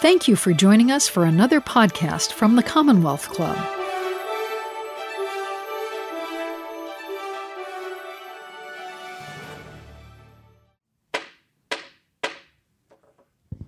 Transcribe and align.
Thank 0.00 0.28
you 0.28 0.36
for 0.36 0.52
joining 0.52 0.92
us 0.92 1.08
for 1.08 1.24
another 1.24 1.60
podcast 1.60 2.32
from 2.32 2.54
the 2.54 2.62
Commonwealth 2.62 3.30
Club. 3.30 3.58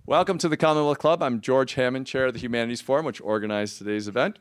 Welcome 0.07 0.39
to 0.39 0.49
the 0.49 0.57
Commonwealth 0.57 1.01
Club. 1.01 1.21
I'm 1.21 1.41
George 1.41 1.75
Hammond, 1.75 2.07
Chair 2.07 2.27
of 2.27 2.35
the 2.35 2.39
Humanities 2.39 2.81
Forum, 2.81 3.07
which 3.07 3.21
organized 3.21 3.79
today's 3.79 4.07
event. 4.07 4.39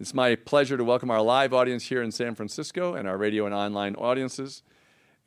It's 0.00 0.14
my 0.14 0.34
pleasure 0.34 0.76
to 0.76 0.82
welcome 0.82 1.12
our 1.12 1.22
live 1.22 1.54
audience 1.54 1.84
here 1.84 2.02
in 2.02 2.10
San 2.10 2.34
Francisco 2.34 2.94
and 2.94 3.06
our 3.06 3.16
radio 3.16 3.46
and 3.46 3.54
online 3.54 3.94
audiences. 3.94 4.64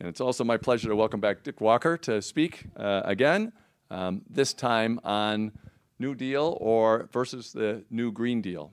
And 0.02 0.10
it's 0.10 0.20
also 0.20 0.44
my 0.44 0.58
pleasure 0.58 0.90
to 0.90 0.98
welcome 0.98 1.22
back 1.22 1.44
Dick 1.44 1.62
Walker 1.62 1.96
to 2.00 2.22
speak 2.22 2.66
uh, 2.76 3.04
again, 3.06 3.54
um, 3.92 4.22
this 4.30 4.54
time 4.54 5.00
on 5.04 5.52
New 6.00 6.16
Deal 6.16 6.58
or 6.62 7.10
versus 7.12 7.54
the 7.54 7.84
New 7.90 8.12
Green 8.12 8.42
Deal. 8.42 8.72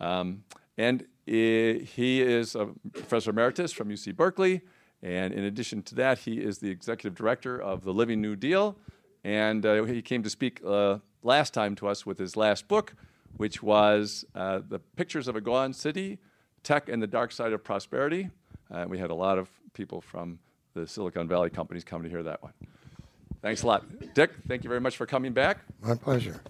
Um, 0.00 0.44
and 0.76 1.06
he 1.26 2.22
is 2.22 2.54
a 2.54 2.66
professor 2.92 3.30
emeritus 3.30 3.72
from 3.72 3.88
UC 3.88 4.14
Berkeley. 4.14 4.62
And 5.02 5.32
in 5.32 5.44
addition 5.44 5.82
to 5.84 5.94
that, 5.96 6.20
he 6.20 6.40
is 6.40 6.58
the 6.58 6.70
executive 6.70 7.14
director 7.14 7.60
of 7.60 7.84
the 7.84 7.92
Living 7.92 8.20
New 8.20 8.36
Deal. 8.36 8.76
And 9.24 9.66
uh, 9.66 9.84
he 9.84 10.02
came 10.02 10.22
to 10.22 10.30
speak 10.30 10.60
uh, 10.64 10.98
last 11.22 11.52
time 11.52 11.74
to 11.76 11.88
us 11.88 12.06
with 12.06 12.18
his 12.18 12.36
last 12.36 12.68
book, 12.68 12.94
which 13.36 13.62
was 13.62 14.24
uh, 14.34 14.60
The 14.68 14.78
Pictures 14.78 15.28
of 15.28 15.36
a 15.36 15.40
Gone 15.40 15.72
City 15.72 16.18
Tech 16.62 16.88
and 16.88 17.00
the 17.00 17.06
Dark 17.06 17.30
Side 17.30 17.52
of 17.52 17.62
Prosperity. 17.62 18.30
Uh, 18.70 18.86
we 18.88 18.98
had 18.98 19.10
a 19.10 19.14
lot 19.14 19.38
of 19.38 19.48
people 19.72 20.00
from 20.00 20.38
the 20.74 20.86
Silicon 20.86 21.28
Valley 21.28 21.50
companies 21.50 21.84
come 21.84 22.02
to 22.02 22.08
hear 22.08 22.22
that 22.24 22.42
one. 22.42 22.52
Thanks 23.46 23.62
a 23.62 23.68
lot. 23.68 23.84
Dick, 24.12 24.32
thank 24.48 24.64
you 24.64 24.68
very 24.68 24.80
much 24.80 24.96
for 24.96 25.06
coming 25.06 25.32
back. 25.32 25.58
My 25.80 25.94
pleasure. 25.94 26.40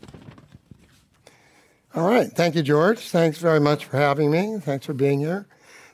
All 1.94 2.08
right. 2.08 2.33
Thank 2.33 2.55
you, 2.55 2.62
George. 2.62 3.00
Thanks 3.00 3.36
very 3.36 3.61
much 3.61 3.84
for 3.84 3.98
having 3.98 4.30
me. 4.30 4.58
Thanks 4.61 4.86
for 4.86 4.94
being 4.94 5.20
here. 5.20 5.47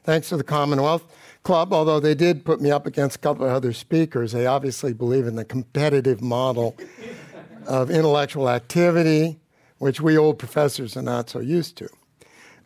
Thanks 0.04 0.28
to 0.28 0.36
the 0.36 0.44
Commonwealth 0.44 1.02
Club, 1.42 1.72
although 1.72 1.98
they 1.98 2.14
did 2.14 2.44
put 2.44 2.60
me 2.60 2.70
up 2.70 2.86
against 2.86 3.16
a 3.16 3.18
couple 3.18 3.44
of 3.44 3.50
other 3.50 3.72
speakers. 3.72 4.30
They 4.30 4.46
obviously 4.46 4.92
believe 4.92 5.26
in 5.26 5.34
the 5.34 5.44
competitive 5.44 6.22
model 6.22 6.76
of 7.66 7.90
intellectual 7.90 8.48
activity, 8.48 9.40
which 9.78 10.00
we 10.00 10.16
old 10.16 10.38
professors 10.38 10.96
are 10.96 11.02
not 11.02 11.28
so 11.28 11.40
used 11.40 11.82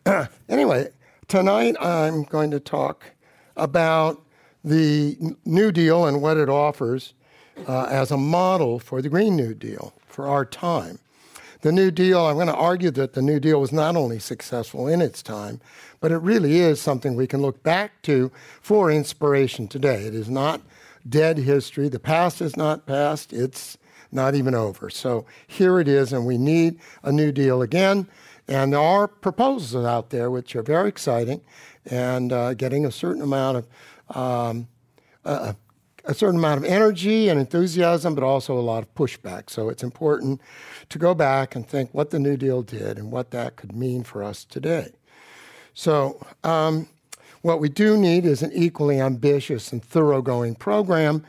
to. 0.05 0.29
anyway, 0.47 0.89
tonight 1.27 1.75
I'm 1.81 2.21
going 2.21 2.51
to 2.51 2.59
talk 2.59 3.03
about 3.55 4.23
the 4.63 5.17
New 5.43 5.71
Deal 5.71 6.05
and 6.05 6.21
what 6.21 6.37
it 6.37 6.49
offers 6.49 7.15
uh, 7.67 7.87
as 7.89 8.11
a 8.11 8.17
model 8.17 8.79
for 8.79 9.01
the 9.01 9.09
Green 9.09 9.35
New 9.35 9.53
Deal 9.53 9.93
for 10.07 10.27
our 10.27 10.45
time. 10.45 10.99
The 11.61 11.71
New 11.71 11.89
Deal, 11.89 12.25
I'm 12.25 12.35
going 12.35 12.47
to 12.47 12.55
argue 12.55 12.91
that 12.91 13.13
the 13.13 13.21
New 13.21 13.39
Deal 13.39 13.59
was 13.59 13.71
not 13.71 13.95
only 13.95 14.19
successful 14.19 14.87
in 14.87 15.01
its 15.01 15.23
time, 15.23 15.59
but 15.99 16.11
it 16.11 16.17
really 16.17 16.59
is 16.59 16.79
something 16.79 17.15
we 17.15 17.27
can 17.27 17.41
look 17.41 17.63
back 17.63 18.01
to 18.03 18.31
for 18.61 18.91
inspiration 18.91 19.67
today. 19.67 20.03
It 20.03 20.13
is 20.13 20.29
not 20.29 20.61
dead 21.07 21.39
history. 21.39 21.89
The 21.89 21.99
past 21.99 22.41
is 22.41 22.55
not 22.55 22.85
past, 22.85 23.33
it's 23.33 23.77
not 24.11 24.35
even 24.35 24.53
over. 24.53 24.89
So 24.89 25.25
here 25.47 25.79
it 25.79 25.87
is, 25.87 26.13
and 26.13 26.25
we 26.25 26.37
need 26.37 26.79
a 27.03 27.11
New 27.11 27.31
Deal 27.31 27.61
again. 27.61 28.07
And 28.47 28.73
there 28.73 28.79
are 28.79 29.07
proposals 29.07 29.85
out 29.85 30.09
there 30.09 30.31
which 30.31 30.55
are 30.55 30.63
very 30.63 30.87
exciting 30.87 31.41
and 31.85 32.31
uh, 32.31 32.53
getting 32.53 32.85
a 32.85 32.91
certain 32.91 33.21
amount 33.21 33.57
of 33.57 34.15
um, 34.15 34.67
a, 35.25 35.55
a 36.07 36.13
certain 36.13 36.39
amount 36.39 36.57
of 36.57 36.63
energy 36.63 37.29
and 37.29 37.39
enthusiasm, 37.39 38.15
but 38.15 38.23
also 38.23 38.57
a 38.57 38.61
lot 38.61 38.81
of 38.81 38.93
pushback. 38.95 39.49
So 39.49 39.69
it's 39.69 39.83
important 39.83 40.41
to 40.89 40.97
go 40.97 41.13
back 41.13 41.55
and 41.55 41.67
think 41.67 41.93
what 41.93 42.09
the 42.09 42.19
New 42.19 42.37
Deal 42.37 42.61
did 42.63 42.97
and 42.97 43.11
what 43.11 43.31
that 43.31 43.57
could 43.57 43.75
mean 43.75 44.03
for 44.03 44.23
us 44.23 44.45
today. 44.45 44.91
So, 45.73 46.25
um, 46.43 46.87
what 47.41 47.59
we 47.59 47.69
do 47.69 47.95
need 47.95 48.25
is 48.25 48.41
an 48.41 48.51
equally 48.53 48.99
ambitious 48.99 49.71
and 49.71 49.83
thoroughgoing 49.83 50.55
program, 50.55 51.23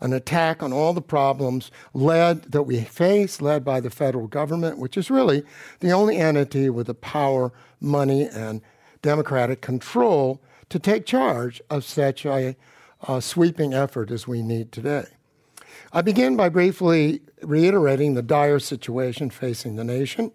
an 0.00 0.12
attack 0.12 0.62
on 0.62 0.72
all 0.72 0.92
the 0.92 1.00
problems 1.00 1.70
led 1.94 2.42
that 2.50 2.64
we 2.64 2.80
face, 2.80 3.40
led 3.40 3.64
by 3.64 3.80
the 3.80 3.88
federal 3.88 4.26
government, 4.26 4.78
which 4.78 4.96
is 4.96 5.10
really 5.10 5.44
the 5.78 5.92
only 5.92 6.16
entity 6.16 6.68
with 6.68 6.88
the 6.88 6.94
power, 6.94 7.52
money, 7.80 8.26
and 8.26 8.60
democratic 9.02 9.60
control 9.60 10.42
to 10.68 10.78
take 10.78 11.06
charge 11.06 11.62
of 11.70 11.84
such 11.84 12.26
a, 12.26 12.56
a 13.08 13.20
sweeping 13.20 13.74
effort 13.74 14.10
as 14.10 14.28
we 14.28 14.42
need 14.42 14.72
today. 14.72 15.04
I 15.92 16.02
begin 16.02 16.36
by 16.36 16.48
briefly 16.48 17.20
reiterating 17.42 18.14
the 18.14 18.22
dire 18.22 18.58
situation 18.58 19.30
facing 19.30 19.76
the 19.76 19.84
nation, 19.84 20.32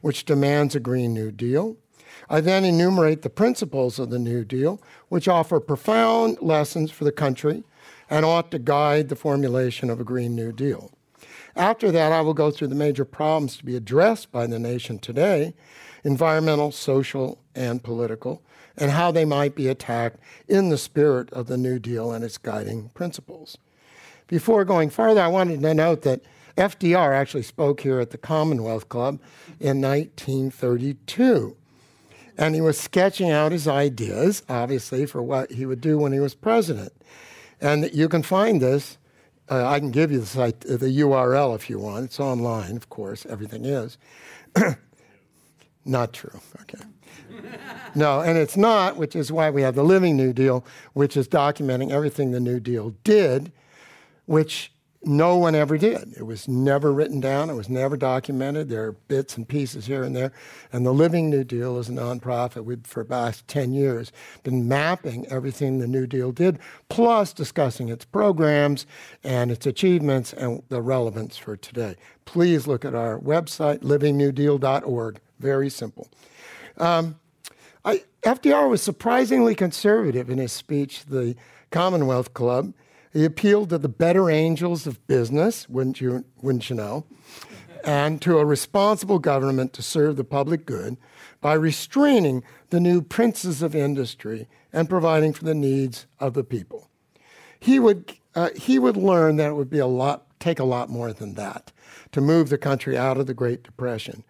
which 0.00 0.24
demands 0.24 0.74
a 0.74 0.80
Green 0.80 1.12
New 1.14 1.30
Deal. 1.30 1.76
I 2.28 2.40
then 2.40 2.64
enumerate 2.64 3.22
the 3.22 3.30
principles 3.30 3.98
of 3.98 4.10
the 4.10 4.18
New 4.18 4.44
Deal, 4.44 4.80
which 5.08 5.28
offer 5.28 5.60
profound 5.60 6.38
lessons 6.40 6.90
for 6.90 7.04
the 7.04 7.12
country 7.12 7.62
and 8.08 8.24
ought 8.24 8.50
to 8.50 8.58
guide 8.58 9.08
the 9.08 9.16
formulation 9.16 9.90
of 9.90 10.00
a 10.00 10.04
Green 10.04 10.34
New 10.34 10.52
Deal. 10.52 10.92
After 11.54 11.90
that, 11.92 12.12
I 12.12 12.20
will 12.20 12.34
go 12.34 12.50
through 12.50 12.68
the 12.68 12.74
major 12.74 13.04
problems 13.04 13.56
to 13.56 13.64
be 13.64 13.76
addressed 13.76 14.30
by 14.32 14.46
the 14.46 14.58
nation 14.58 14.98
today 14.98 15.54
environmental, 16.04 16.70
social, 16.70 17.38
and 17.54 17.82
political, 17.82 18.40
and 18.76 18.90
how 18.90 19.10
they 19.10 19.24
might 19.24 19.54
be 19.54 19.68
attacked 19.68 20.18
in 20.48 20.68
the 20.68 20.78
spirit 20.78 21.32
of 21.32 21.46
the 21.46 21.56
New 21.56 21.78
Deal 21.78 22.12
and 22.12 22.24
its 22.24 22.38
guiding 22.38 22.90
principles. 22.90 23.58
Before 24.26 24.64
going 24.64 24.90
further, 24.90 25.20
I 25.20 25.28
wanted 25.28 25.62
to 25.62 25.74
note 25.74 26.02
that 26.02 26.22
FDR 26.56 27.14
actually 27.14 27.42
spoke 27.42 27.80
here 27.80 28.00
at 28.00 28.10
the 28.10 28.18
Commonwealth 28.18 28.88
Club 28.88 29.20
in 29.60 29.80
1932. 29.80 31.56
And 32.38 32.54
he 32.54 32.60
was 32.60 32.78
sketching 32.78 33.30
out 33.30 33.52
his 33.52 33.66
ideas, 33.66 34.42
obviously, 34.48 35.06
for 35.06 35.22
what 35.22 35.52
he 35.52 35.64
would 35.64 35.80
do 35.80 35.98
when 35.98 36.12
he 36.12 36.20
was 36.20 36.34
president. 36.34 36.92
And 37.60 37.90
you 37.94 38.08
can 38.08 38.22
find 38.22 38.60
this. 38.60 38.98
Uh, 39.48 39.66
I 39.66 39.78
can 39.78 39.90
give 39.90 40.10
you 40.10 40.20
the, 40.20 40.26
site, 40.26 40.60
the 40.60 40.76
URL 40.78 41.54
if 41.54 41.70
you 41.70 41.78
want. 41.78 42.06
It's 42.06 42.20
online, 42.20 42.76
of 42.76 42.90
course, 42.90 43.24
everything 43.26 43.64
is. 43.64 43.96
Not 45.84 46.12
true. 46.12 46.40
Okay. 46.62 46.84
no, 47.94 48.20
and 48.20 48.38
it's 48.38 48.56
not, 48.56 48.96
which 48.96 49.16
is 49.16 49.32
why 49.32 49.50
we 49.50 49.62
have 49.62 49.74
the 49.74 49.84
Living 49.84 50.16
New 50.16 50.32
Deal, 50.32 50.64
which 50.92 51.16
is 51.16 51.28
documenting 51.28 51.90
everything 51.90 52.30
the 52.30 52.40
New 52.40 52.60
Deal 52.60 52.94
did, 53.04 53.52
which 54.26 54.72
no 55.06 55.36
one 55.36 55.54
ever 55.54 55.78
did. 55.78 56.14
It 56.16 56.24
was 56.24 56.48
never 56.48 56.92
written 56.92 57.20
down, 57.20 57.48
it 57.48 57.54
was 57.54 57.68
never 57.68 57.96
documented. 57.96 58.68
There 58.68 58.86
are 58.86 58.92
bits 58.92 59.36
and 59.36 59.48
pieces 59.48 59.86
here 59.86 60.02
and 60.02 60.14
there. 60.14 60.32
And 60.72 60.84
the 60.84 60.92
Living 60.92 61.30
New 61.30 61.44
Deal 61.44 61.78
is 61.78 61.88
a 61.88 61.92
nonprofit. 61.92 62.64
We've, 62.64 62.84
for 62.84 63.00
about 63.00 63.42
10 63.46 63.72
years, 63.72 64.10
been 64.42 64.66
mapping 64.66 65.26
everything 65.28 65.78
the 65.78 65.86
New 65.86 66.06
Deal 66.06 66.32
did, 66.32 66.58
plus 66.88 67.32
discussing 67.32 67.88
its 67.88 68.04
programs 68.04 68.86
and 69.22 69.50
its 69.50 69.66
achievements 69.66 70.32
and 70.32 70.62
the 70.68 70.82
relevance 70.82 71.36
for 71.36 71.56
today. 71.56 71.96
Please 72.24 72.66
look 72.66 72.84
at 72.84 72.94
our 72.94 73.18
website, 73.20 73.78
livingnewdeal.org. 73.80 75.20
Very 75.38 75.70
simple. 75.70 76.08
Um, 76.78 77.18
I, 77.84 78.02
FDR 78.22 78.68
was 78.68 78.82
surprisingly 78.82 79.54
conservative 79.54 80.28
in 80.28 80.38
his 80.38 80.52
speech 80.52 81.02
to 81.02 81.10
the 81.10 81.36
Commonwealth 81.70 82.34
Club. 82.34 82.74
He 83.12 83.24
appealed 83.24 83.70
to 83.70 83.78
the 83.78 83.88
better 83.88 84.28
angels 84.28 84.86
of 84.86 85.06
business, 85.06 85.68
wouldn't 85.68 86.00
you, 86.00 86.24
wouldn't 86.42 86.68
you 86.68 86.76
know, 86.76 87.06
and 87.84 88.20
to 88.22 88.38
a 88.38 88.44
responsible 88.44 89.18
government 89.18 89.72
to 89.74 89.82
serve 89.82 90.16
the 90.16 90.24
public 90.24 90.66
good 90.66 90.96
by 91.40 91.54
restraining 91.54 92.42
the 92.70 92.80
new 92.80 93.00
princes 93.00 93.62
of 93.62 93.74
industry 93.74 94.48
and 94.72 94.90
providing 94.90 95.32
for 95.32 95.44
the 95.44 95.54
needs 95.54 96.06
of 96.18 96.34
the 96.34 96.44
people. 96.44 96.90
He 97.60 97.78
would, 97.78 98.12
uh, 98.34 98.50
he 98.56 98.78
would 98.78 98.96
learn 98.96 99.36
that 99.36 99.50
it 99.50 99.54
would 99.54 99.70
be 99.70 99.78
a 99.78 99.86
lot, 99.86 100.38
take 100.40 100.58
a 100.58 100.64
lot 100.64 100.90
more 100.90 101.12
than 101.12 101.34
that 101.34 101.72
to 102.16 102.22
move 102.22 102.48
the 102.48 102.56
country 102.56 102.96
out 102.96 103.18
of 103.18 103.26
the 103.26 103.34
Great 103.34 103.62
Depression. 103.62 104.24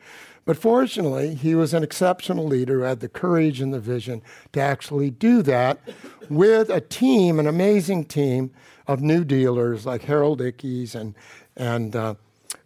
But 0.44 0.56
fortunately, 0.56 1.36
he 1.36 1.54
was 1.54 1.72
an 1.72 1.84
exceptional 1.84 2.44
leader 2.44 2.80
who 2.80 2.84
had 2.84 2.98
the 2.98 3.08
courage 3.08 3.60
and 3.60 3.72
the 3.72 3.78
vision 3.78 4.22
to 4.54 4.60
actually 4.60 5.08
do 5.08 5.40
that 5.42 5.78
with 6.28 6.68
a 6.68 6.80
team, 6.80 7.38
an 7.38 7.46
amazing 7.46 8.06
team 8.06 8.50
of 8.88 9.02
New 9.02 9.22
Dealers 9.22 9.86
like 9.86 10.02
Harold 10.02 10.40
Ickes 10.40 10.96
and, 10.96 11.14
and 11.56 11.94
uh, 11.94 12.14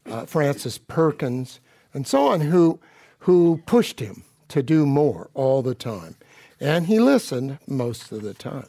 uh, 0.06 0.24
Frances 0.24 0.78
Perkins 0.78 1.60
and 1.92 2.06
so 2.06 2.28
on, 2.28 2.40
who, 2.40 2.80
who 3.18 3.60
pushed 3.66 4.00
him 4.00 4.24
to 4.48 4.62
do 4.62 4.86
more 4.86 5.28
all 5.34 5.60
the 5.60 5.74
time. 5.74 6.16
And 6.58 6.86
he 6.86 6.98
listened 6.98 7.58
most 7.66 8.10
of 8.10 8.22
the 8.22 8.32
time, 8.32 8.68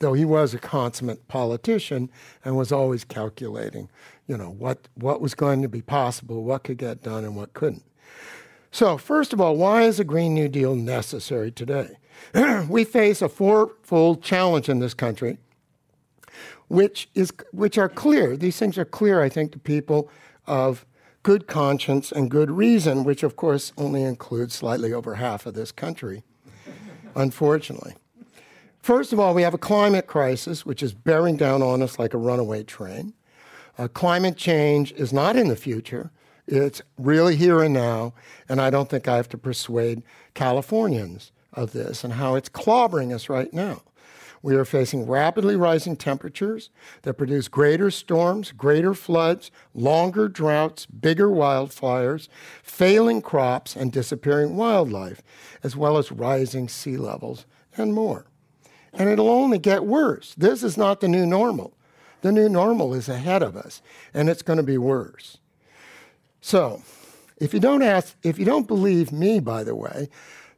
though 0.00 0.12
he 0.12 0.26
was 0.26 0.52
a 0.52 0.58
consummate 0.58 1.26
politician 1.28 2.10
and 2.44 2.58
was 2.58 2.72
always 2.72 3.04
calculating, 3.04 3.88
you 4.26 4.36
know, 4.36 4.50
what, 4.50 4.88
what 4.94 5.20
was 5.20 5.34
going 5.34 5.62
to 5.62 5.68
be 5.68 5.82
possible, 5.82 6.42
what 6.42 6.64
could 6.64 6.78
get 6.78 7.02
done, 7.02 7.24
and 7.24 7.36
what 7.36 7.52
couldn't. 7.52 7.84
So, 8.70 8.98
first 8.98 9.32
of 9.32 9.40
all, 9.40 9.56
why 9.56 9.82
is 9.82 10.00
a 10.00 10.04
Green 10.04 10.34
New 10.34 10.48
Deal 10.48 10.74
necessary 10.74 11.50
today? 11.50 11.96
we 12.68 12.84
face 12.84 13.22
a 13.22 13.28
fourfold 13.28 14.22
challenge 14.22 14.68
in 14.68 14.80
this 14.80 14.94
country, 14.94 15.38
which, 16.68 17.08
is, 17.14 17.32
which 17.52 17.78
are 17.78 17.88
clear. 17.88 18.36
These 18.36 18.58
things 18.58 18.76
are 18.76 18.84
clear, 18.84 19.22
I 19.22 19.28
think, 19.28 19.52
to 19.52 19.58
people 19.58 20.10
of 20.46 20.84
good 21.22 21.46
conscience 21.46 22.12
and 22.12 22.30
good 22.30 22.50
reason, 22.50 23.02
which 23.02 23.22
of 23.22 23.36
course 23.36 23.72
only 23.76 24.02
includes 24.02 24.54
slightly 24.54 24.92
over 24.92 25.16
half 25.16 25.46
of 25.46 25.54
this 25.54 25.72
country, 25.72 26.22
unfortunately. 27.16 27.94
First 28.78 29.12
of 29.12 29.18
all, 29.18 29.34
we 29.34 29.42
have 29.42 29.54
a 29.54 29.58
climate 29.58 30.06
crisis, 30.06 30.64
which 30.64 30.82
is 30.82 30.94
bearing 30.94 31.36
down 31.36 31.62
on 31.62 31.82
us 31.82 31.98
like 31.98 32.14
a 32.14 32.18
runaway 32.18 32.62
train. 32.62 33.14
Uh, 33.78 33.88
climate 33.88 34.36
change 34.36 34.92
is 34.92 35.12
not 35.12 35.36
in 35.36 35.48
the 35.48 35.56
future, 35.56 36.10
it's 36.46 36.80
really 36.98 37.36
here 37.36 37.62
and 37.62 37.74
now, 37.74 38.14
and 38.48 38.60
I 38.60 38.70
don't 38.70 38.88
think 38.88 39.08
I 39.08 39.16
have 39.16 39.28
to 39.30 39.38
persuade 39.38 40.02
Californians 40.34 41.32
of 41.52 41.72
this 41.72 42.04
and 42.04 42.14
how 42.14 42.36
it's 42.36 42.48
clobbering 42.48 43.12
us 43.12 43.28
right 43.28 43.52
now. 43.52 43.82
We 44.42 44.54
are 44.54 44.64
facing 44.64 45.08
rapidly 45.08 45.56
rising 45.56 45.96
temperatures 45.96 46.70
that 47.02 47.14
produce 47.14 47.48
greater 47.48 47.90
storms, 47.90 48.52
greater 48.52 48.94
floods, 48.94 49.50
longer 49.74 50.28
droughts, 50.28 50.86
bigger 50.86 51.28
wildfires, 51.28 52.28
failing 52.62 53.22
crops, 53.22 53.74
and 53.74 53.90
disappearing 53.90 54.56
wildlife, 54.56 55.20
as 55.64 55.74
well 55.74 55.98
as 55.98 56.12
rising 56.12 56.68
sea 56.68 56.96
levels 56.96 57.44
and 57.76 57.92
more. 57.92 58.26
And 58.92 59.08
it'll 59.08 59.30
only 59.30 59.58
get 59.58 59.84
worse. 59.84 60.34
This 60.36 60.62
is 60.62 60.76
not 60.76 61.00
the 61.00 61.08
new 61.08 61.26
normal. 61.26 61.75
The 62.26 62.32
new 62.32 62.48
normal 62.48 62.92
is 62.92 63.08
ahead 63.08 63.40
of 63.44 63.56
us, 63.56 63.80
and 64.12 64.28
it's 64.28 64.42
going 64.42 64.56
to 64.56 64.64
be 64.64 64.78
worse. 64.78 65.38
So, 66.40 66.82
if 67.36 67.54
you 67.54 67.60
don't 67.60 67.82
ask, 67.82 68.16
if 68.24 68.36
you 68.36 68.44
don't 68.44 68.66
believe 68.66 69.12
me, 69.12 69.38
by 69.38 69.62
the 69.62 69.76
way, 69.76 70.08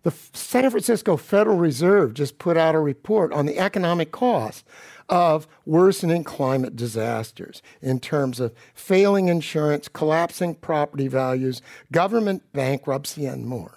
the 0.03 0.11
San 0.33 0.71
Francisco 0.71 1.19
Federal 1.19 1.59
Reserve 1.59 2.15
just 2.15 2.39
put 2.39 2.57
out 2.57 2.75
a 2.75 2.81
report 2.81 3.35
on 3.35 3.45
the 3.45 3.59
economic 3.59 4.13
cost 4.13 4.65
of 5.11 5.47
worsening 5.67 6.25
climate 6.25 6.75
disasters 6.75 7.61
in 7.83 8.01
terms 8.01 8.41
of 8.41 8.55
failing 8.73 9.29
insurance, 9.29 9.89
collapsing 9.89 10.55
property 10.55 11.07
values, 11.07 11.61
government 11.93 12.51
bankruptcy, 12.55 13.27
and 13.27 13.45
more. 13.45 13.77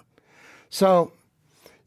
So, 0.70 1.12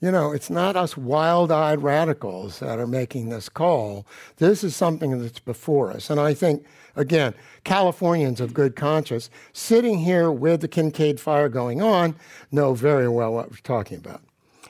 you 0.05 0.11
know, 0.11 0.31
it's 0.31 0.51
not 0.51 0.75
us 0.75 0.95
wild 0.95 1.51
eyed 1.51 1.81
radicals 1.81 2.59
that 2.59 2.77
are 2.77 2.85
making 2.85 3.29
this 3.29 3.49
call. 3.49 4.05
This 4.37 4.63
is 4.63 4.75
something 4.75 5.19
that's 5.19 5.39
before 5.39 5.89
us. 5.89 6.11
And 6.11 6.19
I 6.19 6.35
think, 6.35 6.63
again, 6.95 7.33
Californians 7.63 8.39
of 8.39 8.53
good 8.53 8.75
conscience 8.75 9.31
sitting 9.51 9.97
here 9.97 10.31
with 10.31 10.61
the 10.61 10.67
Kincade 10.67 11.19
fire 11.19 11.49
going 11.49 11.81
on 11.81 12.15
know 12.51 12.75
very 12.75 13.09
well 13.09 13.33
what 13.33 13.49
we're 13.49 13.57
talking 13.63 13.97
about. 13.97 14.21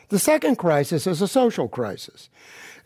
The 0.08 0.20
second 0.20 0.56
crisis 0.56 1.06
is 1.06 1.22
a 1.22 1.28
social 1.28 1.68
crisis. 1.68 2.30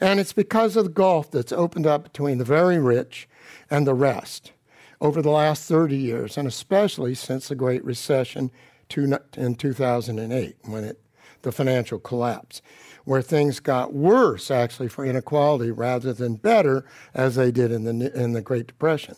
And 0.01 0.19
it's 0.19 0.33
because 0.33 0.75
of 0.75 0.85
the 0.85 0.89
gulf 0.89 1.29
that's 1.29 1.51
opened 1.51 1.85
up 1.85 2.01
between 2.01 2.39
the 2.39 2.45
very 2.45 2.79
rich 2.79 3.29
and 3.69 3.85
the 3.85 3.93
rest 3.93 4.53
over 4.99 5.21
the 5.21 5.29
last 5.29 5.69
30 5.69 5.95
years, 5.95 6.35
and 6.35 6.47
especially 6.47 7.13
since 7.13 7.47
the 7.47 7.55
Great 7.55 7.85
Recession 7.85 8.49
in 8.95 9.53
2008, 9.53 10.55
when 10.63 10.83
it 10.83 10.99
the 11.41 11.51
financial 11.51 11.99
collapse, 11.99 12.61
where 13.05 13.21
things 13.21 13.59
got 13.59 13.93
worse 13.93 14.51
actually 14.51 14.87
for 14.87 15.05
inequality 15.05 15.71
rather 15.71 16.13
than 16.13 16.35
better 16.35 16.85
as 17.13 17.35
they 17.35 17.51
did 17.51 17.71
in 17.71 17.83
the, 17.83 18.13
in 18.19 18.33
the 18.33 18.41
Great 18.41 18.67
Depression. 18.67 19.15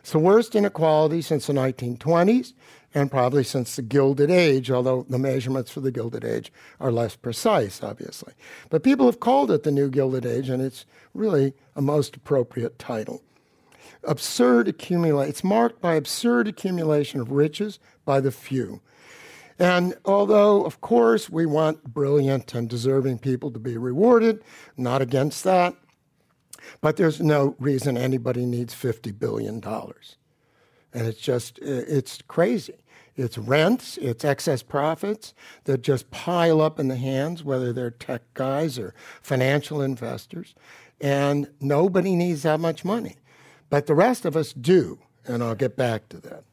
It's 0.00 0.12
the 0.12 0.18
worst 0.18 0.56
inequality 0.56 1.22
since 1.22 1.46
the 1.46 1.52
1920s 1.52 2.54
and 2.94 3.10
probably 3.10 3.44
since 3.44 3.76
the 3.76 3.82
Gilded 3.82 4.30
Age, 4.30 4.70
although 4.70 5.06
the 5.08 5.18
measurements 5.18 5.70
for 5.70 5.80
the 5.80 5.92
Gilded 5.92 6.24
Age 6.24 6.52
are 6.80 6.92
less 6.92 7.16
precise, 7.16 7.82
obviously. 7.82 8.34
But 8.68 8.82
people 8.82 9.06
have 9.06 9.20
called 9.20 9.50
it 9.50 9.62
the 9.62 9.70
New 9.70 9.88
Gilded 9.88 10.26
Age, 10.26 10.48
and 10.48 10.62
it's 10.62 10.84
really 11.14 11.54
a 11.74 11.82
most 11.82 12.16
appropriate 12.16 12.78
title. 12.78 13.22
Absurd 14.04 14.68
accumulation, 14.68 15.30
it's 15.30 15.44
marked 15.44 15.80
by 15.80 15.94
absurd 15.94 16.48
accumulation 16.48 17.20
of 17.20 17.30
riches 17.30 17.78
by 18.04 18.20
the 18.20 18.32
few 18.32 18.80
and 19.58 19.94
although, 20.04 20.64
of 20.64 20.80
course, 20.80 21.28
we 21.30 21.46
want 21.46 21.84
brilliant 21.94 22.54
and 22.54 22.68
deserving 22.68 23.18
people 23.18 23.50
to 23.50 23.58
be 23.58 23.76
rewarded, 23.76 24.42
not 24.76 25.02
against 25.02 25.44
that, 25.44 25.74
but 26.80 26.96
there's 26.96 27.20
no 27.20 27.56
reason 27.58 27.96
anybody 27.96 28.46
needs 28.46 28.74
$50 28.74 29.18
billion. 29.18 29.62
And 30.94 31.06
it's 31.06 31.20
just, 31.20 31.58
it's 31.60 32.20
crazy. 32.28 32.74
It's 33.14 33.36
rents, 33.36 33.98
it's 33.98 34.24
excess 34.24 34.62
profits 34.62 35.34
that 35.64 35.82
just 35.82 36.10
pile 36.10 36.62
up 36.62 36.80
in 36.80 36.88
the 36.88 36.96
hands, 36.96 37.44
whether 37.44 37.72
they're 37.72 37.90
tech 37.90 38.22
guys 38.34 38.78
or 38.78 38.94
financial 39.20 39.82
investors. 39.82 40.54
And 41.00 41.50
nobody 41.60 42.16
needs 42.16 42.42
that 42.42 42.60
much 42.60 42.84
money. 42.84 43.16
But 43.68 43.86
the 43.86 43.94
rest 43.94 44.24
of 44.24 44.36
us 44.36 44.52
do. 44.52 44.98
And 45.26 45.42
I'll 45.42 45.54
get 45.54 45.76
back 45.76 46.08
to 46.08 46.18
that. 46.18 46.44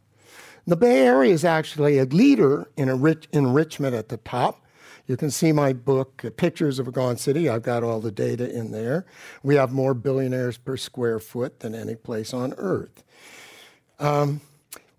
The 0.70 0.76
Bay 0.76 1.00
Area 1.00 1.34
is 1.34 1.44
actually 1.44 1.98
a 1.98 2.06
leader 2.06 2.70
in 2.78 2.90
enrichment 2.90 3.96
at 3.96 4.10
the 4.10 4.18
top. 4.18 4.64
You 5.08 5.18
can 5.18 5.32
see 5.32 5.52
my 5.52 5.74
book, 5.74 6.24
uh, 6.24 6.30
Pictures 6.30 6.78
of 6.78 6.88
a 6.88 6.92
Gone 6.92 7.18
City. 7.18 7.50
I've 7.50 7.64
got 7.64 7.82
all 7.82 8.00
the 8.00 8.12
data 8.12 8.48
in 8.56 8.70
there. 8.70 9.08
We 9.42 9.56
have 9.56 9.72
more 9.72 9.96
billionaires 9.96 10.60
per 10.60 10.78
square 10.78 11.18
foot 11.18 11.62
than 11.62 11.74
any 11.74 11.96
place 11.96 12.36
on 12.36 12.54
earth. 12.60 13.04
Um, 13.98 14.42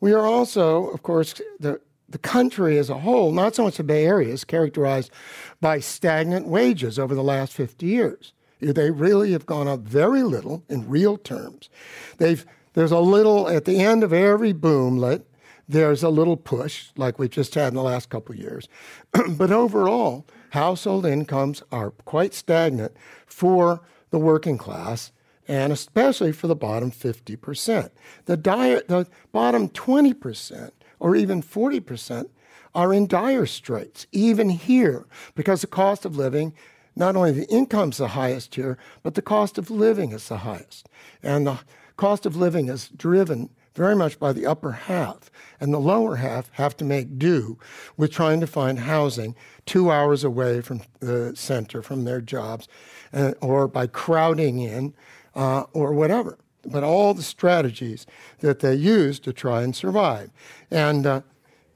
we 0.00 0.12
are 0.12 0.26
also, 0.26 0.88
of 0.88 1.04
course, 1.04 1.40
the, 1.60 1.80
the 2.08 2.18
country 2.18 2.76
as 2.76 2.90
a 2.90 2.98
whole, 2.98 3.30
not 3.30 3.54
so 3.54 3.62
much 3.62 3.76
the 3.76 3.84
Bay 3.84 4.06
Area, 4.06 4.34
is 4.34 4.42
characterized 4.42 5.12
by 5.60 5.78
stagnant 5.78 6.48
wages 6.48 6.98
over 6.98 7.14
the 7.14 7.22
last 7.22 7.52
50 7.52 7.86
years. 7.86 8.32
They 8.58 8.90
really 8.90 9.30
have 9.30 9.46
gone 9.46 9.68
up 9.68 9.82
very 9.82 10.24
little 10.24 10.64
in 10.68 10.88
real 10.88 11.16
terms. 11.16 11.70
They've, 12.18 12.44
there's 12.72 12.90
a 12.90 12.98
little 12.98 13.48
at 13.48 13.66
the 13.66 13.78
end 13.78 14.02
of 14.02 14.12
every 14.12 14.52
boomlet 14.52 15.22
there's 15.70 16.02
a 16.02 16.08
little 16.08 16.36
push, 16.36 16.88
like 16.96 17.18
we've 17.18 17.30
just 17.30 17.54
had 17.54 17.68
in 17.68 17.74
the 17.74 17.82
last 17.82 18.10
couple 18.10 18.34
of 18.34 18.40
years. 18.40 18.68
but 19.30 19.52
overall, 19.52 20.26
household 20.50 21.06
incomes 21.06 21.62
are 21.70 21.90
quite 21.90 22.34
stagnant 22.34 22.92
for 23.26 23.80
the 24.10 24.18
working 24.18 24.58
class 24.58 25.12
and 25.46 25.72
especially 25.72 26.32
for 26.32 26.46
the 26.46 26.56
bottom 26.56 26.90
50%. 26.90 27.90
The, 28.26 28.36
dire, 28.36 28.82
the 28.86 29.06
bottom 29.32 29.68
20% 29.68 30.70
or 30.98 31.16
even 31.16 31.42
40% 31.42 32.28
are 32.74 32.92
in 32.92 33.06
dire 33.06 33.46
straits, 33.46 34.06
even 34.12 34.50
here, 34.50 35.06
because 35.34 35.60
the 35.60 35.66
cost 35.66 36.04
of 36.04 36.16
living, 36.16 36.52
not 36.94 37.16
only 37.16 37.32
the 37.32 37.48
income's 37.48 37.96
the 37.96 38.08
highest 38.08 38.54
here, 38.54 38.78
but 39.02 39.14
the 39.14 39.22
cost 39.22 39.58
of 39.58 39.70
living 39.70 40.12
is 40.12 40.28
the 40.28 40.38
highest. 40.38 40.88
And 41.20 41.46
the 41.46 41.58
cost 41.96 42.26
of 42.26 42.36
living 42.36 42.68
is 42.68 42.88
driven 42.88 43.50
very 43.74 43.94
much 43.94 44.18
by 44.18 44.32
the 44.32 44.46
upper 44.46 44.72
half, 44.72 45.30
and 45.60 45.72
the 45.72 45.78
lower 45.78 46.16
half 46.16 46.50
have 46.52 46.76
to 46.78 46.84
make 46.84 47.18
do 47.18 47.58
with 47.96 48.10
trying 48.10 48.40
to 48.40 48.46
find 48.46 48.80
housing 48.80 49.34
two 49.66 49.90
hours 49.90 50.24
away 50.24 50.60
from 50.60 50.82
the 51.00 51.34
center, 51.36 51.82
from 51.82 52.04
their 52.04 52.20
jobs, 52.20 52.68
uh, 53.12 53.32
or 53.40 53.68
by 53.68 53.86
crowding 53.86 54.60
in, 54.60 54.94
uh, 55.34 55.64
or 55.72 55.92
whatever. 55.92 56.38
But 56.66 56.84
all 56.84 57.14
the 57.14 57.22
strategies 57.22 58.06
that 58.40 58.60
they 58.60 58.74
use 58.74 59.18
to 59.20 59.32
try 59.32 59.62
and 59.62 59.74
survive. 59.74 60.30
And 60.70 61.06
uh, 61.06 61.22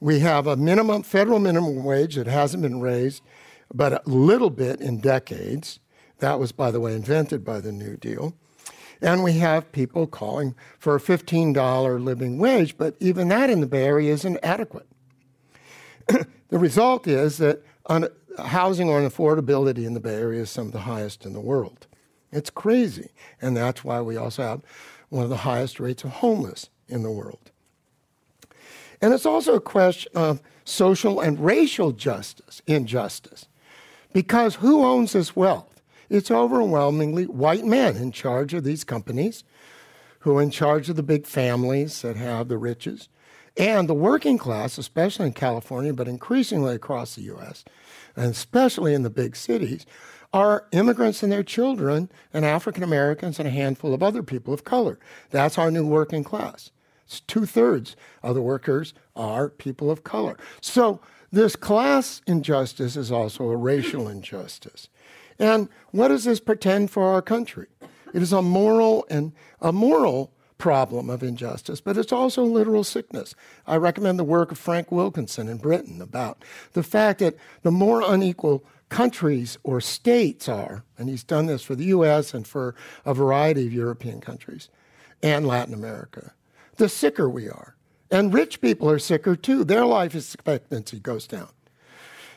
we 0.01 0.21
have 0.21 0.47
a 0.47 0.57
minimum 0.57 1.03
federal 1.03 1.39
minimum 1.39 1.85
wage 1.85 2.17
that 2.17 2.27
hasn't 2.27 2.63
been 2.63 2.81
raised 2.81 3.23
but 3.73 3.93
a 3.93 4.03
little 4.09 4.51
bit 4.51 4.81
in 4.81 4.99
decades. 4.99 5.81
That 6.19 6.39
was, 6.39 6.53
by 6.53 6.71
the 6.71 6.81
way, 6.81 6.95
invented 6.95 7.45
by 7.45 7.61
the 7.61 7.73
New 7.73 7.97
Deal. 7.97 8.35
And 9.05 9.23
we 9.23 9.35
have 9.35 9.71
people 9.71 10.07
calling 10.07 10.55
for 10.79 10.97
a 10.97 10.99
$15 10.99 12.03
living 12.03 12.39
wage, 12.39 12.79
but 12.79 12.97
even 13.01 13.29
that 13.29 13.51
in 13.51 13.61
the 13.61 13.67
Bay 13.67 13.85
Area 13.85 14.11
isn't 14.11 14.39
adequate. 14.43 14.87
the 16.09 16.27
result 16.59 17.07
is 17.07 17.37
that 17.37 17.63
housing 18.39 18.89
or 18.89 19.03
affordability 19.03 19.85
in 19.85 19.93
the 19.93 20.01
Bay 20.01 20.15
Area 20.15 20.41
is 20.41 20.49
some 20.49 20.69
of 20.69 20.73
the 20.73 20.81
highest 20.81 21.27
in 21.27 21.35
the 21.35 21.41
world. 21.41 21.87
It's 22.33 22.49
crazy. 22.49 23.11
And 23.43 23.55
that's 23.55 23.85
why 23.85 24.01
we 24.01 24.17
also 24.17 24.43
have 24.43 24.63
one 25.11 25.23
of 25.23 25.29
the 25.29 25.37
highest 25.37 25.79
rates 25.79 26.03
of 26.03 26.11
homeless 26.11 26.71
in 26.89 27.03
the 27.03 27.11
world. 27.11 27.51
And 29.03 29.13
it's 29.13 29.27
also 29.27 29.55
a 29.55 29.61
question 29.61 30.13
of 30.15 30.41
social 30.65 31.21
and 31.21 31.39
racial 31.39 31.93
justice, 31.93 32.63
injustice. 32.67 33.49
Because 34.15 34.55
who 34.55 34.83
owns 34.83 35.13
this 35.13 35.37
wealth? 35.37 35.74
It's 36.15 36.31
overwhelmingly 36.31 37.27
white 37.27 37.65
men 37.65 37.97
in 37.97 38.13
charge 38.13 38.55
of 38.55 38.63
these 38.63 38.85
companies, 38.85 39.43
who 40.21 40.39
are 40.39 40.43
in 40.43 40.51
charge 40.51 40.89
of 40.89 40.97
the 40.97 41.03
big 41.03 41.27
families 41.27 42.03
that 42.03 42.17
have 42.17 42.49
the 42.49 42.57
riches. 42.57 43.09
And 43.57 43.89
the 43.89 43.95
working 43.95 44.39
class, 44.39 44.79
especially 44.79 45.27
in 45.27 45.33
California, 45.33 45.93
but 45.93 46.09
increasingly 46.09 46.75
across 46.75 47.15
the 47.15 47.23
US, 47.35 47.65
and 48.17 48.31
especially 48.31 48.95
in 48.95 49.03
the 49.03 49.11
big 49.11 49.35
cities, 49.35 49.87
are 50.33 50.67
immigrants 50.73 51.23
and 51.23 51.31
their 51.31 51.43
children, 51.43 52.11
and 52.33 52.45
African 52.45 52.83
Americans, 52.83 53.39
and 53.39 53.49
a 53.49 53.53
handful 53.53 53.93
of 53.93 54.03
other 54.03 54.23
people 54.23 54.55
of 54.55 54.65
color. 54.65 54.99
That's 55.31 55.59
our 55.59 55.71
new 55.71 55.87
working 55.87 56.25
class. 56.25 56.71
Two 57.27 57.45
thirds 57.45 57.97
of 58.23 58.35
the 58.35 58.43
workers 58.43 58.95
are 59.15 59.49
people 59.49 59.91
of 59.91 60.05
color. 60.05 60.37
So, 60.61 61.01
this 61.31 61.57
class 61.57 62.23
injustice 62.29 62.97
is 62.97 63.11
also 63.11 63.49
a 63.49 63.57
racial 63.57 64.09
injustice. 64.09 64.89
And 65.39 65.69
what 65.91 66.09
does 66.09 66.25
this 66.25 66.41
pretend 66.41 66.91
for 66.91 67.05
our 67.13 67.23
country? 67.23 67.67
It 68.13 68.23
is 68.23 68.33
a 68.33 68.43
moral 68.43 69.07
and 69.11 69.33
a 69.61 69.73
moral 69.73 70.33
problem 70.57 71.11
of 71.11 71.23
injustice, 71.23 71.81
but 71.81 71.99
it's 71.99 72.13
also 72.13 72.45
literal 72.45 72.85
sickness. 72.85 73.35
I 73.67 73.77
recommend 73.77 74.19
the 74.19 74.25
work 74.25 74.53
of 74.53 74.59
Frank 74.59 74.93
Wilkinson 74.93 75.49
in 75.49 75.59
Britain 75.59 76.01
about 76.01 76.45
the 76.73 76.83
fact 76.83 77.19
that 77.19 77.37
the 77.63 77.73
more 77.73 78.01
unequal 78.01 78.65
countries 78.89 79.59
or 79.65 79.81
states 79.81 80.49
are, 80.49 80.85
and 80.97 81.09
he's 81.09 81.25
done 81.25 81.47
this 81.47 81.63
for 81.63 81.75
the 81.75 81.87
US 81.87 82.33
and 82.33 82.47
for 82.47 82.75
a 83.05 83.13
variety 83.13 83.67
of 83.67 83.73
European 83.73 84.21
countries 84.21 84.69
and 85.23 85.47
Latin 85.47 85.75
America, 85.75 86.33
the 86.77 86.89
sicker 86.89 87.29
we 87.29 87.49
are. 87.49 87.75
And 88.11 88.33
rich 88.33 88.61
people 88.61 88.89
are 88.89 89.01
sicker 89.01 89.35
too. 89.35 89.65
Their 89.65 89.85
life 89.85 90.15
expectancy 90.15 91.01
goes 91.01 91.27
down. 91.27 91.49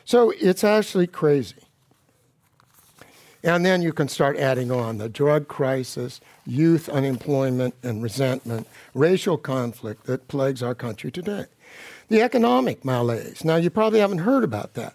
So 0.04 0.32
it's 0.40 0.64
actually 0.64 1.06
crazy. 1.06 1.67
And 3.42 3.64
then 3.64 3.82
you 3.82 3.92
can 3.92 4.08
start 4.08 4.36
adding 4.36 4.70
on 4.70 4.98
the 4.98 5.08
drug 5.08 5.46
crisis, 5.46 6.20
youth 6.44 6.88
unemployment 6.88 7.74
and 7.82 8.02
resentment, 8.02 8.66
racial 8.94 9.38
conflict 9.38 10.04
that 10.06 10.28
plagues 10.28 10.62
our 10.62 10.74
country 10.74 11.10
today. 11.10 11.46
The 12.08 12.22
economic 12.22 12.84
malaise. 12.84 13.44
Now, 13.44 13.56
you 13.56 13.70
probably 13.70 14.00
haven't 14.00 14.18
heard 14.18 14.42
about 14.42 14.74
that, 14.74 14.94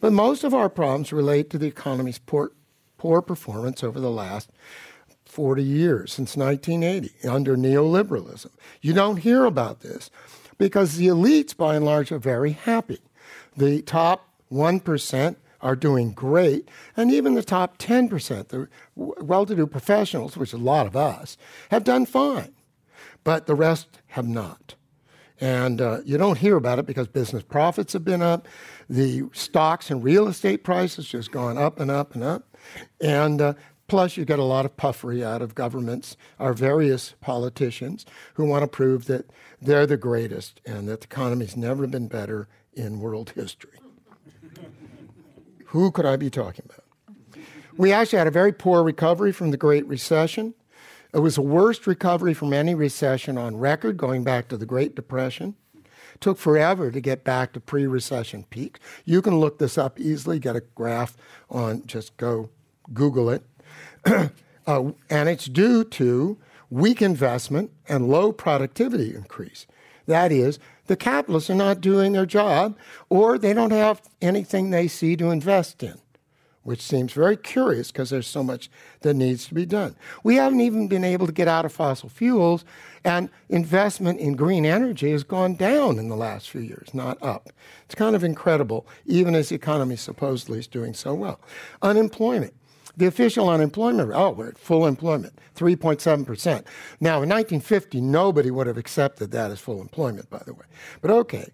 but 0.00 0.12
most 0.12 0.42
of 0.42 0.54
our 0.54 0.68
problems 0.68 1.12
relate 1.12 1.50
to 1.50 1.58
the 1.58 1.66
economy's 1.66 2.18
poor, 2.18 2.52
poor 2.98 3.22
performance 3.22 3.84
over 3.84 4.00
the 4.00 4.10
last 4.10 4.50
40 5.26 5.62
years, 5.62 6.12
since 6.12 6.36
1980, 6.36 7.28
under 7.28 7.56
neoliberalism. 7.56 8.50
You 8.80 8.92
don't 8.92 9.18
hear 9.18 9.44
about 9.44 9.80
this 9.80 10.10
because 10.58 10.96
the 10.96 11.08
elites, 11.08 11.56
by 11.56 11.76
and 11.76 11.84
large, 11.84 12.10
are 12.10 12.18
very 12.18 12.52
happy. 12.52 13.00
The 13.56 13.82
top 13.82 14.28
1% 14.52 15.36
are 15.64 15.74
doing 15.74 16.12
great, 16.12 16.68
and 16.96 17.10
even 17.10 17.34
the 17.34 17.42
top 17.42 17.78
10%, 17.78 18.48
the 18.48 18.68
well 18.94 19.46
to 19.46 19.56
do 19.56 19.66
professionals, 19.66 20.36
which 20.36 20.52
a 20.52 20.58
lot 20.58 20.86
of 20.86 20.94
us, 20.94 21.36
have 21.70 21.82
done 21.82 22.06
fine, 22.06 22.54
but 23.24 23.46
the 23.46 23.54
rest 23.54 23.98
have 24.08 24.28
not. 24.28 24.74
And 25.40 25.80
uh, 25.80 26.00
you 26.04 26.16
don't 26.16 26.38
hear 26.38 26.56
about 26.56 26.78
it 26.78 26.86
because 26.86 27.08
business 27.08 27.42
profits 27.42 27.94
have 27.94 28.04
been 28.04 28.22
up, 28.22 28.46
the 28.88 29.24
stocks 29.32 29.90
and 29.90 30.04
real 30.04 30.28
estate 30.28 30.62
prices 30.62 31.08
just 31.08 31.32
gone 31.32 31.58
up 31.58 31.80
and 31.80 31.90
up 31.90 32.14
and 32.14 32.22
up, 32.22 32.56
and 33.00 33.40
uh, 33.40 33.54
Plus, 33.86 34.16
you 34.16 34.24
get 34.24 34.38
a 34.38 34.44
lot 34.44 34.64
of 34.64 34.78
puffery 34.78 35.22
out 35.22 35.42
of 35.42 35.54
governments, 35.54 36.16
our 36.38 36.54
various 36.54 37.14
politicians 37.20 38.06
who 38.34 38.46
want 38.46 38.62
to 38.62 38.66
prove 38.66 39.04
that 39.06 39.30
they're 39.60 39.86
the 39.86 39.98
greatest 39.98 40.60
and 40.64 40.88
that 40.88 41.02
the 41.02 41.06
economy's 41.06 41.54
never 41.54 41.86
been 41.86 42.08
better 42.08 42.48
in 42.72 42.98
world 42.98 43.32
history. 43.36 43.78
Who 45.74 45.90
could 45.90 46.06
I 46.06 46.14
be 46.14 46.30
talking 46.30 46.66
about? 46.66 47.42
We 47.76 47.90
actually 47.90 48.18
had 48.18 48.28
a 48.28 48.30
very 48.30 48.52
poor 48.52 48.84
recovery 48.84 49.32
from 49.32 49.50
the 49.50 49.56
Great 49.56 49.84
Recession. 49.88 50.54
It 51.12 51.18
was 51.18 51.34
the 51.34 51.42
worst 51.42 51.88
recovery 51.88 52.32
from 52.32 52.52
any 52.52 52.76
recession 52.76 53.36
on 53.36 53.56
record, 53.56 53.96
going 53.96 54.22
back 54.22 54.46
to 54.48 54.56
the 54.56 54.66
Great 54.66 54.94
Depression. 54.94 55.56
It 55.74 56.20
took 56.20 56.38
forever 56.38 56.92
to 56.92 57.00
get 57.00 57.24
back 57.24 57.52
to 57.54 57.60
pre 57.60 57.88
recession 57.88 58.44
peak. 58.50 58.78
You 59.04 59.20
can 59.20 59.40
look 59.40 59.58
this 59.58 59.76
up 59.76 59.98
easily, 59.98 60.38
get 60.38 60.54
a 60.54 60.60
graph 60.76 61.16
on, 61.50 61.84
just 61.86 62.16
go 62.18 62.50
Google 62.92 63.28
it. 63.28 63.42
uh, 64.06 64.92
and 65.10 65.28
it's 65.28 65.46
due 65.46 65.82
to 65.82 66.38
weak 66.70 67.02
investment 67.02 67.72
and 67.88 68.08
low 68.08 68.30
productivity 68.30 69.12
increase. 69.12 69.66
That 70.06 70.30
is, 70.30 70.60
the 70.86 70.96
capitalists 70.96 71.50
are 71.50 71.54
not 71.54 71.80
doing 71.80 72.12
their 72.12 72.26
job 72.26 72.76
or 73.08 73.38
they 73.38 73.52
don't 73.52 73.72
have 73.72 74.02
anything 74.20 74.70
they 74.70 74.88
see 74.88 75.16
to 75.16 75.30
invest 75.30 75.82
in, 75.82 75.98
which 76.62 76.80
seems 76.80 77.12
very 77.12 77.36
curious 77.36 77.90
because 77.90 78.10
there's 78.10 78.26
so 78.26 78.42
much 78.42 78.70
that 79.00 79.14
needs 79.14 79.46
to 79.48 79.54
be 79.54 79.66
done. 79.66 79.96
We 80.22 80.36
haven't 80.36 80.60
even 80.60 80.88
been 80.88 81.04
able 81.04 81.26
to 81.26 81.32
get 81.32 81.48
out 81.48 81.64
of 81.64 81.72
fossil 81.72 82.08
fuels, 82.08 82.64
and 83.04 83.28
investment 83.48 84.18
in 84.18 84.34
green 84.34 84.64
energy 84.64 85.10
has 85.12 85.24
gone 85.24 85.56
down 85.56 85.98
in 85.98 86.08
the 86.08 86.16
last 86.16 86.48
few 86.48 86.62
years, 86.62 86.94
not 86.94 87.22
up. 87.22 87.50
It's 87.84 87.94
kind 87.94 88.16
of 88.16 88.24
incredible, 88.24 88.86
even 89.04 89.34
as 89.34 89.50
the 89.50 89.54
economy 89.56 89.96
supposedly 89.96 90.58
is 90.58 90.66
doing 90.66 90.94
so 90.94 91.12
well. 91.14 91.40
Unemployment. 91.82 92.54
The 92.96 93.06
official 93.06 93.48
unemployment 93.48 94.10
rate, 94.10 94.16
oh, 94.16 94.30
we're 94.30 94.48
at 94.48 94.58
full 94.58 94.86
employment, 94.86 95.38
3.7%. 95.56 96.64
Now, 97.00 97.22
in 97.22 97.28
1950, 97.28 98.00
nobody 98.00 98.50
would 98.50 98.66
have 98.66 98.78
accepted 98.78 99.32
that 99.32 99.50
as 99.50 99.60
full 99.60 99.80
employment, 99.80 100.30
by 100.30 100.42
the 100.46 100.54
way. 100.54 100.66
But 101.00 101.10
okay. 101.10 101.50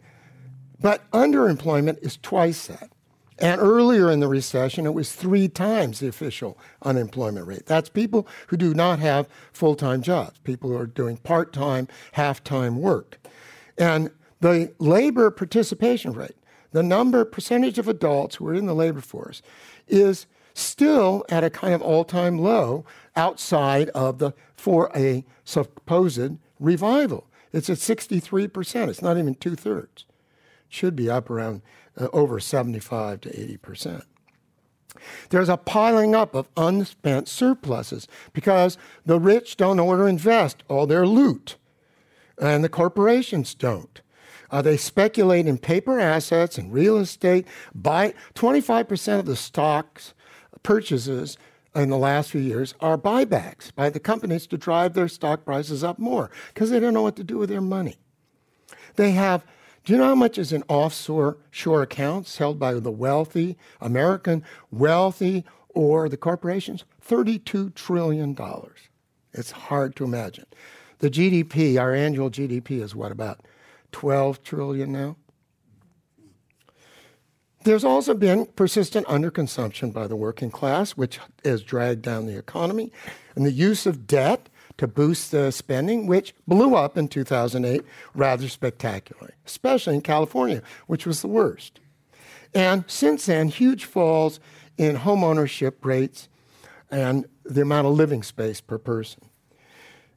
But 0.80 1.10
underemployment 1.12 2.02
is 2.02 2.18
twice 2.18 2.66
that. 2.66 2.90
And 3.40 3.58
earlier 3.58 4.10
in 4.10 4.20
the 4.20 4.28
recession, 4.28 4.84
it 4.84 4.92
was 4.92 5.12
three 5.12 5.48
times 5.48 5.98
the 5.98 6.08
official 6.08 6.58
unemployment 6.82 7.46
rate. 7.46 7.64
That's 7.64 7.88
people 7.88 8.28
who 8.48 8.58
do 8.58 8.74
not 8.74 8.98
have 8.98 9.28
full 9.52 9.74
time 9.74 10.02
jobs, 10.02 10.38
people 10.40 10.68
who 10.68 10.76
are 10.76 10.86
doing 10.86 11.16
part 11.16 11.52
time, 11.52 11.88
half 12.12 12.44
time 12.44 12.80
work. 12.80 13.18
And 13.78 14.10
the 14.40 14.72
labor 14.78 15.30
participation 15.30 16.12
rate, 16.12 16.36
the 16.72 16.82
number, 16.82 17.24
percentage 17.24 17.78
of 17.78 17.88
adults 17.88 18.36
who 18.36 18.46
are 18.46 18.54
in 18.54 18.66
the 18.66 18.74
labor 18.74 19.00
force, 19.00 19.40
is 19.88 20.26
still 20.60 21.24
at 21.28 21.44
a 21.44 21.50
kind 21.50 21.74
of 21.74 21.82
all 21.82 22.04
time 22.04 22.38
low 22.38 22.84
outside 23.16 23.88
of 23.90 24.18
the, 24.18 24.32
for 24.54 24.90
a 24.94 25.24
supposed 25.44 26.38
revival. 26.58 27.26
It's 27.52 27.70
at 27.70 27.78
63%. 27.78 28.88
It's 28.88 29.02
not 29.02 29.18
even 29.18 29.34
two 29.34 29.56
thirds. 29.56 30.04
Should 30.68 30.94
be 30.94 31.10
up 31.10 31.30
around 31.30 31.62
uh, 31.98 32.08
over 32.12 32.38
75 32.38 33.22
to 33.22 33.30
80%. 33.30 34.04
There's 35.30 35.48
a 35.48 35.56
piling 35.56 36.14
up 36.14 36.34
of 36.34 36.48
unspent 36.56 37.28
surpluses 37.28 38.06
because 38.32 38.76
the 39.06 39.18
rich 39.18 39.56
don't 39.56 39.84
where 39.84 39.98
to 39.98 40.04
invest 40.04 40.62
all 40.68 40.86
their 40.86 41.06
loot, 41.06 41.56
and 42.38 42.62
the 42.62 42.68
corporations 42.68 43.54
don't. 43.54 44.00
Uh, 44.50 44.62
they 44.62 44.76
speculate 44.76 45.46
in 45.46 45.58
paper 45.58 46.00
assets 46.00 46.58
and 46.58 46.72
real 46.72 46.98
estate. 46.98 47.46
Buy 47.72 48.14
25% 48.34 49.20
of 49.20 49.26
the 49.26 49.36
stocks 49.36 50.12
purchases 50.62 51.36
in 51.74 51.90
the 51.90 51.98
last 51.98 52.30
few 52.30 52.40
years 52.40 52.74
are 52.80 52.98
buybacks 52.98 53.74
by 53.74 53.90
the 53.90 54.00
companies 54.00 54.46
to 54.48 54.58
drive 54.58 54.94
their 54.94 55.08
stock 55.08 55.44
prices 55.44 55.84
up 55.84 55.98
more 55.98 56.30
because 56.52 56.70
they 56.70 56.80
don't 56.80 56.94
know 56.94 57.02
what 57.02 57.16
to 57.16 57.24
do 57.24 57.38
with 57.38 57.48
their 57.48 57.60
money. 57.60 57.96
They 58.96 59.12
have, 59.12 59.44
do 59.84 59.92
you 59.92 59.98
know 59.98 60.06
how 60.06 60.14
much 60.14 60.36
is 60.36 60.52
in 60.52 60.64
offshore 60.68 61.38
shore 61.50 61.82
accounts 61.82 62.38
held 62.38 62.58
by 62.58 62.74
the 62.74 62.90
wealthy, 62.90 63.56
American 63.80 64.44
wealthy, 64.70 65.44
or 65.68 66.08
the 66.08 66.16
corporations? 66.16 66.84
$32 67.06 67.74
trillion. 67.74 68.36
It's 69.32 69.50
hard 69.52 69.94
to 69.96 70.04
imagine. 70.04 70.46
The 70.98 71.10
GDP, 71.10 71.80
our 71.80 71.94
annual 71.94 72.30
GDP 72.30 72.82
is 72.82 72.94
what, 72.94 73.12
about 73.12 73.40
12 73.92 74.42
trillion 74.42 74.92
now? 74.92 75.16
There's 77.62 77.84
also 77.84 78.14
been 78.14 78.46
persistent 78.46 79.06
underconsumption 79.06 79.92
by 79.92 80.06
the 80.06 80.16
working 80.16 80.50
class, 80.50 80.92
which 80.92 81.20
has 81.44 81.62
dragged 81.62 82.00
down 82.02 82.26
the 82.26 82.38
economy, 82.38 82.90
and 83.34 83.44
the 83.44 83.52
use 83.52 83.84
of 83.84 84.06
debt 84.06 84.48
to 84.78 84.86
boost 84.86 85.30
the 85.30 85.50
spending, 85.50 86.06
which 86.06 86.34
blew 86.48 86.74
up 86.74 86.96
in 86.96 87.06
2008 87.06 87.84
rather 88.14 88.48
spectacularly, 88.48 89.34
especially 89.44 89.94
in 89.94 90.00
California, 90.00 90.62
which 90.86 91.06
was 91.06 91.20
the 91.20 91.28
worst. 91.28 91.80
And 92.54 92.84
since 92.86 93.26
then, 93.26 93.48
huge 93.48 93.84
falls 93.84 94.40
in 94.78 94.96
home 94.96 95.22
ownership 95.22 95.84
rates 95.84 96.30
and 96.90 97.26
the 97.44 97.60
amount 97.60 97.86
of 97.86 97.92
living 97.92 98.22
space 98.22 98.62
per 98.62 98.78
person. 98.78 99.29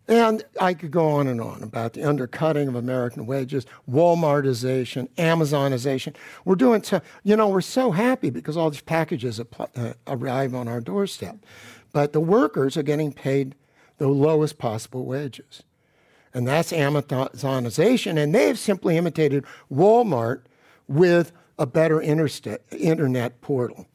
And 0.07 0.43
I 0.59 0.73
could 0.73 0.91
go 0.91 1.07
on 1.07 1.27
and 1.27 1.39
on 1.39 1.63
about 1.63 1.93
the 1.93 2.03
undercutting 2.03 2.67
of 2.67 2.75
American 2.75 3.25
wages, 3.25 3.65
Walmartization, 3.89 5.07
Amazonization. 5.15 6.13
We're 6.43 6.55
doing 6.55 6.83
so, 6.83 7.01
you 7.23 7.37
know, 7.37 7.47
we're 7.47 7.61
so 7.61 7.91
happy 7.91 8.29
because 8.29 8.57
all 8.57 8.69
these 8.69 8.81
packages 8.81 9.39
uh, 9.39 9.93
arrive 10.07 10.53
on 10.53 10.67
our 10.67 10.81
doorstep. 10.81 11.37
But 11.93 12.11
the 12.11 12.19
workers 12.19 12.75
are 12.75 12.83
getting 12.83 13.13
paid 13.13 13.55
the 13.97 14.09
lowest 14.09 14.57
possible 14.57 15.05
wages. 15.05 15.63
And 16.33 16.45
that's 16.45 16.73
Amazonization. 16.73 18.21
And 18.21 18.35
they've 18.35 18.59
simply 18.59 18.97
imitated 18.97 19.45
Walmart 19.71 20.41
with 20.87 21.31
a 21.57 21.65
better 21.65 22.01
internet 22.01 23.39
portal. 23.39 23.87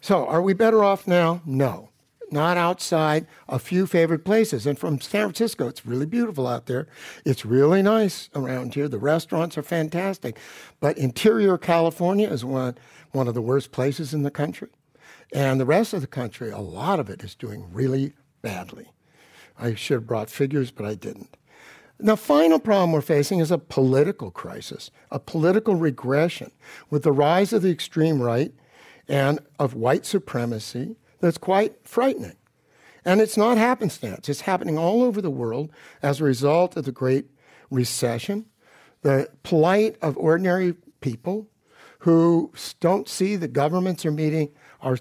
So 0.00 0.26
are 0.26 0.40
we 0.40 0.54
better 0.54 0.82
off 0.82 1.06
now? 1.06 1.42
No 1.44 1.90
not 2.32 2.56
outside 2.56 3.26
a 3.48 3.58
few 3.58 3.86
favorite 3.86 4.24
places. 4.24 4.66
And 4.66 4.78
from 4.78 5.00
San 5.00 5.26
Francisco, 5.26 5.68
it's 5.68 5.86
really 5.86 6.06
beautiful 6.06 6.46
out 6.46 6.66
there. 6.66 6.86
It's 7.24 7.44
really 7.44 7.82
nice 7.82 8.28
around 8.34 8.74
here. 8.74 8.88
The 8.88 8.98
restaurants 8.98 9.56
are 9.58 9.62
fantastic. 9.62 10.38
But 10.80 10.98
interior 10.98 11.58
California 11.58 12.28
is 12.28 12.44
one, 12.44 12.76
one 13.12 13.28
of 13.28 13.34
the 13.34 13.42
worst 13.42 13.72
places 13.72 14.14
in 14.14 14.22
the 14.22 14.30
country. 14.30 14.68
And 15.32 15.60
the 15.60 15.66
rest 15.66 15.92
of 15.92 16.00
the 16.00 16.06
country, 16.06 16.50
a 16.50 16.58
lot 16.58 17.00
of 17.00 17.10
it 17.10 17.22
is 17.22 17.34
doing 17.34 17.72
really 17.72 18.14
badly. 18.42 18.92
I 19.58 19.74
should 19.74 19.94
have 19.94 20.06
brought 20.06 20.30
figures, 20.30 20.70
but 20.70 20.86
I 20.86 20.94
didn't. 20.94 21.36
The 22.00 22.16
final 22.16 22.60
problem 22.60 22.92
we're 22.92 23.00
facing 23.00 23.40
is 23.40 23.50
a 23.50 23.58
political 23.58 24.30
crisis, 24.30 24.92
a 25.10 25.18
political 25.18 25.74
regression 25.74 26.52
with 26.90 27.02
the 27.02 27.12
rise 27.12 27.52
of 27.52 27.62
the 27.62 27.70
extreme 27.72 28.22
right 28.22 28.54
and 29.08 29.40
of 29.58 29.74
white 29.74 30.06
supremacy 30.06 30.94
that's 31.20 31.38
quite 31.38 31.86
frightening. 31.86 32.36
And 33.04 33.20
it's 33.20 33.36
not 33.36 33.56
happenstance, 33.56 34.28
it's 34.28 34.42
happening 34.42 34.76
all 34.76 35.02
over 35.02 35.20
the 35.20 35.30
world 35.30 35.70
as 36.02 36.20
a 36.20 36.24
result 36.24 36.76
of 36.76 36.84
the 36.84 36.92
Great 36.92 37.26
Recession, 37.70 38.46
the 39.02 39.28
plight 39.42 39.96
of 40.02 40.16
ordinary 40.16 40.74
people 41.00 41.48
who 42.00 42.52
don't 42.80 43.08
see 43.08 43.36
the 43.36 43.48
governments 43.48 44.04
are 44.04 44.10
meeting, 44.10 44.50
are 44.80 44.98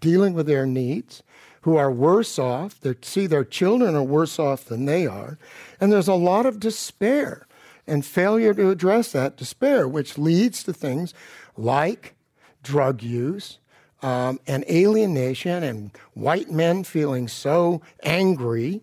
dealing 0.00 0.34
with 0.34 0.46
their 0.46 0.66
needs, 0.66 1.22
who 1.62 1.76
are 1.76 1.90
worse 1.90 2.38
off, 2.38 2.80
they 2.80 2.94
see 3.02 3.26
their 3.26 3.44
children 3.44 3.94
are 3.94 4.02
worse 4.02 4.38
off 4.38 4.64
than 4.64 4.84
they 4.84 5.06
are, 5.06 5.38
and 5.80 5.92
there's 5.92 6.08
a 6.08 6.14
lot 6.14 6.44
of 6.44 6.60
despair 6.60 7.46
and 7.86 8.04
failure 8.04 8.54
to 8.54 8.70
address 8.70 9.12
that 9.12 9.36
despair, 9.36 9.88
which 9.88 10.18
leads 10.18 10.62
to 10.62 10.72
things 10.72 11.14
like 11.56 12.14
drug 12.62 13.02
use 13.02 13.58
um, 14.02 14.40
and 14.46 14.64
alienation 14.68 15.62
and 15.62 15.90
white 16.14 16.50
men 16.50 16.84
feeling 16.84 17.28
so 17.28 17.80
angry 18.02 18.82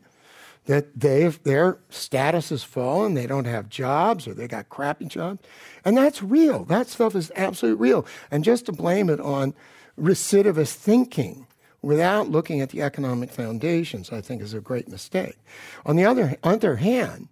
that 0.66 1.00
they've, 1.00 1.42
their 1.44 1.80
status 1.90 2.50
has 2.50 2.64
fallen, 2.64 3.16
they 3.16 3.26
don't 3.26 3.46
have 3.46 3.70
jobs 3.70 4.28
or 4.28 4.34
they 4.34 4.48
got 4.48 4.70
crappy 4.70 5.06
jobs. 5.06 5.42
And 5.84 5.98
that's 5.98 6.22
real. 6.22 6.64
That 6.66 6.88
stuff 6.88 7.16
is 7.16 7.32
absolutely 7.36 7.82
real. 7.82 8.06
And 8.30 8.44
just 8.44 8.68
to 8.68 8.72
blame 8.72 9.10
it 9.10 9.20
on 9.20 9.56
recidivist 10.00 10.74
thinking 10.74 11.48
without 11.82 12.30
looking 12.30 12.62
at 12.62 12.70
the 12.70 12.82
economic 12.82 13.32
foundations, 13.32 14.12
I 14.12 14.22
think 14.22 14.42
is 14.42 14.54
a 14.54 14.60
great 14.60 14.88
mistake. 14.88 15.38
On 15.86 15.96
the 15.96 16.06
other, 16.06 16.36
other 16.44 16.76
hand, 16.76 17.30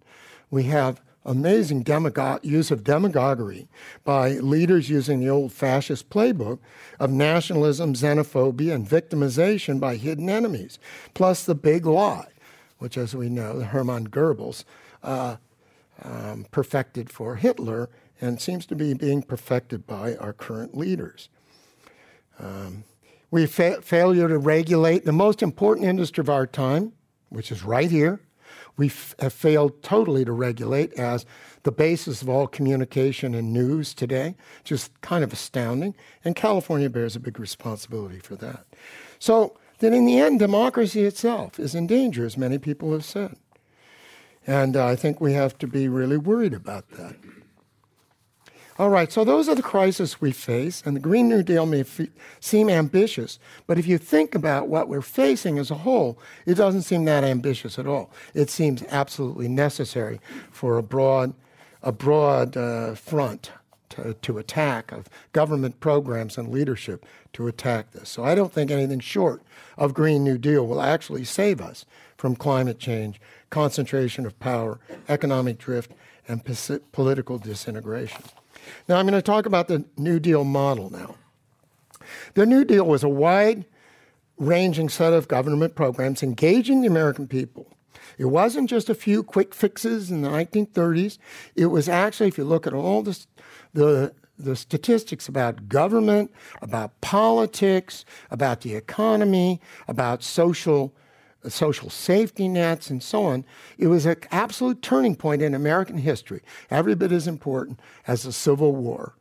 we 0.50 0.64
have 0.64 1.00
amazing 1.24 1.84
use 2.42 2.70
of 2.70 2.84
demagoguery 2.84 3.68
by 4.04 4.32
leaders 4.34 4.88
using 4.88 5.20
the 5.20 5.28
old 5.28 5.52
fascist 5.52 6.08
playbook 6.10 6.58
of 6.98 7.10
nationalism, 7.10 7.94
xenophobia, 7.94 8.74
and 8.74 8.88
victimization 8.88 9.78
by 9.78 9.96
hidden 9.96 10.30
enemies, 10.30 10.78
plus 11.14 11.44
the 11.44 11.54
big 11.54 11.84
lie, 11.86 12.28
which, 12.78 12.96
as 12.96 13.14
we 13.14 13.28
know, 13.28 13.60
Hermann 13.60 14.08
Goebbels 14.08 14.64
uh, 15.02 15.36
um, 16.02 16.46
perfected 16.50 17.10
for 17.10 17.36
Hitler 17.36 17.90
and 18.20 18.40
seems 18.40 18.66
to 18.66 18.74
be 18.74 18.94
being 18.94 19.22
perfected 19.22 19.86
by 19.86 20.16
our 20.16 20.32
current 20.32 20.76
leaders. 20.76 21.28
Um, 22.38 22.84
we 23.30 23.46
fa- 23.46 23.82
failure 23.82 24.28
to 24.28 24.38
regulate 24.38 25.04
the 25.04 25.12
most 25.12 25.42
important 25.42 25.86
industry 25.86 26.22
of 26.22 26.30
our 26.30 26.46
time, 26.46 26.92
which 27.28 27.52
is 27.52 27.62
right 27.62 27.90
here, 27.90 28.20
we 28.78 28.86
f- 28.86 29.14
have 29.18 29.34
failed 29.34 29.82
totally 29.82 30.24
to 30.24 30.32
regulate 30.32 30.94
as 30.94 31.26
the 31.64 31.72
basis 31.72 32.22
of 32.22 32.28
all 32.30 32.46
communication 32.46 33.34
and 33.34 33.52
news 33.52 33.92
today. 33.92 34.36
Just 34.64 34.98
kind 35.02 35.22
of 35.22 35.32
astounding. 35.32 35.94
And 36.24 36.34
California 36.34 36.88
bears 36.88 37.14
a 37.14 37.20
big 37.20 37.38
responsibility 37.38 38.20
for 38.20 38.36
that. 38.36 38.64
So 39.18 39.58
then, 39.80 39.92
in 39.92 40.06
the 40.06 40.18
end, 40.18 40.38
democracy 40.38 41.04
itself 41.04 41.60
is 41.60 41.74
in 41.74 41.86
danger, 41.86 42.24
as 42.24 42.38
many 42.38 42.58
people 42.58 42.92
have 42.92 43.04
said. 43.04 43.36
And 44.46 44.76
uh, 44.76 44.86
I 44.86 44.96
think 44.96 45.20
we 45.20 45.34
have 45.34 45.58
to 45.58 45.66
be 45.66 45.88
really 45.88 46.16
worried 46.16 46.54
about 46.54 46.88
that. 46.92 47.16
All 48.78 48.90
right, 48.90 49.10
so 49.10 49.24
those 49.24 49.48
are 49.48 49.56
the 49.56 49.62
crises 49.62 50.20
we 50.20 50.30
face, 50.30 50.84
and 50.86 50.94
the 50.94 51.00
Green 51.00 51.28
New 51.28 51.42
Deal 51.42 51.66
may 51.66 51.84
seem 52.38 52.70
ambitious, 52.70 53.40
but 53.66 53.76
if 53.76 53.88
you 53.88 53.98
think 53.98 54.36
about 54.36 54.68
what 54.68 54.88
we're 54.88 55.00
facing 55.00 55.58
as 55.58 55.72
a 55.72 55.74
whole, 55.74 56.16
it 56.46 56.54
doesn't 56.54 56.82
seem 56.82 57.04
that 57.06 57.24
ambitious 57.24 57.76
at 57.76 57.88
all. 57.88 58.08
It 58.34 58.50
seems 58.50 58.84
absolutely 58.88 59.48
necessary 59.48 60.20
for 60.52 60.78
a 60.78 60.82
broad, 60.84 61.34
a 61.82 61.90
broad 61.90 62.56
uh, 62.56 62.94
front 62.94 63.50
to, 63.88 64.14
to 64.14 64.38
attack 64.38 64.92
of 64.92 65.08
government 65.32 65.80
programs 65.80 66.38
and 66.38 66.52
leadership 66.52 67.04
to 67.32 67.48
attack 67.48 67.90
this. 67.90 68.08
So 68.08 68.22
I 68.22 68.36
don't 68.36 68.52
think 68.52 68.70
anything 68.70 69.00
short 69.00 69.42
of 69.76 69.92
Green 69.92 70.22
New 70.22 70.38
Deal 70.38 70.64
will 70.64 70.80
actually 70.80 71.24
save 71.24 71.60
us 71.60 71.84
from 72.16 72.36
climate 72.36 72.78
change, 72.78 73.20
concentration 73.50 74.24
of 74.24 74.38
power, 74.38 74.78
economic 75.08 75.58
drift, 75.58 75.90
and 76.28 76.44
political 76.92 77.38
disintegration. 77.38 78.22
Now, 78.88 78.96
I'm 78.96 79.06
going 79.06 79.18
to 79.18 79.22
talk 79.22 79.46
about 79.46 79.68
the 79.68 79.84
New 79.96 80.18
Deal 80.18 80.44
model 80.44 80.90
now. 80.90 81.16
The 82.34 82.46
New 82.46 82.64
Deal 82.64 82.86
was 82.86 83.02
a 83.02 83.08
wide 83.08 83.64
ranging 84.38 84.88
set 84.88 85.12
of 85.12 85.28
government 85.28 85.74
programs 85.74 86.22
engaging 86.22 86.80
the 86.80 86.86
American 86.86 87.26
people. 87.26 87.66
It 88.18 88.26
wasn't 88.26 88.68
just 88.68 88.88
a 88.88 88.94
few 88.94 89.22
quick 89.22 89.54
fixes 89.54 90.10
in 90.10 90.22
the 90.22 90.28
1930s. 90.28 91.18
It 91.54 91.66
was 91.66 91.88
actually, 91.88 92.28
if 92.28 92.38
you 92.38 92.44
look 92.44 92.66
at 92.66 92.72
all 92.72 93.02
the, 93.02 93.18
the, 93.74 94.14
the 94.38 94.56
statistics 94.56 95.28
about 95.28 95.68
government, 95.68 96.32
about 96.62 97.00
politics, 97.00 98.04
about 98.30 98.62
the 98.62 98.74
economy, 98.74 99.60
about 99.86 100.22
social 100.22 100.92
Uh, 101.44 101.48
social 101.48 101.88
safety 101.88 102.48
nets, 102.48 102.90
and 102.90 103.02
so 103.02 103.24
on. 103.24 103.44
It 103.76 103.86
was 103.86 104.06
an 104.06 104.16
absolute 104.32 104.82
turning 104.82 105.14
point 105.14 105.40
in 105.40 105.54
American 105.54 105.98
history, 105.98 106.42
every 106.70 106.94
bit 106.94 107.12
as 107.12 107.28
important 107.28 107.78
as 108.06 108.24
the 108.24 108.32
Civil 108.32 108.74
War 108.74 109.14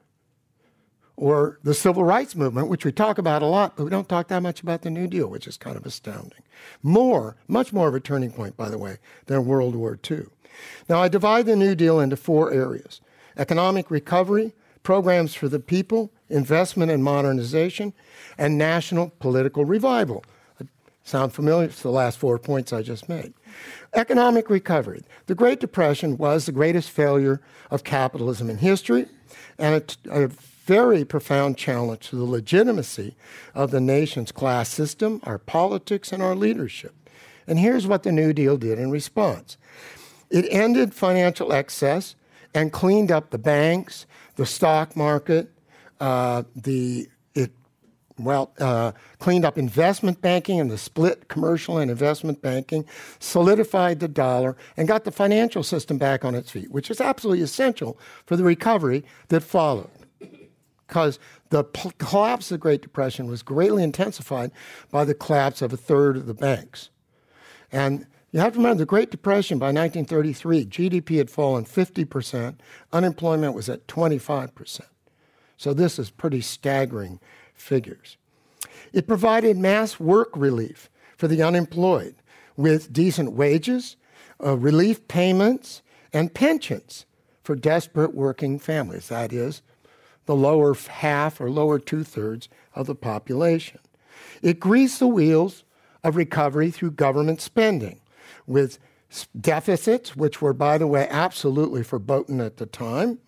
or 1.18 1.60
the 1.64 1.74
Civil 1.74 2.04
Rights 2.04 2.36
Movement, 2.36 2.70
which 2.70 2.86
we 2.86 2.92
talk 2.92 3.18
about 3.18 3.42
a 3.42 3.48
lot, 3.48 3.76
but 3.76 3.84
we 3.84 3.90
don't 3.90 4.08
talk 4.08 4.28
that 4.28 4.44
much 4.44 4.62
about 4.62 4.84
the 4.84 4.92
New 4.92 5.08
Deal, 5.08 5.28
which 5.28 5.48
is 5.48 5.58
kind 5.58 5.76
of 5.76 5.86
astounding. 5.86 6.44
More, 6.84 7.36
much 7.48 7.74
more 7.74 7.88
of 7.88 7.96
a 7.96 8.00
turning 8.00 8.32
point, 8.32 8.56
by 8.56 8.70
the 8.70 8.78
way, 8.78 8.98
than 9.26 9.46
World 9.46 9.76
War 9.76 10.00
II. 10.10 10.26
Now, 10.88 11.02
I 11.02 11.08
divide 11.08 11.48
the 11.48 11.56
New 11.56 11.76
Deal 11.76 12.00
into 12.00 12.16
four 12.16 12.52
areas 12.52 13.02
economic 13.36 13.92
recovery, 13.92 14.54
programs 14.82 15.36
for 15.36 15.48
the 15.48 15.60
people, 15.60 16.12
investment 16.30 16.92
and 16.92 17.04
modernization, 17.04 17.94
and 18.38 18.58
national 18.58 19.12
political 19.20 19.66
revival. 19.66 20.24
Sound 21.08 21.32
familiar? 21.32 21.70
It's 21.70 21.84
the 21.84 21.90
last 21.90 22.20
four 22.20 22.38
points 22.38 22.74
I 22.74 22.82
just 22.82 23.08
made. 23.08 23.34
Economic 23.94 24.50
recovery. 24.50 25.04
The 25.28 25.36
Great 25.36 25.62
Depression 25.62 26.18
was 26.18 26.46
the 26.46 26.52
greatest 26.52 26.90
failure 26.90 27.40
of 27.72 27.86
capitalism 27.86 28.50
in 28.50 28.58
history 28.58 29.06
and 29.58 29.96
a, 30.10 30.24
a 30.26 30.28
very 30.28 31.06
profound 31.06 31.58
challenge 31.58 32.10
to 32.10 32.18
the 32.18 32.26
legitimacy 32.26 33.16
of 33.56 33.72
the 33.72 33.80
nation's 33.80 34.34
class 34.34 34.68
system, 34.68 35.22
our 35.24 35.38
politics, 35.38 36.12
and 36.12 36.22
our 36.22 36.36
leadership. 36.36 36.94
And 37.48 37.58
here's 37.58 37.88
what 37.88 38.04
the 38.04 38.12
New 38.12 38.34
Deal 38.34 38.58
did 38.58 38.78
in 38.78 38.92
response 38.92 39.56
it 40.30 40.46
ended 40.52 40.94
financial 40.94 41.54
excess 41.54 42.16
and 42.54 42.74
cleaned 42.74 43.14
up 43.14 43.30
the 43.30 43.38
banks, 43.38 44.08
the 44.36 44.46
stock 44.46 44.94
market, 44.98 45.54
uh, 46.02 46.44
the 46.54 47.08
well, 48.20 48.52
uh, 48.60 48.92
cleaned 49.20 49.46
up 49.46 49.58
investment 49.58 50.22
banking 50.22 50.60
and 50.60 50.72
the 50.72 50.78
split 50.78 51.28
commercial 51.28 51.78
and 51.78 51.92
investment 51.92 52.42
banking, 52.42 52.86
solidified 53.20 54.00
the 54.00 54.08
dollar, 54.08 54.58
and 54.76 54.88
got 54.88 55.04
the 55.04 55.12
financial 55.12 55.64
system 55.64 55.98
back 55.98 56.26
on 56.26 56.34
its 56.34 56.50
feet, 56.50 56.72
which 56.72 56.90
is 56.90 57.00
absolutely 57.00 57.44
essential 57.44 57.98
for 58.26 58.36
the 58.36 58.44
recovery 58.44 59.04
that 59.28 59.42
followed. 59.42 59.90
Because 60.88 61.20
the 61.50 61.64
collapse 61.98 62.50
of 62.50 62.56
the 62.56 62.62
Great 62.62 62.82
Depression 62.82 63.28
was 63.28 63.44
greatly 63.44 63.84
intensified 63.84 64.52
by 64.90 65.04
the 65.04 65.14
collapse 65.14 65.62
of 65.62 65.74
a 65.74 65.78
third 65.78 66.18
of 66.18 66.26
the 66.26 66.34
banks. 66.34 66.90
And 67.72 68.08
you 68.32 68.40
have 68.40 68.54
to 68.54 68.60
remember 68.60 68.80
the 68.80 68.86
Great 68.86 69.12
Depression 69.12 69.60
by 69.60 69.68
1933, 69.68 70.66
GDP 70.66 71.18
had 71.18 71.30
fallen 71.30 71.66
50%, 71.66 72.56
unemployment 72.92 73.54
was 73.54 73.70
at 73.70 73.88
25%. 73.88 74.82
So 75.58 75.74
this 75.74 75.98
is 75.98 76.10
pretty 76.10 76.42
staggering 76.42 77.20
figures. 77.58 78.18
It 78.94 79.08
provided 79.08 79.58
mass 79.58 80.00
work 80.00 80.30
relief 80.36 80.90
for 81.18 81.28
the 81.28 81.42
unemployed 81.42 82.16
with 82.56 82.94
decent 82.94 83.34
wages, 83.34 83.98
uh, 84.44 84.58
relief 84.58 85.08
payments, 85.08 85.82
and 86.14 86.34
pensions 86.34 87.06
for 87.44 87.56
desperate 87.56 88.14
working 88.14 88.60
families. 88.60 89.10
That 89.10 89.34
is, 89.34 89.62
the 90.26 90.36
lower 90.36 90.74
half 90.74 91.42
or 91.42 91.50
lower 91.50 91.80
two 91.80 92.04
thirds 92.04 92.50
of 92.76 92.88
the 92.88 92.96
population. 92.96 93.80
It 94.42 94.60
greased 94.60 95.00
the 95.00 95.08
wheels 95.08 95.64
of 96.04 96.16
recovery 96.16 96.72
through 96.72 96.92
government 96.92 97.42
spending 97.42 98.02
with 98.46 98.80
deficits, 99.40 100.16
which 100.16 100.42
were, 100.42 100.54
by 100.54 100.78
the 100.78 100.88
way, 100.88 101.08
absolutely 101.10 101.82
verboten 101.82 102.42
at 102.42 102.58
the 102.58 102.66
time, 102.66 103.20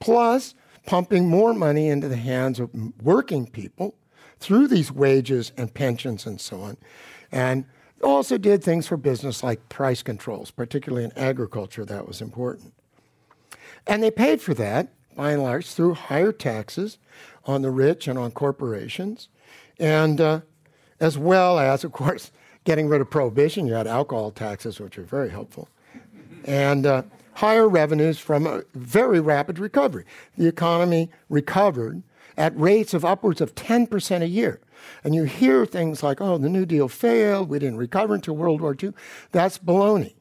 plus 0.00 0.54
pumping 0.86 1.28
more 1.28 1.54
money 1.54 1.88
into 1.88 2.08
the 2.08 2.16
hands 2.16 2.60
of 2.60 2.70
working 3.02 3.46
people 3.46 3.94
through 4.38 4.68
these 4.68 4.92
wages 4.92 5.52
and 5.56 5.72
pensions 5.72 6.26
and 6.26 6.40
so 6.40 6.60
on. 6.60 6.76
And 7.32 7.64
also 8.02 8.36
did 8.36 8.62
things 8.62 8.86
for 8.86 8.96
business 8.96 9.42
like 9.42 9.68
price 9.68 10.02
controls, 10.02 10.50
particularly 10.50 11.04
in 11.04 11.12
agriculture, 11.16 11.84
that 11.84 12.06
was 12.06 12.20
important. 12.20 12.74
And 13.86 14.02
they 14.02 14.10
paid 14.10 14.40
for 14.40 14.54
that, 14.54 14.88
by 15.16 15.32
and 15.32 15.42
large, 15.42 15.66
through 15.66 15.94
higher 15.94 16.32
taxes 16.32 16.98
on 17.46 17.62
the 17.62 17.70
rich 17.70 18.08
and 18.08 18.18
on 18.18 18.30
corporations, 18.30 19.28
and 19.78 20.20
uh, 20.20 20.40
as 21.00 21.18
well 21.18 21.58
as, 21.58 21.84
of 21.84 21.92
course, 21.92 22.30
getting 22.64 22.88
rid 22.88 23.00
of 23.00 23.10
prohibition. 23.10 23.66
You 23.66 23.74
had 23.74 23.86
alcohol 23.86 24.30
taxes, 24.30 24.80
which 24.80 24.96
were 24.96 25.04
very 25.04 25.30
helpful. 25.30 25.68
And 26.44 26.86
uh, 26.86 27.02
higher 27.34 27.68
revenues 27.68 28.18
from 28.18 28.46
a 28.46 28.62
very 28.74 29.20
rapid 29.20 29.58
recovery. 29.58 30.04
The 30.36 30.46
economy 30.46 31.10
recovered 31.28 32.02
at 32.36 32.58
rates 32.58 32.94
of 32.94 33.04
upwards 33.04 33.40
of 33.40 33.54
10% 33.54 34.22
a 34.22 34.28
year. 34.28 34.60
And 35.02 35.14
you 35.14 35.24
hear 35.24 35.64
things 35.64 36.02
like, 36.02 36.20
oh, 36.20 36.38
the 36.38 36.48
New 36.48 36.66
Deal 36.66 36.88
failed, 36.88 37.48
we 37.48 37.58
didn't 37.58 37.78
recover 37.78 38.14
until 38.14 38.36
World 38.36 38.60
War 38.60 38.76
II. 38.80 38.92
That's 39.32 39.58
baloney. 39.58 40.14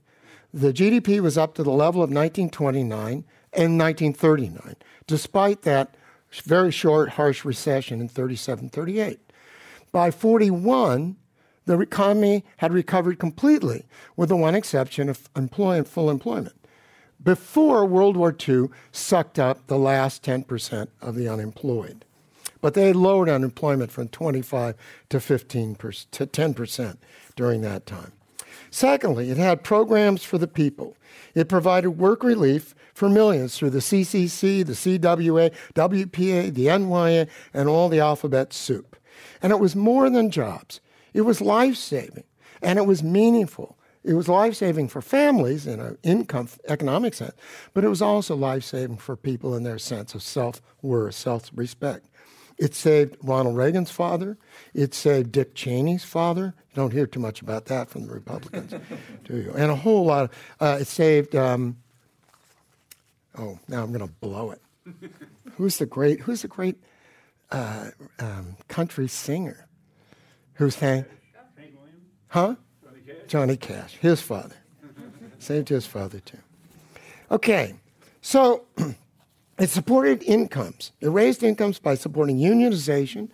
The 0.54 0.72
GDP 0.72 1.20
was 1.20 1.38
up 1.38 1.56
to 1.56 1.64
the 1.64 1.72
level 1.72 2.02
of 2.04 2.10
1929 2.10 3.26
and 3.54 3.80
1939, 3.80 4.76
despite 5.08 5.64
that 5.64 5.96
very 6.44 6.72
short, 6.72 7.10
harsh 7.10 7.44
recession 7.46 8.02
in 8.02 8.08
37 8.08 8.70
38. 8.70 9.20
By 9.92 10.12
41, 10.12 11.16
the 11.66 11.80
economy 11.80 12.44
had 12.58 12.74
recovered 12.74 13.20
completely, 13.20 13.86
with 14.16 14.30
the 14.30 14.36
one 14.36 14.56
exception 14.56 15.10
of 15.10 15.30
employment, 15.36 15.88
full 15.88 16.10
employment. 16.10 16.56
Before 17.24 17.86
World 17.86 18.18
War 18.18 18.36
II 18.48 18.68
sucked 18.92 19.40
up 19.40 19.68
the 19.68 19.78
last 19.78 20.24
10% 20.24 20.88
of 21.02 21.16
the 21.16 21.28
unemployed. 21.28 22.06
But 22.62 22.74
they 22.74 22.94
lowered 22.94 23.30
unemployment 23.30 23.92
from 23.92 24.08
25 24.10 24.76
to 25.10 25.20
15 25.20 25.76
to 25.76 26.28
10% 26.28 26.98
during 27.36 27.62
that 27.62 27.86
time. 27.86 28.14
Secondly, 28.70 29.30
it 29.30 29.38
had 29.38 29.64
programs 29.64 30.24
for 30.24 30.38
the 30.38 30.48
people. 30.48 30.98
It 31.36 31.50
provided 31.50 31.92
work 31.92 32.24
relief 32.24 32.74
for 32.94 33.10
millions 33.10 33.58
through 33.58 33.72
the 33.72 33.80
CCC, 33.80 34.66
the 34.66 34.74
CWA, 34.74 35.54
WPA, 35.76 36.54
the 36.54 36.68
NYA, 36.68 37.28
and 37.54 37.70
all 37.70 37.90
the 37.90 38.00
alphabet 38.00 38.54
soup. 38.54 38.96
And 39.42 39.52
it 39.52 39.60
was 39.60 39.76
more 39.76 40.10
than 40.10 40.32
jobs. 40.32 40.80
It 41.14 41.22
was 41.22 41.42
life 41.42 41.76
saving 41.76 42.24
and 42.62 42.80
it 42.80 42.88
was 42.88 43.04
meaningful. 43.04 43.78
It 44.04 44.16
was 44.16 44.28
life 44.28 44.56
saving 44.56 44.90
for 44.90 45.02
families 45.02 45.66
in 45.66 45.80
an 45.80 45.98
income 46.04 46.50
economic 46.68 47.14
sense, 47.14 47.34
but 47.74 47.86
it 47.86 47.88
was 47.88 48.02
also 48.02 48.36
life 48.36 48.64
saving 48.64 48.98
for 48.98 49.16
people 49.16 49.56
in 49.56 49.64
their 49.64 49.80
sense 49.80 50.14
of 50.14 50.22
self 50.22 50.62
worth, 50.82 51.16
self 51.16 51.50
respect. 51.56 52.08
It 52.58 52.76
saved 52.76 53.18
Ronald 53.24 53.58
Reagan's 53.58 53.92
father. 53.92 54.38
It 54.74 54.94
saved 54.94 55.32
Dick 55.32 55.56
Cheney's 55.56 56.04
father. 56.04 56.54
You 56.70 56.76
don't 56.76 56.94
hear 56.94 57.08
too 57.08 57.20
much 57.20 57.42
about 57.42 57.66
that 57.66 57.90
from 57.90 58.06
the 58.08 58.14
Republicans, 58.14 58.74
do 59.24 59.38
you? 59.38 59.54
And 59.56 59.72
a 59.72 59.76
whole 59.76 60.06
lot. 60.06 60.26
Of, 60.26 60.32
uh, 60.60 60.78
it 60.82 60.88
saved. 60.88 61.36
Um, 61.36 61.78
oh, 63.38 63.58
now 63.68 63.84
I'm 63.84 63.92
going 63.92 64.08
to 64.08 64.14
blow 64.14 64.52
it. 64.52 64.62
who's 65.56 65.78
the 65.78 65.86
great? 65.86 66.22
Who's 66.22 66.42
the 66.42 66.48
great 66.48 66.78
uh, 67.52 67.90
um, 68.20 68.58
country 68.68 69.08
singer? 69.08 69.68
Who's 70.56 70.76
saying? 70.76 71.06
Huh? 72.28 72.56
Johnny 72.56 72.58
Cash. 72.58 72.63
Johnny 73.34 73.58
Cash, 73.58 73.98
his 74.00 74.22
father. 74.22 74.58
Saved 75.40 75.70
his 75.70 75.88
father 75.88 76.20
too. 76.20 76.38
Okay, 77.32 77.74
so 78.22 78.66
it 79.58 79.72
supported 79.72 80.22
incomes. 80.22 80.92
It 81.02 81.08
raised 81.08 81.42
incomes 81.42 81.80
by 81.80 81.96
supporting 81.96 82.38
unionization, 82.38 83.30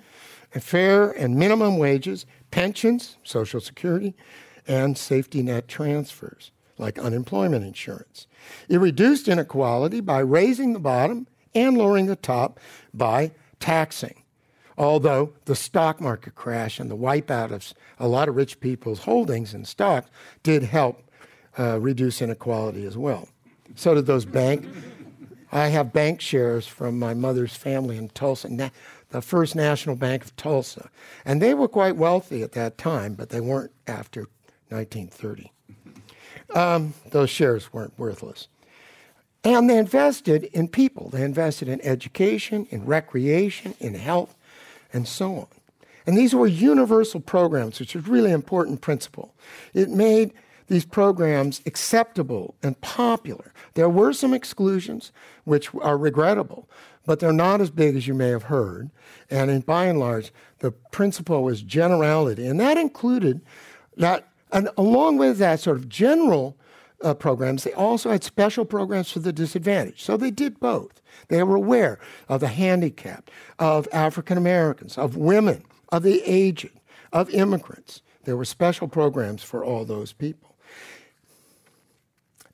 and 0.53 0.63
fair 0.63 1.11
and 1.11 1.35
minimum 1.35 1.77
wages, 1.77 2.25
pensions, 2.49 3.17
Social 3.25 3.59
Security, 3.59 4.15
and 4.65 4.97
safety 4.97 5.43
net 5.43 5.67
transfers 5.67 6.51
like 6.77 6.97
unemployment 6.97 7.65
insurance. 7.65 8.25
It 8.69 8.77
reduced 8.77 9.27
inequality 9.27 9.99
by 9.99 10.19
raising 10.19 10.71
the 10.71 10.79
bottom 10.79 11.27
and 11.53 11.77
lowering 11.77 12.05
the 12.05 12.15
top 12.15 12.57
by 12.93 13.31
taxing 13.59 14.23
although 14.79 15.33
the 15.45 15.55
stock 15.55 15.99
market 15.99 16.33
crash 16.35 16.79
and 16.79 16.89
the 16.89 16.97
wipeout 16.97 17.51
of 17.51 17.73
a 17.99 18.07
lot 18.07 18.29
of 18.29 18.35
rich 18.35 18.59
people's 18.61 18.99
holdings 18.99 19.53
in 19.53 19.65
stocks 19.65 20.09
did 20.41 20.63
help 20.63 21.03
uh, 21.59 21.77
reduce 21.79 22.21
inequality 22.21 22.85
as 22.85 22.97
well. 22.97 23.27
So 23.75 23.93
did 23.93 24.05
those 24.05 24.25
bank. 24.25 24.65
I 25.51 25.67
have 25.67 25.91
bank 25.91 26.21
shares 26.21 26.65
from 26.65 26.97
my 26.97 27.13
mother's 27.13 27.55
family 27.55 27.97
in 27.97 28.09
Tulsa, 28.09 28.71
the 29.09 29.21
First 29.21 29.55
National 29.55 29.95
Bank 29.95 30.23
of 30.23 30.35
Tulsa. 30.37 30.89
And 31.25 31.41
they 31.41 31.53
were 31.53 31.67
quite 31.67 31.97
wealthy 31.97 32.41
at 32.41 32.53
that 32.53 32.77
time, 32.77 33.15
but 33.15 33.29
they 33.29 33.41
weren't 33.41 33.71
after 33.87 34.27
1930. 34.69 35.51
Um, 36.55 36.93
those 37.11 37.29
shares 37.29 37.73
weren't 37.73 37.97
worthless. 37.97 38.47
And 39.43 39.69
they 39.69 39.77
invested 39.77 40.45
in 40.45 40.67
people. 40.67 41.09
They 41.09 41.23
invested 41.23 41.67
in 41.67 41.81
education, 41.81 42.67
in 42.69 42.85
recreation, 42.85 43.73
in 43.79 43.93
health, 43.95 44.35
and 44.93 45.07
so 45.07 45.35
on. 45.35 45.47
And 46.05 46.17
these 46.17 46.33
were 46.33 46.47
universal 46.47 47.19
programs, 47.19 47.79
which 47.79 47.95
is 47.95 48.07
a 48.07 48.09
really 48.09 48.31
important 48.31 48.81
principle. 48.81 49.33
It 49.73 49.89
made 49.89 50.33
these 50.67 50.85
programs 50.85 51.61
acceptable 51.65 52.55
and 52.63 52.79
popular. 52.81 53.53
There 53.73 53.89
were 53.89 54.13
some 54.13 54.33
exclusions, 54.33 55.11
which 55.43 55.69
are 55.81 55.97
regrettable, 55.97 56.69
but 57.05 57.19
they're 57.19 57.33
not 57.33 57.61
as 57.61 57.69
big 57.69 57.95
as 57.95 58.07
you 58.07 58.13
may 58.13 58.29
have 58.29 58.43
heard. 58.43 58.89
And 59.29 59.49
in, 59.49 59.61
by 59.61 59.85
and 59.85 59.99
large, 59.99 60.31
the 60.59 60.71
principle 60.71 61.43
was 61.43 61.61
generality, 61.61 62.47
and 62.47 62.59
that 62.59 62.77
included 62.77 63.41
that. 63.97 64.27
And 64.51 64.69
along 64.77 65.17
with 65.17 65.37
that 65.37 65.59
sort 65.59 65.77
of 65.77 65.89
general 65.89 66.55
uh, 67.03 67.13
programs, 67.13 67.63
they 67.63 67.73
also 67.73 68.11
had 68.11 68.23
special 68.23 68.65
programs 68.65 69.11
for 69.11 69.19
the 69.19 69.33
disadvantaged. 69.33 70.01
So 70.01 70.17
they 70.17 70.31
did 70.31 70.59
both. 70.59 71.01
They 71.27 71.43
were 71.43 71.55
aware 71.55 71.99
of 72.27 72.41
the 72.41 72.47
handicapped, 72.47 73.31
of 73.57 73.87
African 73.91 74.37
Americans, 74.37 74.97
of 74.97 75.15
women, 75.15 75.63
of 75.91 76.03
the 76.03 76.21
aged, 76.25 76.69
of 77.11 77.29
immigrants. 77.29 78.01
There 78.23 78.37
were 78.37 78.45
special 78.45 78.87
programs 78.87 79.43
for 79.43 79.63
all 79.63 79.85
those 79.85 80.13
people. 80.13 80.55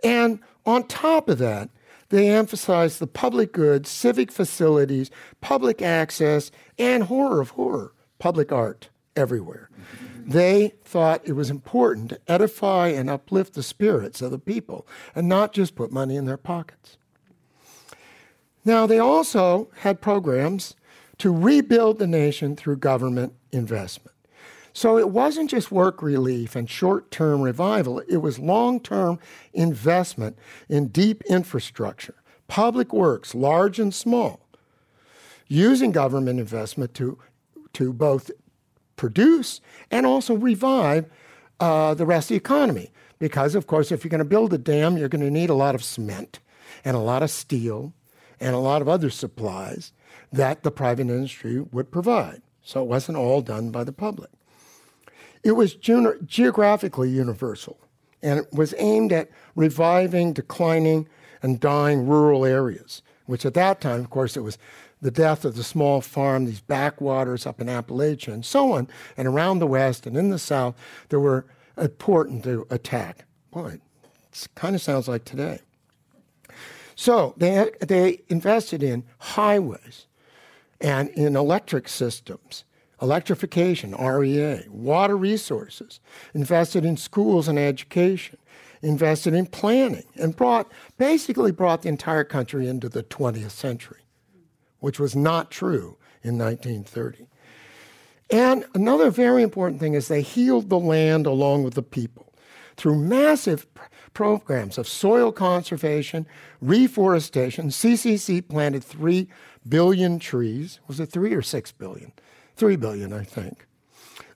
And 0.03 0.39
on 0.65 0.87
top 0.87 1.29
of 1.29 1.37
that, 1.39 1.69
they 2.09 2.29
emphasized 2.29 2.99
the 2.99 3.07
public 3.07 3.51
goods, 3.51 3.89
civic 3.89 4.31
facilities, 4.31 5.09
public 5.41 5.81
access, 5.81 6.51
and 6.77 7.03
horror 7.03 7.41
of 7.41 7.51
horror, 7.51 7.93
public 8.19 8.51
art 8.51 8.89
everywhere. 9.15 9.69
They 10.27 10.73
thought 10.83 11.21
it 11.23 11.33
was 11.33 11.51
important 11.51 12.09
to 12.09 12.19
edify 12.27 12.87
and 12.87 13.11
uplift 13.11 13.53
the 13.53 13.61
spirits 13.61 14.23
of 14.23 14.31
the 14.31 14.39
people 14.39 14.87
and 15.13 15.29
not 15.29 15.53
just 15.53 15.75
put 15.75 15.91
money 15.91 16.15
in 16.15 16.25
their 16.25 16.35
pockets. 16.35 16.97
Now, 18.65 18.87
they 18.87 18.97
also 18.97 19.69
had 19.81 20.01
programs 20.01 20.73
to 21.19 21.31
rebuild 21.31 21.99
the 21.99 22.07
nation 22.07 22.55
through 22.55 22.77
government 22.77 23.33
investment. 23.51 24.15
So 24.73 24.97
it 24.97 25.11
wasn't 25.11 25.51
just 25.51 25.71
work 25.71 26.01
relief 26.01 26.55
and 26.55 26.67
short 26.67 27.11
term 27.11 27.41
revival, 27.41 27.99
it 28.09 28.17
was 28.17 28.39
long 28.39 28.79
term 28.79 29.19
investment 29.53 30.37
in 30.67 30.87
deep 30.87 31.23
infrastructure, 31.29 32.15
public 32.47 32.91
works, 32.91 33.35
large 33.35 33.79
and 33.79 33.93
small, 33.93 34.41
using 35.47 35.91
government 35.91 36.39
investment 36.39 36.95
to, 36.95 37.19
to 37.73 37.93
both 37.93 38.31
produce 38.95 39.61
and 39.91 40.05
also 40.05 40.35
revive 40.35 41.09
uh, 41.59 41.93
the 41.93 42.05
rest 42.05 42.25
of 42.25 42.29
the 42.29 42.35
economy. 42.35 42.91
Because, 43.17 43.55
of 43.55 43.65
course, 43.65 43.91
if 43.91 44.03
you're 44.03 44.09
going 44.09 44.19
to 44.19 44.25
build 44.25 44.53
a 44.53 44.57
dam, 44.57 44.97
you're 44.97 45.09
going 45.09 45.23
to 45.23 45.31
need 45.31 45.49
a 45.49 45.55
lot 45.55 45.75
of 45.75 45.83
cement 45.83 46.39
and 46.83 46.97
a 46.97 46.99
lot 46.99 47.23
of 47.23 47.29
steel 47.29 47.93
and 48.39 48.53
a 48.53 48.59
lot 48.59 48.81
of 48.81 48.89
other 48.89 49.09
supplies 49.09 49.93
that 50.31 50.63
the 50.63 50.71
private 50.71 51.07
industry 51.09 51.61
would 51.61 51.91
provide. 51.91 52.41
So 52.61 52.81
it 52.81 52.87
wasn't 52.87 53.17
all 53.17 53.41
done 53.41 53.71
by 53.71 53.83
the 53.83 53.93
public. 53.93 54.31
It 55.43 55.53
was 55.53 55.75
ge- 55.75 56.19
geographically 56.25 57.09
universal, 57.09 57.79
and 58.21 58.39
it 58.39 58.51
was 58.51 58.73
aimed 58.77 59.13
at 59.13 59.29
reviving 59.55 60.33
declining 60.33 61.07
and 61.41 61.59
dying 61.59 62.07
rural 62.07 62.43
areas, 62.43 63.03
which 63.25 63.45
at 63.45 63.53
that 63.55 63.81
time, 63.81 63.99
of 63.99 64.09
course, 64.09 64.37
it 64.37 64.41
was 64.41 64.57
the 65.01 65.11
death 65.11 65.45
of 65.45 65.55
the 65.55 65.63
small 65.63 66.01
farm, 66.01 66.45
these 66.45 66.61
backwaters 66.61 67.45
up 67.45 67.61
in 67.61 67.67
Appalachia, 67.67 68.33
and 68.33 68.45
so 68.45 68.73
on, 68.73 68.87
and 69.17 69.27
around 69.27 69.59
the 69.59 69.67
West 69.67 70.05
and 70.05 70.17
in 70.17 70.29
the 70.29 70.39
South, 70.39 70.75
that 71.09 71.19
were 71.19 71.45
important 71.77 72.43
to 72.43 72.65
attack. 72.69 73.25
Boy, 73.51 73.79
it 74.31 74.47
kind 74.55 74.75
of 74.75 74.81
sounds 74.81 75.07
like 75.07 75.25
today. 75.25 75.59
So 76.95 77.33
they, 77.37 77.71
they 77.81 78.21
invested 78.29 78.81
in 78.81 79.03
highways 79.19 80.07
and 80.79 81.09
in 81.09 81.35
electric 81.35 81.89
systems, 81.89 82.63
electrification, 83.01 83.93
REA, 83.95 84.65
water 84.69 85.17
resources, 85.17 85.99
invested 86.33 86.85
in 86.85 86.95
schools 86.95 87.47
and 87.47 87.59
education, 87.59 88.37
invested 88.85 89.33
in 89.33 89.47
planning, 89.47 90.05
and 90.15 90.35
brought 90.35 90.71
basically 90.97 91.51
brought 91.51 91.81
the 91.81 91.89
entire 91.89 92.23
country 92.23 92.67
into 92.67 92.87
the 92.87 93.03
20th 93.03 93.51
century 93.51 94.05
which 94.85 94.99
was 94.99 95.15
not 95.15 95.49
true 95.49 95.97
in 96.21 96.37
1930. 96.37 97.25
And 98.29 98.65
another 98.75 99.09
very 99.09 99.41
important 99.41 99.79
thing 99.79 99.95
is 99.95 100.07
they 100.07 100.21
healed 100.21 100.69
the 100.69 100.77
land 100.77 101.25
along 101.25 101.63
with 101.63 101.73
the 101.73 101.81
people 101.81 102.31
through 102.77 102.99
massive 102.99 103.73
pr- 103.73 103.85
programs 104.13 104.77
of 104.77 104.87
soil 104.87 105.31
conservation, 105.31 106.27
reforestation. 106.61 107.69
CCC 107.69 108.47
planted 108.47 108.83
3 108.83 109.27
billion 109.67 110.19
trees. 110.19 110.79
Was 110.87 110.99
it 110.99 111.07
3 111.07 111.33
or 111.33 111.41
6 111.41 111.71
billion? 111.71 112.11
3 112.55 112.75
billion, 112.75 113.11
I 113.11 113.23
think. 113.23 113.65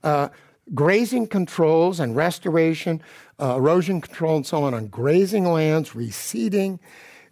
Uh, 0.04 0.30
grazing 0.74 1.28
controls 1.28 2.00
and 2.00 2.16
restoration, 2.16 3.04
uh, 3.40 3.56
erosion 3.56 4.02
control, 4.02 4.38
and 4.38 4.46
so 4.46 4.64
on 4.64 4.74
on 4.74 4.88
grazing 4.88 5.46
lands, 5.46 5.92
reseeding, 5.92 6.80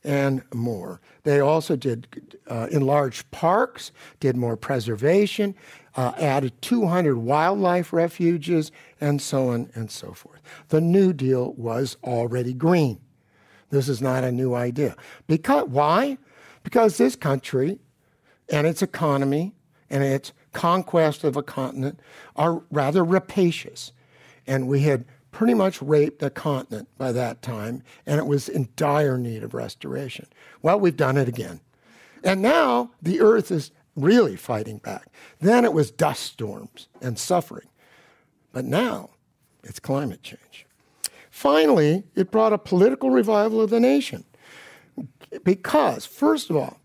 and 0.04 0.42
more. 0.54 1.02
They 1.24 1.40
also 1.40 1.76
did 1.76 2.38
uh, 2.48 2.68
enlarged 2.72 3.30
parks, 3.32 3.92
did 4.20 4.38
more 4.38 4.56
preservation, 4.56 5.56
uh, 5.96 6.14
added 6.18 6.54
200 6.62 7.18
wildlife 7.18 7.92
refuges, 7.92 8.72
and 9.02 9.22
so 9.22 9.50
on 9.50 9.70
and 9.76 9.92
so 9.92 10.14
forth. 10.14 10.40
The 10.70 10.80
New 10.80 11.12
Deal 11.12 11.54
was 11.54 11.98
already 12.04 12.54
green. 12.54 13.00
This 13.70 13.90
is 13.90 14.02
not 14.02 14.24
a 14.24 14.32
new 14.32 14.54
idea. 14.54 14.96
Because 15.28 15.68
why? 15.68 16.18
Because 16.64 16.98
this 16.98 17.16
country 17.16 17.80
and 18.50 18.66
its 18.66 18.82
economy 18.82 19.54
and 19.90 20.04
its 20.04 20.32
conquest 20.54 21.24
of 21.24 21.36
a 21.36 21.44
continent 21.44 22.00
are 22.36 22.64
rather 22.72 23.04
rapacious. 23.04 23.92
And 24.46 24.68
we 24.68 24.82
had 24.82 25.06
pretty 25.38 25.54
much 25.54 25.80
raped 25.84 26.24
a 26.24 26.32
continent 26.32 26.88
by 26.98 27.12
that 27.12 27.44
time, 27.44 27.84
and 28.08 28.18
it 28.18 28.26
was 28.26 28.50
in 28.50 28.68
dire 28.76 29.20
need 29.20 29.44
of 29.44 29.54
restoration. 29.54 30.26
Well, 30.64 30.80
we've 30.80 30.98
done 30.98 31.16
it 31.16 31.28
again. 31.28 31.60
And 32.24 32.42
now 32.42 32.90
the 33.04 33.22
earth 33.22 33.52
is 33.52 33.70
really 33.96 34.36
fighting 34.36 34.80
back. 34.80 35.10
Then 35.40 35.64
it 35.64 35.74
was 35.74 35.92
dust 35.92 36.24
storms 36.24 36.88
and 37.04 37.20
suffering. 37.20 37.68
But 38.52 38.66
now 38.66 39.12
it's 39.64 39.80
climate 39.80 40.24
change. 40.24 40.66
Finally, 41.30 42.02
it 42.16 42.32
brought 42.32 42.52
a 42.52 42.58
political 42.58 43.12
revival 43.12 43.62
of 43.62 43.70
the 43.70 43.80
nation. 43.80 44.24
Because, 45.44 46.04
first 46.04 46.50
of 46.50 46.56
all, 46.56 46.80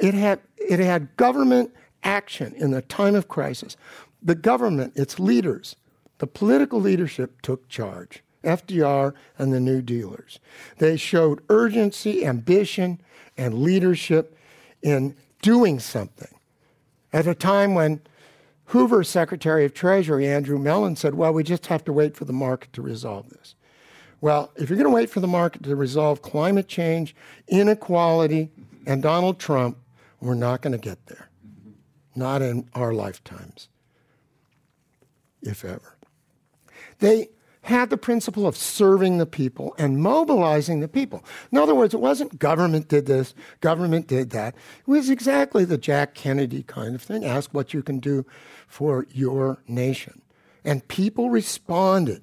it 0.00 0.14
had, 0.14 0.40
it 0.56 0.80
had 0.80 1.14
government 1.18 1.70
action 2.02 2.54
in 2.54 2.70
the 2.70 2.80
time 2.80 3.14
of 3.14 3.28
crisis. 3.28 3.76
The 4.22 4.34
government, 4.34 4.94
its 4.96 5.18
leaders, 5.20 5.76
the 6.24 6.28
political 6.28 6.80
leadership 6.80 7.42
took 7.42 7.68
charge. 7.68 8.22
FDR 8.44 9.12
and 9.36 9.52
the 9.52 9.60
New 9.60 9.82
Dealers. 9.82 10.38
They 10.78 10.96
showed 10.96 11.42
urgency, 11.50 12.24
ambition, 12.24 12.98
and 13.36 13.62
leadership 13.62 14.34
in 14.80 15.14
doing 15.42 15.80
something. 15.80 16.34
At 17.12 17.26
a 17.26 17.34
time 17.34 17.74
when 17.74 18.00
Hoover's 18.68 19.10
Secretary 19.10 19.66
of 19.66 19.74
Treasury, 19.74 20.26
Andrew 20.26 20.58
Mellon, 20.58 20.96
said, 20.96 21.14
Well, 21.14 21.34
we 21.34 21.44
just 21.44 21.66
have 21.66 21.84
to 21.84 21.92
wait 21.92 22.16
for 22.16 22.24
the 22.24 22.32
market 22.32 22.72
to 22.72 22.80
resolve 22.80 23.28
this. 23.28 23.54
Well, 24.22 24.50
if 24.56 24.70
you're 24.70 24.78
going 24.78 24.90
to 24.90 24.94
wait 24.94 25.10
for 25.10 25.20
the 25.20 25.26
market 25.26 25.62
to 25.64 25.76
resolve 25.76 26.22
climate 26.22 26.68
change, 26.68 27.14
inequality, 27.48 28.50
and 28.86 29.02
Donald 29.02 29.38
Trump, 29.38 29.76
we're 30.22 30.32
not 30.32 30.62
going 30.62 30.72
to 30.72 30.78
get 30.78 31.04
there. 31.04 31.28
Not 32.16 32.40
in 32.40 32.66
our 32.72 32.94
lifetimes, 32.94 33.68
if 35.42 35.62
ever. 35.66 35.93
They 36.98 37.28
had 37.62 37.88
the 37.88 37.96
principle 37.96 38.46
of 38.46 38.56
serving 38.56 39.16
the 39.16 39.26
people 39.26 39.74
and 39.78 39.98
mobilizing 39.98 40.80
the 40.80 40.88
people. 40.88 41.24
In 41.50 41.56
other 41.56 41.74
words, 41.74 41.94
it 41.94 42.00
wasn't 42.00 42.38
government 42.38 42.88
did 42.88 43.06
this, 43.06 43.34
government 43.60 44.06
did 44.06 44.30
that. 44.30 44.54
It 44.80 44.90
was 44.90 45.08
exactly 45.08 45.64
the 45.64 45.78
Jack 45.78 46.14
Kennedy 46.14 46.62
kind 46.62 46.94
of 46.94 47.00
thing. 47.00 47.24
Ask 47.24 47.54
what 47.54 47.72
you 47.72 47.82
can 47.82 48.00
do 48.00 48.26
for 48.68 49.06
your 49.10 49.62
nation. 49.66 50.20
And 50.62 50.86
people 50.88 51.30
responded 51.30 52.22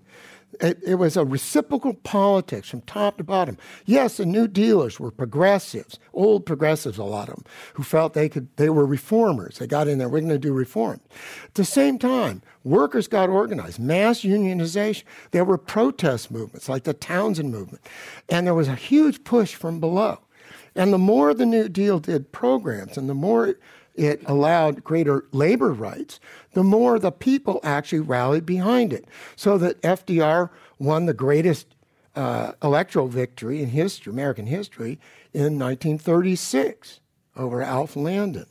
it, 0.60 0.80
it, 0.86 0.96
was 0.96 1.16
a 1.16 1.26
reciprocal 1.26 1.94
politics 1.94 2.70
from 2.70 2.82
top 2.82 3.18
to 3.18 3.24
bottom. 3.24 3.58
Yes, 3.86 4.18
the 4.18 4.26
New 4.26 4.48
Dealers 4.48 5.00
were 5.00 5.12
progressives, 5.12 6.00
old 6.14 6.46
progressives, 6.46 6.98
a 6.98 7.04
lot 7.04 7.30
of 7.30 7.36
them, 7.36 7.46
who 7.74 7.84
felt 7.84 8.14
they 8.14 8.30
could 8.30 8.48
they 8.58 8.70
were 8.70 8.86
reformers. 8.86 9.60
They 9.60 9.68
got 9.68 9.88
in 9.88 9.98
there, 9.98 10.10
we're 10.10 10.20
going 10.20 10.30
to 10.30 10.38
do 10.38 10.54
reform. 10.54 11.00
At 11.46 11.54
the 11.56 11.66
same 11.66 11.98
time, 11.98 12.42
workers 12.64 13.08
got 13.08 13.30
organized, 13.30 13.80
mass 13.80 14.22
unionization. 14.22 15.04
There 15.32 15.46
were 15.46 15.58
protest 15.58 16.32
movements 16.32 16.68
like 16.68 16.84
the 16.84 16.94
Townsend 16.94 17.52
movement, 17.52 17.86
and 18.30 18.46
there 18.46 18.56
was 18.56 18.68
a 18.68 18.76
huge 18.76 19.24
push 19.24 19.56
from 19.56 19.80
below. 19.80 20.20
And 20.76 20.94
the 20.94 20.98
more 20.98 21.34
the 21.34 21.46
New 21.46 21.70
Deal 21.70 22.00
did 22.00 22.32
programs, 22.32 22.98
and 22.98 23.10
the 23.10 23.14
more 23.14 23.56
it 23.96 24.22
allowed 24.26 24.84
greater 24.84 25.26
labor 25.32 25.72
rights, 25.72 26.20
the 26.54 26.64
more 26.64 27.00
the 27.00 27.12
people 27.12 27.60
actually 27.64 28.00
rallied 28.00 28.46
behind 28.46 28.94
it. 28.94 29.06
So 29.36 29.58
that 29.58 29.82
FDR 29.82 30.50
won 30.80 31.06
the 31.06 31.14
greatest 31.14 31.76
uh, 32.16 32.54
electoral 32.62 33.08
victory 33.08 33.62
in 33.62 33.70
history, 33.70 34.12
American 34.12 34.48
history, 34.48 35.00
in 35.34 35.58
1936 35.58 37.00
over 37.36 37.62
Alf 37.62 37.96
Landon. 37.96 38.48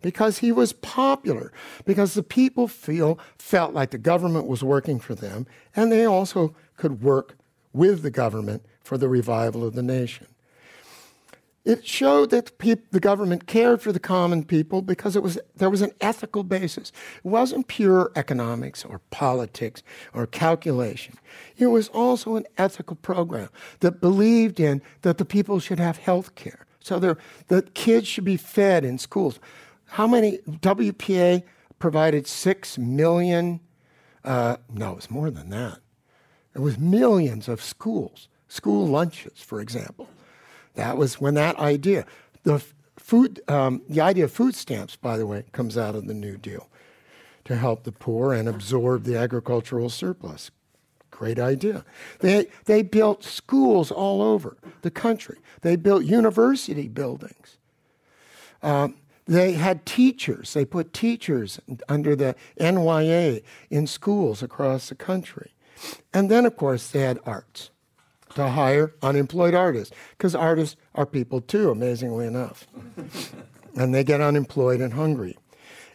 Because 0.00 0.38
he 0.38 0.50
was 0.50 0.72
popular, 0.72 1.52
because 1.84 2.14
the 2.14 2.24
people 2.24 2.66
feel 2.66 3.20
felt 3.38 3.72
like 3.72 3.90
the 3.90 3.98
government 3.98 4.48
was 4.48 4.64
working 4.64 4.98
for 4.98 5.14
them, 5.14 5.46
and 5.76 5.92
they 5.92 6.04
also 6.04 6.56
could 6.76 7.02
work 7.02 7.36
with 7.72 8.02
the 8.02 8.10
government 8.10 8.64
for 8.82 8.98
the 8.98 9.08
revival 9.08 9.64
of 9.64 9.74
the 9.74 9.82
nation. 9.82 10.26
It 11.64 11.86
showed 11.86 12.30
that 12.30 12.58
the, 12.58 12.78
the, 12.90 12.98
government 12.98 13.46
cared 13.46 13.80
for 13.80 13.92
the 13.92 14.00
common 14.00 14.44
people 14.44 14.82
because 14.82 15.14
it 15.14 15.22
was, 15.22 15.38
there 15.54 15.70
was 15.70 15.80
an 15.80 15.92
ethical 16.00 16.42
basis. 16.42 16.90
It 17.24 17.28
wasn't 17.28 17.68
pure 17.68 18.10
economics 18.16 18.84
or 18.84 19.00
politics 19.10 19.84
or 20.12 20.26
calculation. 20.26 21.14
It 21.56 21.68
was 21.68 21.88
also 21.90 22.34
an 22.34 22.46
ethical 22.58 22.96
program 22.96 23.48
that 23.78 24.00
believed 24.00 24.58
in 24.58 24.82
that 25.02 25.18
the 25.18 25.24
people 25.24 25.60
should 25.60 25.78
have 25.78 25.98
health 25.98 26.34
care. 26.34 26.66
So 26.80 26.98
that 26.98 27.74
kids 27.74 28.08
should 28.08 28.24
be 28.24 28.36
fed 28.36 28.84
in 28.84 28.98
schools. 28.98 29.38
How 29.84 30.08
many, 30.08 30.38
WPA 30.38 31.44
provided 31.78 32.26
six 32.26 32.76
million, 32.76 33.60
uh, 34.24 34.56
no, 34.72 34.92
it 34.92 34.96
was 34.96 35.10
more 35.12 35.30
than 35.30 35.50
that. 35.50 35.78
It 36.56 36.60
was 36.60 36.76
millions 36.76 37.46
of 37.48 37.62
schools, 37.62 38.28
school 38.48 38.88
lunches, 38.88 39.40
for 39.40 39.60
example. 39.60 40.08
That 40.74 40.96
was 40.96 41.20
when 41.20 41.34
that 41.34 41.58
idea, 41.58 42.06
the 42.44 42.64
food, 42.98 43.40
um, 43.48 43.82
the 43.88 44.00
idea 44.00 44.24
of 44.24 44.32
food 44.32 44.54
stamps, 44.54 44.96
by 44.96 45.18
the 45.18 45.26
way, 45.26 45.44
comes 45.52 45.76
out 45.76 45.94
of 45.94 46.06
the 46.06 46.14
New 46.14 46.36
Deal 46.36 46.68
to 47.44 47.56
help 47.56 47.84
the 47.84 47.92
poor 47.92 48.32
and 48.32 48.48
absorb 48.48 49.04
the 49.04 49.16
agricultural 49.16 49.90
surplus. 49.90 50.50
Great 51.10 51.38
idea. 51.38 51.84
They, 52.20 52.46
they 52.64 52.82
built 52.82 53.22
schools 53.22 53.90
all 53.90 54.22
over 54.22 54.56
the 54.82 54.90
country. 54.90 55.38
They 55.60 55.76
built 55.76 56.04
university 56.04 56.88
buildings. 56.88 57.58
Um, 58.62 58.96
they 59.26 59.52
had 59.52 59.86
teachers. 59.86 60.52
They 60.54 60.64
put 60.64 60.92
teachers 60.92 61.60
under 61.88 62.16
the 62.16 62.34
NYA 62.58 63.42
in 63.70 63.86
schools 63.86 64.42
across 64.42 64.88
the 64.88 64.94
country. 64.94 65.52
And 66.12 66.30
then, 66.30 66.46
of 66.46 66.56
course, 66.56 66.88
they 66.88 67.00
had 67.00 67.18
arts 67.24 67.70
to 68.34 68.48
hire 68.48 68.94
unemployed 69.02 69.54
artists 69.54 69.94
because 70.16 70.34
artists 70.34 70.76
are 70.94 71.06
people 71.06 71.40
too, 71.40 71.70
amazingly 71.70 72.26
enough. 72.26 72.66
and 73.76 73.94
they 73.94 74.04
get 74.04 74.20
unemployed 74.20 74.80
and 74.80 74.94
hungry. 74.94 75.36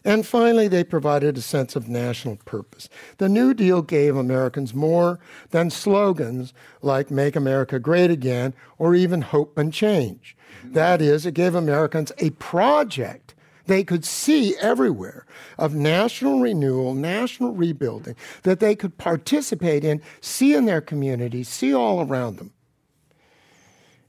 And 0.04 0.26
finally, 0.26 0.69
they 0.69 0.86
provided 0.86 1.38
a 1.38 1.41
sense 1.41 1.76
of 1.76 1.89
national 1.89 2.38
purpose. 2.38 2.88
The 3.17 3.28
New 3.28 3.54
Deal 3.54 3.82
gave 3.82 4.15
Americans 4.15 4.73
more 4.73 5.19
than 5.50 5.69
slogans 5.69 6.54
like 6.82 7.12
Make 7.12 7.36
America 7.36 7.78
Great 7.78 8.10
Again 8.10 8.54
or 8.78 8.95
even 8.95 9.21
Hope 9.21 9.58
and 9.58 9.73
Change. 9.73 10.38
Mm-hmm. 10.60 10.73
That 10.73 11.02
is, 11.02 11.26
it 11.26 11.34
gave 11.34 11.56
Americans 11.56 12.13
a 12.19 12.30
project 12.32 13.36
they 13.67 13.84
could 13.84 14.06
see 14.06 14.56
everywhere 14.58 15.25
of 15.58 15.73
national 15.73 16.39
renewal, 16.39 16.93
national 16.93 17.53
rebuilding 17.53 18.15
that 18.43 18.60
they 18.60 18.75
could 18.75 18.97
participate 18.97 19.84
in, 19.84 20.01
see 20.21 20.53
in 20.53 20.65
their 20.65 20.82
communities, 20.82 21.47
see 21.47 21.73
all 21.73 22.01
around 22.01 22.38
them. 22.38 22.51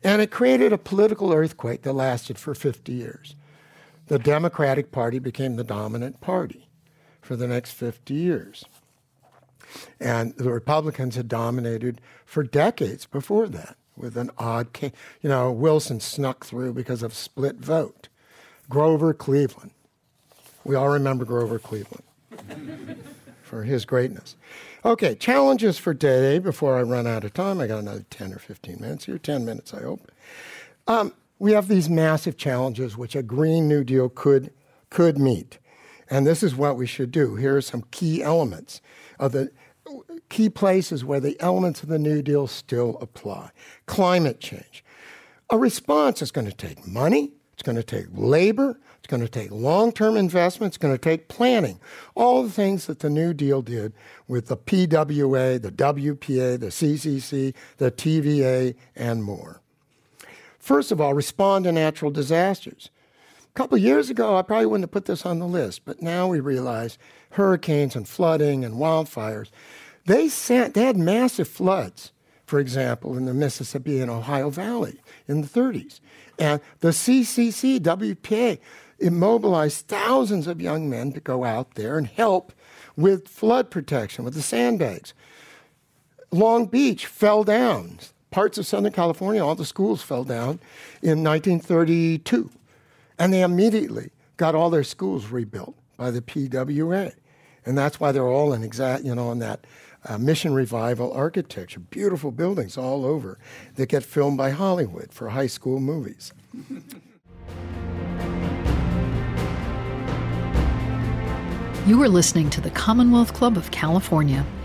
And 0.02 0.22
it 0.22 0.30
created 0.30 0.72
a 0.72 0.78
political 0.78 1.32
earthquake 1.32 1.82
that 1.82 1.92
lasted 1.92 2.38
for 2.38 2.54
50 2.54 2.92
years. 2.92 3.34
The 4.06 4.18
Democratic 4.18 4.90
Party 4.90 5.18
became 5.18 5.56
the 5.56 5.64
dominant 5.64 6.20
party 6.20 6.68
for 7.20 7.36
the 7.36 7.48
next 7.48 7.72
50 7.72 8.14
years. 8.14 8.64
And 10.00 10.34
the 10.36 10.50
Republicans 10.50 11.16
had 11.16 11.28
dominated 11.28 12.00
for 12.24 12.42
decades 12.42 13.04
before 13.06 13.48
that 13.48 13.76
with 13.96 14.16
an 14.16 14.30
odd 14.38 14.72
case. 14.72 14.92
You 15.20 15.28
know, 15.28 15.52
Wilson 15.52 16.00
snuck 16.00 16.46
through 16.46 16.72
because 16.72 17.02
of 17.02 17.12
split 17.12 17.56
vote. 17.56 18.07
Grover 18.68 19.14
Cleveland. 19.14 19.70
We 20.64 20.74
all 20.74 20.88
remember 20.88 21.24
Grover 21.24 21.58
Cleveland 21.58 22.04
for 23.42 23.64
his 23.64 23.84
greatness. 23.84 24.36
Okay, 24.84 25.14
challenges 25.14 25.78
for 25.78 25.94
today 25.94 26.38
before 26.38 26.78
I 26.78 26.82
run 26.82 27.06
out 27.06 27.24
of 27.24 27.34
time. 27.34 27.60
I 27.60 27.66
got 27.66 27.78
another 27.78 28.04
10 28.10 28.32
or 28.32 28.38
15 28.38 28.78
minutes 28.80 29.06
here, 29.06 29.18
10 29.18 29.44
minutes, 29.44 29.74
I 29.74 29.82
hope. 29.82 30.12
Um, 30.86 31.12
we 31.38 31.52
have 31.52 31.68
these 31.68 31.88
massive 31.88 32.36
challenges 32.36 32.96
which 32.96 33.16
a 33.16 33.22
Green 33.22 33.68
New 33.68 33.84
Deal 33.84 34.08
could, 34.08 34.52
could 34.90 35.18
meet. 35.18 35.58
And 36.10 36.26
this 36.26 36.42
is 36.42 36.54
what 36.54 36.76
we 36.76 36.86
should 36.86 37.10
do. 37.10 37.36
Here 37.36 37.56
are 37.56 37.62
some 37.62 37.84
key 37.90 38.22
elements 38.22 38.80
of 39.18 39.32
the 39.32 39.50
key 40.28 40.48
places 40.48 41.04
where 41.04 41.20
the 41.20 41.38
elements 41.40 41.82
of 41.82 41.88
the 41.88 41.98
New 41.98 42.22
Deal 42.22 42.46
still 42.46 42.98
apply. 43.00 43.50
Climate 43.86 44.40
change. 44.40 44.84
A 45.50 45.58
response 45.58 46.20
is 46.22 46.30
going 46.30 46.46
to 46.46 46.52
take 46.52 46.86
money, 46.86 47.32
it's 47.58 47.64
going 47.64 47.74
to 47.74 47.82
take 47.82 48.06
labor. 48.12 48.78
It's 48.98 49.08
going 49.08 49.20
to 49.20 49.28
take 49.28 49.50
long 49.50 49.90
term 49.90 50.16
investment. 50.16 50.70
It's 50.70 50.78
going 50.78 50.94
to 50.94 50.98
take 50.98 51.26
planning. 51.26 51.80
All 52.14 52.44
the 52.44 52.50
things 52.50 52.86
that 52.86 53.00
the 53.00 53.10
New 53.10 53.34
Deal 53.34 53.62
did 53.62 53.92
with 54.28 54.46
the 54.46 54.56
PWA, 54.56 55.60
the 55.60 55.72
WPA, 55.72 56.60
the 56.60 56.68
CCC, 56.68 57.52
the 57.78 57.90
TVA, 57.90 58.76
and 58.94 59.24
more. 59.24 59.60
First 60.60 60.92
of 60.92 61.00
all, 61.00 61.14
respond 61.14 61.64
to 61.64 61.72
natural 61.72 62.12
disasters. 62.12 62.90
A 63.50 63.54
couple 63.54 63.76
years 63.76 64.08
ago, 64.08 64.36
I 64.36 64.42
probably 64.42 64.66
wouldn't 64.66 64.84
have 64.84 64.92
put 64.92 65.06
this 65.06 65.26
on 65.26 65.40
the 65.40 65.46
list, 65.48 65.84
but 65.84 66.00
now 66.00 66.28
we 66.28 66.38
realize 66.38 66.96
hurricanes 67.30 67.96
and 67.96 68.06
flooding 68.08 68.64
and 68.64 68.76
wildfires. 68.76 69.50
They 70.06 70.28
sent, 70.28 70.74
they 70.74 70.84
had 70.84 70.96
massive 70.96 71.48
floods, 71.48 72.12
for 72.46 72.60
example, 72.60 73.16
in 73.16 73.24
the 73.24 73.34
Mississippi 73.34 73.98
and 73.98 74.12
Ohio 74.12 74.48
Valley 74.48 75.00
in 75.26 75.40
the 75.40 75.48
30s. 75.48 75.98
And 76.38 76.60
the 76.80 76.88
CCC, 76.88 77.80
WPA, 77.80 78.58
immobilized 78.98 79.86
thousands 79.86 80.46
of 80.46 80.60
young 80.60 80.88
men 80.88 81.12
to 81.12 81.20
go 81.20 81.44
out 81.44 81.74
there 81.74 81.98
and 81.98 82.06
help 82.06 82.52
with 82.96 83.28
flood 83.28 83.70
protection, 83.70 84.24
with 84.24 84.34
the 84.34 84.42
sandbags. 84.42 85.14
Long 86.30 86.66
Beach 86.66 87.06
fell 87.06 87.44
down. 87.44 87.98
Parts 88.30 88.58
of 88.58 88.66
Southern 88.66 88.92
California, 88.92 89.44
all 89.44 89.54
the 89.54 89.64
schools 89.64 90.02
fell 90.02 90.24
down 90.24 90.60
in 91.02 91.24
1932. 91.24 92.50
And 93.18 93.32
they 93.32 93.42
immediately 93.42 94.10
got 94.36 94.54
all 94.54 94.70
their 94.70 94.84
schools 94.84 95.26
rebuilt 95.28 95.74
by 95.96 96.10
the 96.10 96.20
PWA. 96.20 97.14
And 97.66 97.76
that's 97.76 98.00
why 98.00 98.12
they're 98.12 98.26
all 98.26 98.52
in 98.52 98.62
exact, 98.62 99.04
you 99.04 99.14
know, 99.14 99.30
in 99.32 99.38
that 99.40 99.66
uh, 100.08 100.18
mission 100.18 100.54
revival 100.54 101.12
architecture. 101.12 101.80
Beautiful 101.80 102.30
buildings 102.30 102.76
all 102.76 103.04
over 103.04 103.38
that 103.74 103.88
get 103.88 104.02
filmed 104.02 104.38
by 104.38 104.50
Hollywood 104.50 105.12
for 105.12 105.30
high 105.30 105.46
school 105.46 105.80
movies. 105.80 106.32
You 111.86 112.02
are 112.02 112.08
listening 112.08 112.50
to 112.50 112.60
the 112.60 112.70
Commonwealth 112.70 113.32
Club 113.32 113.56
of 113.56 113.70
California. 113.70 114.44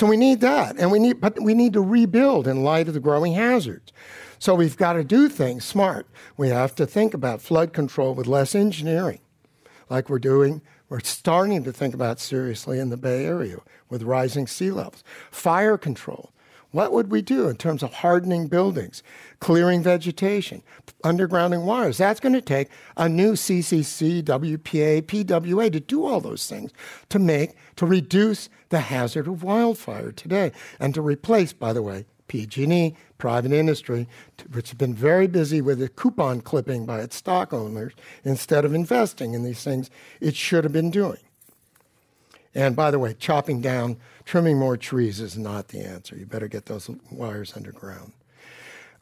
So 0.00 0.06
we 0.06 0.16
need 0.16 0.40
that, 0.40 0.78
and 0.78 0.90
we 0.90 0.98
need, 0.98 1.20
but 1.20 1.38
we 1.42 1.52
need 1.52 1.74
to 1.74 1.82
rebuild 1.82 2.48
in 2.48 2.64
light 2.64 2.88
of 2.88 2.94
the 2.94 3.00
growing 3.00 3.34
hazards. 3.34 3.92
So 4.38 4.54
we've 4.54 4.78
got 4.78 4.94
to 4.94 5.04
do 5.04 5.28
things 5.28 5.62
smart. 5.62 6.06
We 6.38 6.48
have 6.48 6.74
to 6.76 6.86
think 6.86 7.12
about 7.12 7.42
flood 7.42 7.74
control 7.74 8.14
with 8.14 8.26
less 8.26 8.54
engineering, 8.54 9.20
like 9.90 10.08
we're 10.08 10.18
doing. 10.18 10.62
We're 10.88 11.00
starting 11.00 11.64
to 11.64 11.70
think 11.74 11.92
about 11.92 12.18
seriously 12.18 12.78
in 12.78 12.88
the 12.88 12.96
Bay 12.96 13.26
Area 13.26 13.58
with 13.90 14.02
rising 14.02 14.46
sea 14.46 14.70
levels. 14.70 15.04
Fire 15.30 15.76
control. 15.76 16.32
What 16.70 16.92
would 16.92 17.10
we 17.10 17.20
do 17.20 17.48
in 17.48 17.56
terms 17.56 17.82
of 17.82 17.92
hardening 17.92 18.46
buildings, 18.46 19.02
clearing 19.40 19.82
vegetation, 19.82 20.62
undergrounding 21.04 21.64
wires? 21.64 21.98
That's 21.98 22.20
going 22.20 22.34
to 22.34 22.40
take 22.40 22.68
a 22.96 23.08
new 23.08 23.32
CCC, 23.32 24.22
WPA, 24.22 25.02
PWA 25.02 25.72
to 25.72 25.80
do 25.80 26.06
all 26.06 26.20
those 26.20 26.46
things 26.46 26.72
to 27.08 27.18
make, 27.18 27.56
to 27.76 27.86
reduce 27.86 28.48
the 28.68 28.80
hazard 28.80 29.26
of 29.26 29.42
wildfire 29.42 30.12
today 30.12 30.52
and 30.78 30.94
to 30.94 31.02
replace, 31.02 31.52
by 31.52 31.72
the 31.72 31.82
way, 31.82 32.06
PG&E, 32.28 32.94
private 33.18 33.52
industry, 33.52 34.06
which 34.52 34.70
has 34.70 34.78
been 34.78 34.94
very 34.94 35.26
busy 35.26 35.60
with 35.60 35.80
the 35.80 35.88
coupon 35.88 36.40
clipping 36.40 36.86
by 36.86 37.00
its 37.00 37.16
stock 37.16 37.52
owners 37.52 37.92
instead 38.24 38.64
of 38.64 38.72
investing 38.72 39.34
in 39.34 39.42
these 39.42 39.64
things 39.64 39.90
it 40.20 40.36
should 40.36 40.62
have 40.62 40.72
been 40.72 40.92
doing. 40.92 41.18
And 42.54 42.74
by 42.74 42.90
the 42.90 42.98
way, 42.98 43.14
chopping 43.14 43.60
down, 43.60 43.96
trimming 44.24 44.58
more 44.58 44.76
trees 44.76 45.20
is 45.20 45.36
not 45.36 45.68
the 45.68 45.80
answer. 45.80 46.16
You 46.16 46.26
better 46.26 46.48
get 46.48 46.66
those 46.66 46.88
wires 47.10 47.52
underground. 47.56 48.12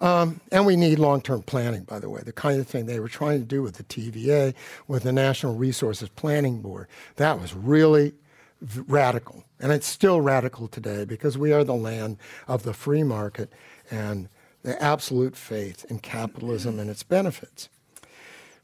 Um, 0.01 0.41
and 0.53 0.65
we 0.65 0.77
need 0.77 0.99
long 0.99 1.21
term 1.21 1.43
planning, 1.43 1.83
by 1.83 1.99
the 1.99 2.09
way, 2.09 2.23
the 2.25 2.33
kind 2.33 2.61
of 2.61 2.69
thing 2.69 2.87
they 2.87 3.01
were 3.01 3.09
trying 3.09 3.41
to 3.41 3.45
do 3.45 3.63
with 3.63 3.77
the 3.77 3.85
TVA, 3.85 4.55
with 4.87 5.03
the 5.03 5.13
National 5.13 5.55
Resources 5.55 6.09
Planning 6.09 6.61
Board. 6.61 6.87
That 7.17 7.41
was 7.41 7.55
really 7.55 8.15
v- 8.61 8.83
radical. 8.87 9.45
And 9.61 9.73
it's 9.73 9.89
still 9.89 10.21
radical 10.21 10.69
today 10.69 11.05
because 11.05 11.37
we 11.37 11.53
are 11.53 11.65
the 11.65 11.75
land 11.75 12.17
of 12.47 12.63
the 12.63 12.73
free 12.73 13.03
market 13.03 13.53
and 13.91 14.29
the 14.63 14.81
absolute 14.83 15.37
faith 15.37 15.85
in 15.89 15.99
capitalism 15.99 16.79
and 16.79 16.89
its 16.91 17.03
benefits. 17.03 17.69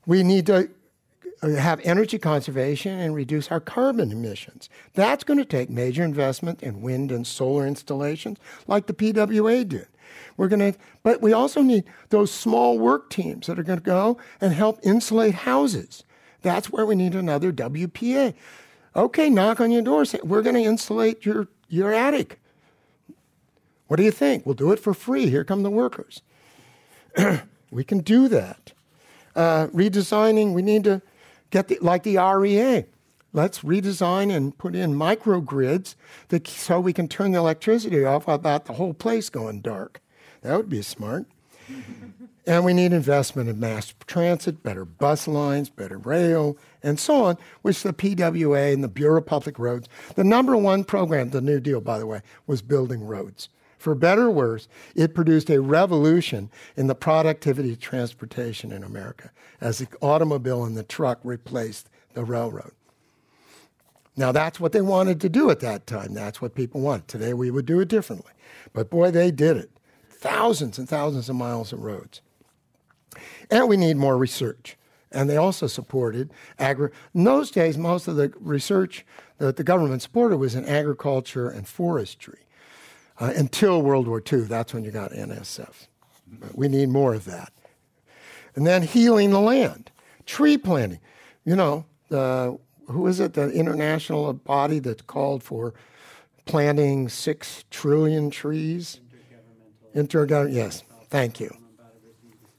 We 0.07 0.23
need 0.23 0.47
to 0.47 0.69
have 1.43 1.81
energy 1.85 2.19
conservation 2.19 2.99
and 2.99 3.15
reduce 3.15 3.51
our 3.51 3.61
carbon 3.61 4.13
emissions. 4.13 4.69
That's 4.95 5.25
going 5.25 5.39
to 5.39 5.45
take 5.45 5.69
major 5.69 6.05
investment 6.05 6.63
in 6.63 6.81
wind 6.81 7.11
and 7.11 7.27
solar 7.27 7.67
installations 7.67 8.39
like 8.67 8.87
the 8.87 8.95
PWA 8.95 9.69
did. 9.69 9.87
We're 10.37 10.49
going 10.49 10.73
to, 10.73 10.79
but 11.03 11.23
we 11.23 11.33
also 11.33 11.63
need 11.63 11.85
those 12.11 12.31
small 12.31 12.79
work 12.79 13.11
teams 13.11 13.47
that 13.47 13.59
are 13.59 13.63
going 13.63 13.79
to 13.79 13.85
go 13.85 14.19
and 14.41 14.53
help 14.53 14.81
insulate 14.83 15.35
houses. 15.35 16.05
That's 16.43 16.71
where 16.71 16.85
we 16.85 16.95
need 16.95 17.15
another 17.15 17.53
WPA. 17.53 18.35
Okay, 18.97 19.31
knock 19.31 19.61
on 19.61 19.71
your 19.71 19.83
door. 19.83 20.05
Say, 20.05 20.19
we're 20.23 20.43
going 20.43 20.57
to 20.57 20.63
insulate 20.63 21.25
your, 21.25 21.49
your 21.69 21.93
attic. 21.93 22.39
What 23.87 23.97
do 23.97 24.03
you 24.03 24.11
think? 24.11 24.45
We'll 24.45 24.55
do 24.55 24.73
it 24.73 24.81
for 24.81 24.95
free. 24.95 25.29
Here 25.29 25.45
come 25.45 25.63
the 25.63 25.71
workers. 25.71 26.23
we 27.71 27.85
can 27.85 27.99
do 27.99 28.29
that. 28.29 28.73
Uh, 29.35 29.67
redesigning, 29.69 30.53
we 30.53 30.63
need 30.63 30.85
to 30.85 31.03
get 31.51 31.69
the, 31.69 31.79
like 31.81 32.03
the 32.03 32.19
REA. 32.19 32.85
Let's 33.33 33.61
redesign 33.61 34.33
and 34.35 34.57
put 34.57 34.77
in 34.77 34.95
microgrids 34.95 35.97
that, 36.29 36.47
so 36.47 36.79
we 36.79 36.93
can 36.93 37.09
turn 37.09 37.33
the 37.33 37.39
electricity 37.39 38.05
off 38.05 38.29
without 38.29 38.67
the 38.67 38.75
whole 38.75 38.95
place 38.95 39.29
going 39.29 39.61
dark. 39.61 40.01
That 40.45 40.59
would 40.59 40.69
be 40.69 40.83
smart. 40.83 41.25
and 42.47 42.65
we 42.67 42.75
need 42.75 42.93
investment 42.93 43.49
in 43.49 43.59
mass 43.59 43.95
transit, 44.07 44.63
better 44.63 44.85
bus 44.85 45.27
lines, 45.27 45.71
better 45.71 45.97
rail, 45.97 46.59
and 46.83 47.01
so 47.01 47.25
on, 47.25 47.39
which 47.63 47.83
the 47.83 47.95
PWA 47.95 48.73
and 48.73 48.85
the 48.85 48.89
Bureau 48.89 49.19
of 49.19 49.27
Public 49.27 49.59
Roads, 49.59 49.89
the 50.17 50.23
number 50.23 50.55
one 50.55 50.85
program, 50.85 51.31
the 51.31 51.41
New 51.41 51.61
Deal, 51.61 51.81
by 51.81 51.99
the 51.99 52.07
way, 52.07 52.21
was 52.47 52.61
building 52.61 53.07
roads. 53.07 53.49
For 53.79 53.95
better 53.95 54.25
or 54.25 54.31
worse, 54.31 54.69
it 54.95 55.15
produced 55.15 55.49
a 55.49 55.63
revolution 55.63 56.51
in 56.77 56.89
the 56.89 56.95
productivity 56.95 57.73
of 57.73 57.81
transportation 57.81 58.71
in 58.71 58.83
America 58.83 59.31
as 59.63 59.79
the 59.79 59.89
automobile 60.03 60.65
and 60.65 60.77
the 60.77 60.83
truck 60.83 61.21
replaced 61.25 61.89
the 62.13 62.25
railroad. 62.25 62.73
Now, 64.15 64.31
that's 64.31 64.61
what 64.61 64.73
they 64.73 64.83
wanted 64.83 65.23
to 65.23 65.31
do 65.31 65.49
at 65.49 65.61
that 65.61 65.87
time. 65.87 66.13
That's 66.13 66.43
what 66.43 66.55
people 66.55 66.83
want. 66.83 67.09
Today, 67.09 67.33
we 67.33 67.51
would 67.51 67.67
do 67.67 67.81
it 67.81 67.89
differently. 67.89 68.33
But 68.75 68.91
boy, 68.91 69.11
they 69.11 69.31
did 69.31 69.57
it. 69.57 69.71
Thousands 70.25 70.79
and 70.79 70.89
thousands 70.89 71.29
of 71.29 71.37
miles 71.37 71.71
of 71.71 71.83
roads. 71.83 72.23
And 73.51 73.69
we 73.69 73.77
need 73.77 73.99
more 73.99 74.17
research. 74.17 74.79
And 75.13 75.29
they 75.29 75.37
also 75.37 75.67
supported 75.67 76.33
agri. 76.59 76.93
In 77.15 77.25
those 77.25 77.51
days, 77.51 77.77
most 77.77 78.09
of 78.09 78.17
the 78.17 78.33
research 78.41 79.05
that 79.37 79.57
the 79.57 79.63
government 79.63 80.01
supported 80.01 80.39
was 80.39 80.55
in 80.55 80.65
agriculture 80.65 81.51
and 81.51 81.69
forestry 81.69 82.39
uh, 83.21 83.35
until 83.37 83.83
World 83.83 84.09
War 84.09 84.23
II. 84.33 84.45
That's 84.45 84.73
when 84.73 84.83
you 84.83 84.91
got 84.91 85.11
NSF. 85.11 85.89
But 86.27 86.57
we 86.57 86.69
need 86.69 86.89
more 86.89 87.13
of 87.13 87.27
that. 87.27 87.53
And 88.55 88.67
then 88.67 88.81
healing 88.81 89.29
the 89.29 89.41
land, 89.41 89.91
tree 90.25 90.57
planting. 90.57 91.01
You 91.45 91.55
know, 91.55 91.85
the, 92.09 92.59
who 92.89 93.07
is 93.09 93.21
it, 93.21 93.35
the 93.35 93.51
international 93.51 94.33
body 94.33 94.79
that 94.79 95.07
called 95.07 95.43
for 95.43 95.75
planting 96.47 97.11
six 97.11 97.67
trillion 97.71 98.31
trees? 98.31 99.01
Intergovernmental. 99.95 100.53
Yes, 100.53 100.83
thank 101.09 101.41
you. 101.41 101.55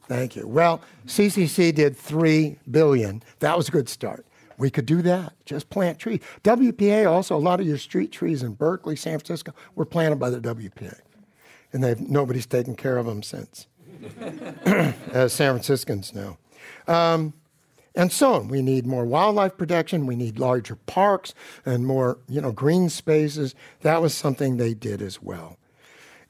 Thank 0.08 0.36
you. 0.36 0.48
Well, 0.48 0.82
CCC 1.08 1.74
did 1.74 1.98
three 1.98 2.58
billion. 2.70 3.24
That 3.40 3.58
was 3.58 3.70
a 3.70 3.72
good 3.72 3.90
start. 3.90 4.26
We 4.58 4.70
could 4.70 4.86
do 4.86 5.02
that. 5.02 5.34
Just 5.46 5.70
plant 5.70 6.00
trees. 6.00 6.22
WPA 6.44 7.10
also, 7.10 7.36
a 7.36 7.38
lot 7.38 7.60
of 7.60 7.68
your 7.68 7.78
street 7.78 8.12
trees 8.12 8.42
in 8.44 8.54
Berkeley, 8.54 8.96
San 8.96 9.20
Francisco, 9.20 9.54
were 9.74 9.86
planted 9.86 10.18
by 10.18 10.30
the 10.30 10.40
WPA. 10.40 11.00
And 11.74 11.84
they've, 11.84 12.00
nobody's 12.00 12.46
taken 12.46 12.76
care 12.76 12.98
of 12.98 13.06
them 13.06 13.22
since, 13.22 13.68
as 15.12 15.34
San 15.34 15.54
Franciscans 15.54 16.14
know. 16.14 16.38
Um, 16.88 17.34
and 17.96 18.12
so 18.12 18.34
on. 18.34 18.48
We 18.48 18.62
need 18.62 18.86
more 18.86 19.06
wildlife 19.06 19.58
protection. 19.58 20.06
We 20.06 20.16
need 20.16 20.38
larger 20.38 20.76
parks 20.76 21.34
and 21.66 21.86
more, 21.86 22.20
you 22.28 22.42
know, 22.42 22.52
green 22.52 22.90
spaces. 22.90 23.56
That 23.82 24.02
was 24.02 24.14
something 24.14 24.58
they 24.58 24.74
did 24.74 25.02
as 25.02 25.22
well. 25.22 25.58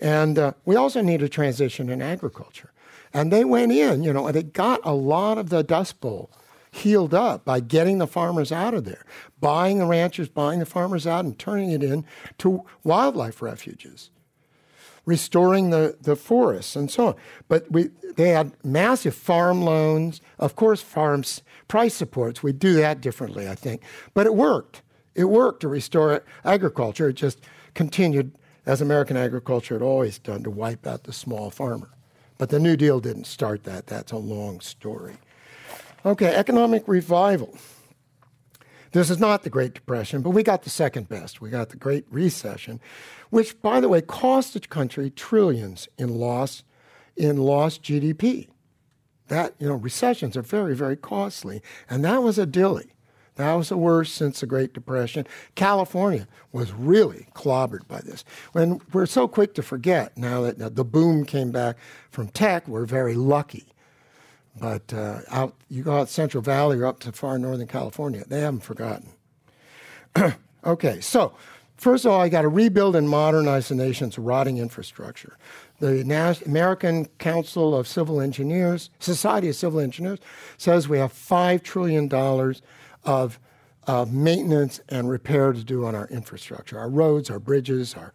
And 0.06 0.38
uh, 0.38 0.52
we 0.66 0.76
also 0.76 1.02
need 1.02 1.24
a 1.24 1.30
transition 1.30 1.90
in 1.90 2.00
agriculture. 2.02 2.72
And 3.12 3.32
they 3.32 3.44
went 3.44 3.72
in, 3.72 4.04
you 4.04 4.14
know, 4.14 4.28
and 4.28 4.36
they 4.36 4.44
got 4.44 4.80
a 4.84 4.94
lot 4.94 5.40
of 5.40 5.50
the 5.50 5.64
Dust 5.64 6.00
Bowl 6.00 6.30
healed 6.72 7.14
up 7.14 7.44
by 7.44 7.60
getting 7.60 7.98
the 7.98 8.06
farmers 8.06 8.52
out 8.52 8.74
of 8.76 8.84
there, 8.86 9.04
buying 9.40 9.80
the 9.80 9.86
ranchers, 9.88 10.30
buying 10.30 10.60
the 10.60 10.66
farmers 10.66 11.08
out, 11.08 11.26
and 11.26 11.40
turning 11.40 11.72
it 11.72 11.82
in 11.82 12.06
to 12.38 12.64
wildlife 12.84 13.42
refuges. 13.42 14.12
restoring 15.06 15.70
the, 15.70 15.96
the 16.02 16.16
forests 16.16 16.76
and 16.76 16.90
so 16.90 17.08
on. 17.10 17.16
But 17.48 17.72
we, 17.72 17.90
they 18.16 18.30
had 18.30 18.54
massive 18.64 19.16
farm 19.16 19.62
loans, 19.62 20.22
of 20.40 20.56
course, 20.56 20.82
farms 20.82 21.42
price 21.68 21.94
supports. 21.94 22.44
We 22.44 22.52
do 22.52 22.74
that 22.74 23.02
differently, 23.02 23.48
I 23.48 23.56
think. 23.56 23.82
But 24.14 24.26
it 24.26 24.36
worked. 24.36 24.82
It 25.14 25.26
worked 25.26 25.62
to 25.62 25.68
restore 25.68 26.24
agriculture. 26.44 27.10
It 27.10 27.14
just 27.14 27.40
continued, 27.74 28.38
as 28.66 28.82
American 28.82 29.18
agriculture 29.18 29.76
had 29.76 29.82
always 29.82 30.20
done, 30.20 30.44
to 30.44 30.50
wipe 30.50 30.86
out 30.88 31.04
the 31.04 31.14
small 31.14 31.50
farmer. 31.50 31.92
But 32.38 32.50
the 32.50 32.60
New 32.60 32.76
Deal 32.76 33.00
didn't 33.00 33.28
start 33.28 33.64
that. 33.64 33.88
That's 33.88 34.12
a 34.12 34.18
long 34.18 34.60
story. 34.60 35.16
Okay, 36.06 36.36
economic 36.36 36.88
revival. 36.88 37.58
This 38.92 39.10
is 39.10 39.20
not 39.20 39.44
the 39.44 39.50
Great 39.50 39.74
Depression, 39.74 40.22
but 40.22 40.30
we 40.30 40.44
got 40.44 40.64
the 40.64 40.70
second 40.70 41.10
best. 41.10 41.42
We 41.42 41.50
got 41.50 41.70
the 41.70 41.78
Great 41.78 42.06
Recession, 42.10 42.80
which, 43.30 43.62
by 43.62 43.80
the 43.80 43.90
way, 43.90 44.02
cost 44.02 44.54
the 44.54 44.60
country 44.62 45.10
trillions 45.10 45.90
in 45.98 46.16
loss 46.16 46.64
in 47.16 47.38
lost 47.38 47.84
GDP. 47.84 48.48
That 49.28 49.56
you 49.60 49.68
know, 49.68 49.76
recessions 49.76 50.38
are 50.38 50.42
very, 50.42 50.76
very 50.76 50.96
costly, 50.96 51.62
and 51.90 52.06
that 52.06 52.22
was 52.22 52.38
a 52.38 52.46
dilly. 52.46 52.95
That 53.36 53.54
was 53.54 53.70
the 53.70 53.78
worst 53.78 54.16
since 54.16 54.40
the 54.40 54.46
Great 54.46 54.74
Depression. 54.74 55.28
California 55.56 56.28
was 56.52 56.72
really 56.72 57.28
clobbered 57.34 57.88
by 57.88 58.00
this. 58.00 58.24
And 58.54 58.82
we're 58.94 59.06
so 59.06 59.28
quick 59.28 59.54
to 59.56 59.62
forget 59.62 60.18
now 60.18 60.42
that 60.42 60.76
the 60.76 60.86
boom 60.86 61.26
came 61.26 61.52
back 61.52 61.78
from 62.12 62.30
tech, 62.30 62.68
we're 62.68 62.86
very 62.86 63.16
lucky. 63.16 63.68
But 64.60 64.94
uh, 64.94 65.20
out, 65.30 65.56
you 65.70 65.84
go 65.84 66.00
out 66.00 66.10
Central 66.10 66.42
Valley 66.42 66.78
or 66.78 66.86
up 66.86 67.00
to 67.02 67.12
far 67.12 67.38
northern 67.38 67.68
California, 67.68 68.24
they 68.26 68.40
haven't 68.40 68.62
forgotten. 68.62 69.10
okay, 70.66 71.02
so 71.02 71.36
first 71.76 72.06
of 72.06 72.12
all, 72.12 72.22
I 72.22 72.30
got 72.30 72.44
to 72.44 72.48
rebuild 72.48 72.96
and 72.96 73.10
modernize 73.10 73.68
the 73.68 73.76
nation's 73.76 74.18
rotting 74.18 74.58
infrastructure. 74.58 75.38
The 75.80 76.06
Nas- 76.06 76.42
American 76.44 77.08
Council 77.18 77.76
of 77.76 77.86
Civil 77.86 78.22
Engineers, 78.22 78.90
Society 79.00 79.50
of 79.50 79.58
Civil 79.58 79.82
Engineers, 79.82 80.20
says 80.58 80.88
we 80.88 81.00
have 81.00 81.12
$5 81.12 81.62
trillion 81.64 82.08
of, 83.06 83.40
of 83.88 84.14
maintenance 84.14 84.82
and 84.90 85.10
repair 85.10 85.54
to 85.54 85.64
do 85.64 85.86
on 85.86 85.96
our 85.96 86.08
infrastructure 86.08 86.80
our 86.80 86.90
roads, 86.90 87.30
our 87.30 87.40
bridges, 87.40 87.94
our, 87.94 88.14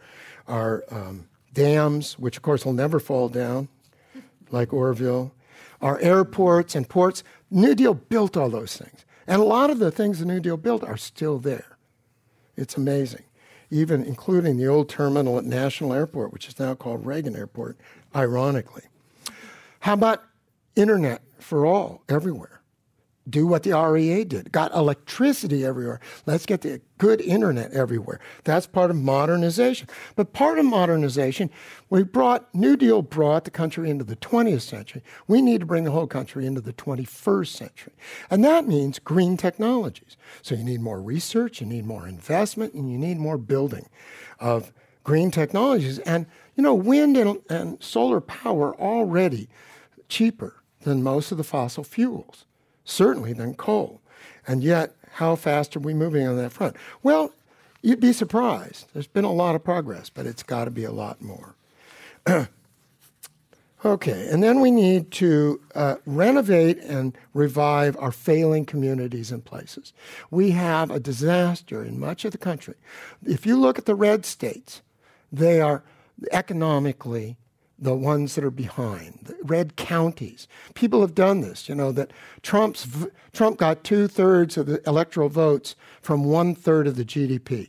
our 0.49 0.85
um, 0.91 1.29
dams, 1.55 2.19
which 2.19 2.37
of 2.37 2.43
course 2.43 2.65
will 2.65 2.73
never 2.73 3.01
fall 3.01 3.29
down, 3.29 3.69
like 4.51 4.73
Oroville, 4.73 5.33
our 5.81 5.99
airports 6.01 6.75
and 6.75 6.89
ports. 6.89 7.23
New 7.51 7.75
Deal 7.75 7.95
built 7.95 8.37
all 8.37 8.51
those 8.51 8.77
things. 8.77 9.05
And 9.27 9.41
a 9.41 9.45
lot 9.45 9.71
of 9.71 9.79
the 9.79 9.91
things 9.91 10.19
the 10.19 10.27
New 10.27 10.41
Deal 10.41 10.57
built 10.57 10.83
are 10.85 10.97
still 10.97 11.39
there. 11.39 11.77
It's 12.57 12.77
amazing. 12.77 13.25
Even 13.71 14.05
including 14.05 14.57
the 14.57 14.67
old 14.67 14.89
terminal 14.89 15.39
at 15.39 15.45
National 15.45 15.93
Airport, 15.93 16.33
which 16.33 16.49
is 16.49 16.59
now 16.59 16.75
called 16.75 17.07
Reagan 17.07 17.37
Airport, 17.37 17.77
ironically. 18.15 18.83
How 19.81 19.95
about 19.95 20.25
internet 20.75 21.23
for 21.39 21.65
all 21.65 22.03
everywhere? 22.09 22.60
Do 23.29 23.47
what 23.47 23.63
the 23.63 23.79
REA 23.79 24.25
did. 24.25 24.51
Got 24.51 24.75
electricity 24.75 25.65
everywhere. 25.65 26.01
Let's 26.27 26.47
get 26.47 26.63
the 26.63 26.81
good 26.99 27.21
internet 27.21 27.73
everywhere. 27.73 28.19
That's 28.45 28.67
part 28.67 28.91
of 28.91 28.97
modernization. 28.97 29.89
But 30.17 30.33
part 30.33 30.59
of 30.59 30.65
modernization, 30.65 31.51
we 31.91 32.03
brought, 32.03 32.53
New 32.55 32.77
Deal 32.77 33.03
brought 33.03 33.45
the 33.45 33.51
country 33.51 33.91
into 33.91 34.05
the 34.05 34.17
20th 34.17 34.63
century. 34.63 35.03
We 35.29 35.43
need 35.43 35.61
to 35.61 35.67
bring 35.67 35.85
the 35.85 35.91
whole 35.91 36.07
country 36.07 36.47
into 36.47 36.61
the 36.61 36.73
21st 36.73 37.49
century. 37.49 37.93
And 38.31 38.43
that 38.45 38.67
means 38.67 38.99
green 38.99 39.37
technologies. 39.37 40.17
So 40.43 40.55
you 40.55 40.65
need 40.65 40.81
more 40.81 41.01
research, 41.01 41.61
you 41.61 41.67
need 41.67 41.85
more 41.85 42.09
investment, 42.09 42.75
and 42.75 42.91
you 42.91 42.99
need 42.99 43.19
more 43.19 43.39
building 43.39 43.89
of 44.39 44.73
green 45.05 45.31
technologies. 45.31 45.99
And, 46.01 46.27
you 46.57 46.63
know, 46.63 46.75
wind 46.75 47.17
and, 47.17 47.39
and 47.51 47.83
solar 47.83 48.21
power 48.21 48.75
already 48.77 49.49
cheaper 50.09 50.63
than 50.83 51.03
most 51.03 51.31
of 51.31 51.39
the 51.39 51.45
fossil 51.45 51.85
fuels 51.85 52.47
certainly 52.85 53.33
than 53.33 53.55
coal. 53.55 54.01
And 54.47 54.63
yet, 54.63 54.95
how 55.15 55.37
fast 55.37 55.77
are 55.77 55.81
we 55.81 55.95
moving 55.95 56.27
on 56.27 56.37
that 56.37 56.53
front? 56.53 56.77
Well, 57.03 57.33
you'd 57.83 58.01
be 58.01 58.13
surprised. 58.13 58.87
There's 58.93 59.07
been 59.07 59.25
a 59.25 59.33
lot 59.33 59.55
of 59.55 59.65
progress, 59.65 60.11
but 60.11 60.27
it's 60.27 60.43
got 60.43 60.65
to 60.65 60.71
be 60.71 60.85
a 60.85 60.93
lot 60.93 61.21
more. 61.21 61.55
okay, 63.85 64.29
and 64.31 64.43
then 64.43 64.61
we 64.61 64.71
need 64.71 65.11
to 65.13 65.61
uh, 65.75 65.97
renovate 66.07 66.79
and 66.79 67.17
revive 67.35 67.97
our 67.99 68.13
failing 68.13 68.65
communities 68.65 69.33
and 69.33 69.45
places. 69.45 69.93
We 70.31 70.51
have 70.53 70.91
a 70.91 71.01
disaster 71.01 71.85
in 71.85 71.99
much 71.99 72.25
of 72.25 72.33
the 72.33 72.39
country. 72.39 72.75
If 73.25 73.47
you 73.47 73.59
look 73.59 73.79
at 73.79 73.87
the 73.87 73.95
red 73.95 74.25
states, 74.25 74.83
they 75.33 75.61
are 75.61 75.83
economically 76.33 77.37
the 77.81 77.95
ones 77.95 78.35
that 78.35 78.45
are 78.45 78.51
behind, 78.51 79.21
the 79.23 79.37
red 79.43 79.77
counties. 79.77 80.47
People 80.75 81.01
have 81.01 81.15
done 81.15 81.41
this, 81.41 81.69
you 81.69 81.75
know, 81.75 81.93
that 81.93 82.13
Trump's, 82.43 82.87
Trump 83.33 83.59
got 83.59 83.85
two 83.85 84.07
thirds 84.07 84.57
of 84.59 84.67
the 84.67 84.87
electoral 84.87 85.31
votes 85.31 85.75
from 86.03 86.25
one 86.25 86.55
third 86.55 86.87
of 86.87 86.97
the 86.97 87.05
GDP. 87.05 87.69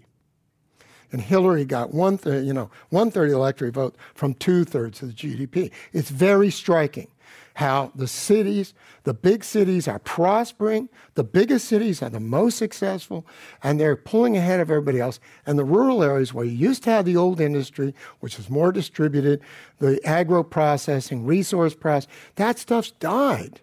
And 1.13 1.21
Hillary 1.21 1.65
got 1.65 1.93
one 1.93 2.17
third, 2.17 2.45
you 2.45 2.53
know, 2.53 2.69
one 2.89 3.11
third 3.11 3.25
of 3.25 3.31
the 3.31 3.37
electoral 3.37 3.71
vote 3.71 3.95
from 4.13 4.33
two 4.33 4.63
thirds 4.63 5.01
of 5.01 5.09
the 5.09 5.13
GDP. 5.13 5.71
It's 5.93 6.09
very 6.09 6.49
striking 6.49 7.07
how 7.55 7.91
the 7.95 8.07
cities, 8.07 8.73
the 9.03 9.13
big 9.13 9.43
cities 9.43 9.87
are 9.87 9.99
prospering, 9.99 10.89
the 11.15 11.23
biggest 11.23 11.67
cities 11.67 12.01
are 12.01 12.09
the 12.09 12.19
most 12.19 12.57
successful, 12.57 13.25
and 13.63 13.79
they're 13.79 13.95
pulling 13.95 14.37
ahead 14.37 14.59
of 14.59 14.69
everybody 14.69 14.99
else. 14.99 15.19
And 15.45 15.59
the 15.59 15.65
rural 15.65 16.03
areas 16.03 16.33
where 16.33 16.45
you 16.45 16.51
used 16.51 16.83
to 16.83 16.91
have 16.91 17.05
the 17.05 17.17
old 17.17 17.41
industry, 17.41 17.93
which 18.19 18.39
is 18.39 18.49
more 18.49 18.71
distributed, 18.71 19.41
the 19.79 19.99
agro 20.05 20.43
processing, 20.43 21.25
resource 21.25 21.75
processing, 21.75 22.11
that 22.35 22.57
stuff's 22.57 22.91
died. 22.91 23.61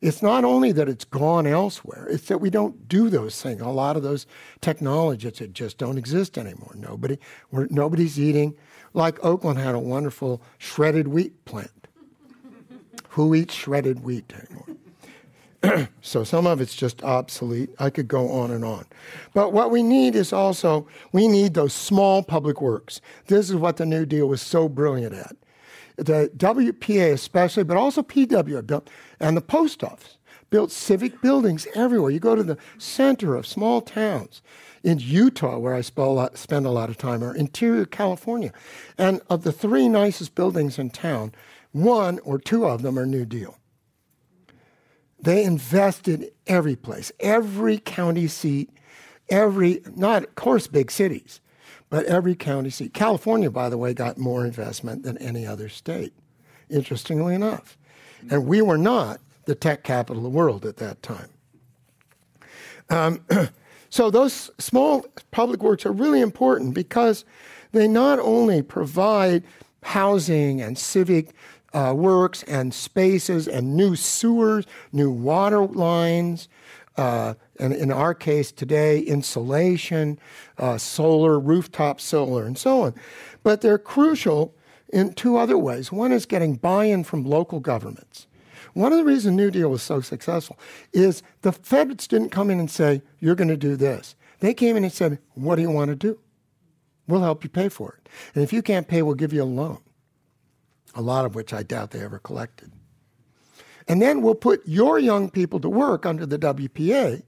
It's 0.00 0.22
not 0.22 0.44
only 0.44 0.72
that 0.72 0.88
it's 0.88 1.04
gone 1.04 1.46
elsewhere, 1.46 2.06
it's 2.08 2.28
that 2.28 2.38
we 2.38 2.48
don't 2.48 2.88
do 2.88 3.10
those 3.10 3.42
things. 3.42 3.60
A 3.60 3.68
lot 3.68 3.96
of 3.96 4.02
those 4.02 4.26
technologies 4.62 5.38
that 5.38 5.52
just 5.52 5.76
don't 5.76 5.98
exist 5.98 6.38
anymore. 6.38 6.72
Nobody, 6.74 7.18
nobody's 7.52 8.18
eating. 8.18 8.56
Like 8.94 9.22
Oakland 9.22 9.58
had 9.58 9.74
a 9.74 9.78
wonderful 9.78 10.40
shredded 10.56 11.08
wheat 11.08 11.44
plant 11.44 11.79
who 13.10 13.34
eats 13.34 13.54
shredded 13.54 14.02
wheat 14.02 14.32
anymore? 14.32 15.88
so 16.00 16.24
some 16.24 16.46
of 16.46 16.60
it's 16.60 16.74
just 16.74 17.02
obsolete. 17.02 17.70
I 17.78 17.90
could 17.90 18.08
go 18.08 18.30
on 18.30 18.50
and 18.50 18.64
on. 18.64 18.86
But 19.34 19.52
what 19.52 19.70
we 19.70 19.82
need 19.82 20.14
is 20.14 20.32
also, 20.32 20.86
we 21.12 21.28
need 21.28 21.54
those 21.54 21.72
small 21.72 22.22
public 22.22 22.60
works. 22.60 23.00
This 23.26 23.50
is 23.50 23.56
what 23.56 23.76
the 23.76 23.86
New 23.86 24.06
Deal 24.06 24.26
was 24.26 24.40
so 24.40 24.68
brilliant 24.68 25.14
at. 25.14 25.36
The 25.96 26.30
WPA 26.36 27.12
especially, 27.12 27.64
but 27.64 27.76
also 27.76 28.02
PW 28.02 28.66
built, 28.66 28.88
and 29.18 29.36
the 29.36 29.42
post 29.42 29.84
office 29.84 30.16
built 30.48 30.70
civic 30.72 31.20
buildings 31.20 31.66
everywhere. 31.74 32.10
You 32.10 32.20
go 32.20 32.34
to 32.34 32.42
the 32.42 32.58
center 32.78 33.34
of 33.34 33.46
small 33.46 33.80
towns 33.80 34.40
in 34.82 34.98
Utah, 34.98 35.58
where 35.58 35.74
I 35.74 35.82
spend 35.82 36.66
a 36.66 36.70
lot 36.70 36.88
of 36.88 36.96
time, 36.96 37.22
or 37.22 37.34
interior 37.34 37.84
California. 37.84 38.52
And 38.96 39.20
of 39.28 39.42
the 39.42 39.52
three 39.52 39.88
nicest 39.88 40.34
buildings 40.34 40.78
in 40.78 40.90
town, 40.90 41.32
one 41.72 42.18
or 42.20 42.38
two 42.38 42.66
of 42.66 42.82
them 42.82 42.98
are 42.98 43.06
New 43.06 43.24
Deal. 43.24 43.56
They 45.22 45.44
invested 45.44 46.32
every 46.46 46.76
place, 46.76 47.12
every 47.20 47.78
county 47.78 48.26
seat, 48.26 48.70
every, 49.28 49.82
not, 49.94 50.24
of 50.24 50.34
course, 50.34 50.66
big 50.66 50.90
cities, 50.90 51.40
but 51.90 52.06
every 52.06 52.34
county 52.34 52.70
seat. 52.70 52.94
California, 52.94 53.50
by 53.50 53.68
the 53.68 53.76
way, 53.76 53.92
got 53.92 54.18
more 54.18 54.44
investment 54.46 55.02
than 55.02 55.18
any 55.18 55.46
other 55.46 55.68
state, 55.68 56.14
interestingly 56.70 57.34
enough. 57.34 57.76
And 58.30 58.46
we 58.46 58.62
were 58.62 58.78
not 58.78 59.20
the 59.44 59.54
tech 59.54 59.84
capital 59.84 60.18
of 60.18 60.22
the 60.24 60.36
world 60.36 60.64
at 60.64 60.78
that 60.78 61.02
time. 61.02 61.28
Um, 62.88 63.20
so 63.90 64.10
those 64.10 64.50
small 64.58 65.04
public 65.30 65.62
works 65.62 65.84
are 65.84 65.92
really 65.92 66.20
important 66.20 66.74
because 66.74 67.24
they 67.72 67.86
not 67.86 68.18
only 68.18 68.62
provide 68.62 69.44
housing 69.82 70.60
and 70.60 70.76
civic 70.76 71.34
uh, 71.72 71.94
works 71.96 72.42
and 72.44 72.74
spaces 72.74 73.46
and 73.46 73.76
new 73.76 73.96
sewers, 73.96 74.66
new 74.92 75.10
water 75.10 75.66
lines, 75.66 76.48
uh, 76.96 77.34
and 77.58 77.72
in 77.72 77.92
our 77.92 78.14
case 78.14 78.52
today, 78.52 79.00
insulation, 79.00 80.18
uh, 80.58 80.76
solar, 80.76 81.38
rooftop 81.38 82.00
solar, 82.00 82.44
and 82.44 82.58
so 82.58 82.82
on. 82.82 82.94
But 83.42 83.60
they're 83.60 83.78
crucial 83.78 84.54
in 84.92 85.14
two 85.14 85.36
other 85.36 85.56
ways. 85.56 85.92
One 85.92 86.12
is 86.12 86.26
getting 86.26 86.56
buy 86.56 86.86
in 86.86 87.04
from 87.04 87.24
local 87.24 87.60
governments. 87.60 88.26
One 88.74 88.92
of 88.92 88.98
the 88.98 89.04
reasons 89.04 89.36
New 89.36 89.50
Deal 89.50 89.68
was 89.68 89.82
so 89.82 90.00
successful 90.00 90.58
is 90.92 91.22
the 91.42 91.52
feds 91.52 92.06
didn't 92.06 92.30
come 92.30 92.50
in 92.50 92.60
and 92.60 92.70
say, 92.70 93.02
You're 93.18 93.34
going 93.34 93.48
to 93.48 93.56
do 93.56 93.76
this. 93.76 94.14
They 94.40 94.54
came 94.54 94.76
in 94.76 94.84
and 94.84 94.92
said, 94.92 95.18
What 95.34 95.56
do 95.56 95.62
you 95.62 95.70
want 95.70 95.88
to 95.88 95.96
do? 95.96 96.18
We'll 97.08 97.22
help 97.22 97.42
you 97.42 97.50
pay 97.50 97.68
for 97.68 97.98
it. 97.98 98.08
And 98.34 98.44
if 98.44 98.52
you 98.52 98.62
can't 98.62 98.86
pay, 98.86 99.02
we'll 99.02 99.14
give 99.16 99.32
you 99.32 99.42
a 99.42 99.44
loan 99.44 99.78
a 100.94 101.02
lot 101.02 101.24
of 101.24 101.34
which 101.34 101.52
I 101.52 101.62
doubt 101.62 101.90
they 101.90 102.00
ever 102.00 102.18
collected. 102.18 102.72
And 103.88 104.00
then 104.00 104.22
we'll 104.22 104.34
put 104.34 104.66
your 104.66 104.98
young 104.98 105.30
people 105.30 105.58
to 105.60 105.68
work 105.68 106.06
under 106.06 106.26
the 106.26 106.38
WPA 106.38 107.22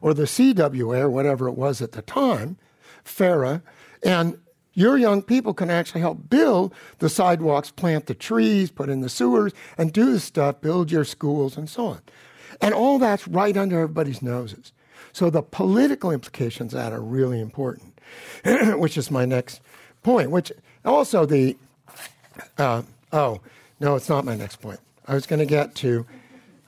or 0.00 0.14
the 0.14 0.24
CWA 0.24 1.00
or 1.00 1.10
whatever 1.10 1.46
it 1.48 1.54
was 1.54 1.80
at 1.82 1.92
the 1.92 2.02
time, 2.02 2.56
FERA, 3.04 3.62
and 4.02 4.38
Your 4.72 4.96
young 4.96 5.22
people 5.22 5.52
can 5.52 5.68
actually 5.68 6.00
help 6.00 6.30
build 6.30 6.72
the 7.00 7.08
sidewalks, 7.08 7.70
plant 7.70 8.06
the 8.06 8.14
trees, 8.14 8.70
put 8.70 8.88
in 8.88 9.00
the 9.00 9.08
sewers, 9.08 9.52
and 9.76 9.92
do 9.92 10.12
the 10.12 10.20
stuff, 10.20 10.60
build 10.60 10.92
your 10.92 11.04
schools, 11.04 11.56
and 11.56 11.68
so 11.68 11.86
on. 11.86 12.00
And 12.60 12.72
all 12.72 12.98
that's 12.98 13.26
right 13.26 13.56
under 13.56 13.80
everybody's 13.80 14.22
noses. 14.22 14.72
So 15.12 15.28
the 15.28 15.42
political 15.42 16.12
implications 16.12 16.72
of 16.72 16.80
that 16.80 16.92
are 16.92 17.00
really 17.02 17.40
important, 17.40 17.98
which 18.44 18.96
is 18.96 19.10
my 19.10 19.24
next 19.24 19.60
point, 20.02 20.30
which 20.30 20.52
also 20.84 21.26
the, 21.26 21.56
uh, 22.56 22.82
oh, 23.12 23.40
no, 23.80 23.96
it's 23.96 24.08
not 24.08 24.24
my 24.24 24.36
next 24.36 24.56
point. 24.56 24.80
I 25.06 25.14
was 25.14 25.26
going 25.26 25.40
to 25.40 25.46
get 25.46 25.74
to, 25.76 26.06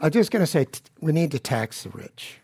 I 0.00 0.06
was 0.06 0.14
just 0.14 0.30
going 0.30 0.42
to 0.42 0.46
say 0.46 0.64
t- 0.64 0.80
we 1.00 1.12
need 1.12 1.30
to 1.32 1.38
tax 1.38 1.82
the 1.84 1.90
rich. 1.90 2.38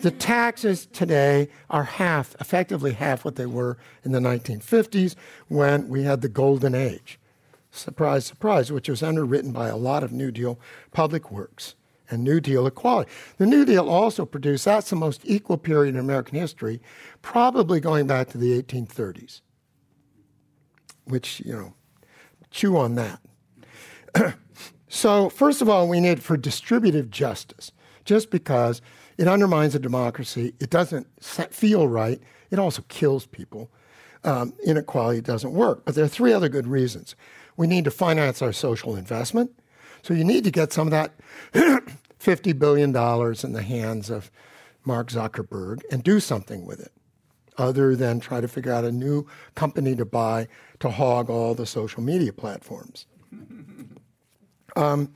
The 0.00 0.10
taxes 0.10 0.86
today 0.86 1.48
are 1.70 1.84
half, 1.84 2.34
effectively 2.40 2.92
half 2.92 3.24
what 3.24 3.36
they 3.36 3.46
were 3.46 3.78
in 4.04 4.12
the 4.12 4.18
1950s 4.18 5.14
when 5.48 5.88
we 5.88 6.02
had 6.02 6.20
the 6.20 6.28
golden 6.28 6.74
age. 6.74 7.18
Surprise, 7.70 8.26
surprise, 8.26 8.70
which 8.70 8.88
was 8.88 9.02
underwritten 9.02 9.50
by 9.50 9.68
a 9.68 9.76
lot 9.76 10.02
of 10.02 10.12
New 10.12 10.30
Deal 10.30 10.58
public 10.92 11.30
works 11.30 11.74
and 12.10 12.22
New 12.22 12.40
Deal 12.40 12.66
equality. 12.66 13.10
The 13.38 13.46
New 13.46 13.64
Deal 13.64 13.88
also 13.88 14.26
produced, 14.26 14.64
that's 14.66 14.90
the 14.90 14.96
most 14.96 15.22
equal 15.24 15.56
period 15.56 15.94
in 15.94 16.00
American 16.00 16.38
history, 16.38 16.80
probably 17.22 17.80
going 17.80 18.06
back 18.06 18.28
to 18.28 18.38
the 18.38 18.62
1830s, 18.62 19.40
which, 21.04 21.40
you 21.40 21.52
know, 21.52 21.74
chew 22.54 22.76
on 22.76 22.94
that. 22.94 23.20
so, 24.88 25.28
first 25.28 25.60
of 25.60 25.68
all, 25.68 25.88
we 25.88 26.00
need 26.00 26.22
for 26.22 26.36
distributive 26.36 27.10
justice, 27.10 27.72
just 28.04 28.30
because 28.30 28.80
it 29.18 29.28
undermines 29.28 29.74
a 29.74 29.78
democracy. 29.78 30.54
It 30.60 30.70
doesn't 30.70 31.06
feel 31.20 31.88
right. 31.88 32.20
It 32.50 32.58
also 32.58 32.82
kills 32.88 33.26
people. 33.26 33.70
Um, 34.22 34.54
inequality 34.64 35.20
doesn't 35.20 35.52
work. 35.52 35.84
But 35.84 35.96
there 35.96 36.04
are 36.04 36.08
three 36.08 36.32
other 36.32 36.48
good 36.48 36.66
reasons. 36.66 37.14
We 37.56 37.66
need 37.66 37.84
to 37.84 37.90
finance 37.90 38.40
our 38.40 38.52
social 38.52 38.96
investment. 38.96 39.50
So 40.02 40.14
you 40.14 40.24
need 40.24 40.44
to 40.44 40.50
get 40.50 40.72
some 40.72 40.86
of 40.86 40.90
that 40.92 41.12
$50 42.20 42.58
billion 42.58 42.88
in 42.90 43.52
the 43.52 43.62
hands 43.62 44.10
of 44.10 44.30
Mark 44.84 45.08
Zuckerberg 45.08 45.82
and 45.90 46.02
do 46.02 46.20
something 46.20 46.64
with 46.66 46.80
it, 46.80 46.92
other 47.58 47.96
than 47.96 48.20
try 48.20 48.40
to 48.40 48.48
figure 48.48 48.72
out 48.72 48.84
a 48.84 48.92
new 48.92 49.26
company 49.54 49.94
to 49.96 50.04
buy 50.04 50.48
to 50.80 50.90
hog 50.90 51.30
all 51.30 51.54
the 51.54 51.66
social 51.66 52.02
media 52.02 52.32
platforms. 52.32 53.06
Um, 54.76 55.14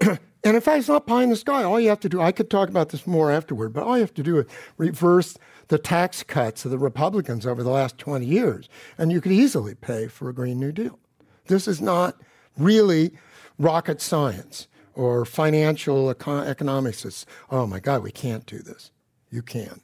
And 0.46 0.54
in 0.54 0.60
fact, 0.60 0.78
it's 0.78 0.88
not 0.88 1.08
pie 1.08 1.24
in 1.24 1.30
the 1.30 1.34
sky. 1.36 1.64
All 1.64 1.80
you 1.80 1.88
have 1.88 1.98
to 1.98 2.08
do, 2.08 2.20
I 2.20 2.30
could 2.30 2.48
talk 2.48 2.68
about 2.68 2.90
this 2.90 3.04
more 3.04 3.32
afterward, 3.32 3.72
but 3.72 3.82
all 3.82 3.96
you 3.96 4.02
have 4.02 4.14
to 4.14 4.22
do 4.22 4.38
is 4.38 4.46
reverse 4.78 5.36
the 5.66 5.76
tax 5.76 6.22
cuts 6.22 6.64
of 6.64 6.70
the 6.70 6.78
Republicans 6.78 7.44
over 7.44 7.64
the 7.64 7.70
last 7.70 7.98
20 7.98 8.24
years, 8.24 8.68
and 8.96 9.10
you 9.10 9.20
could 9.20 9.32
easily 9.32 9.74
pay 9.74 10.06
for 10.06 10.28
a 10.28 10.32
Green 10.32 10.60
New 10.60 10.70
Deal. 10.70 11.00
This 11.46 11.66
is 11.66 11.80
not 11.80 12.20
really 12.56 13.10
rocket 13.58 14.00
science 14.00 14.68
or 14.94 15.24
financial 15.24 16.14
econ- 16.14 16.46
economics. 16.46 17.04
It's, 17.04 17.26
oh 17.50 17.66
my 17.66 17.80
God, 17.80 18.04
we 18.04 18.12
can't 18.12 18.46
do 18.46 18.60
this. 18.60 18.92
You 19.32 19.42
can. 19.42 19.80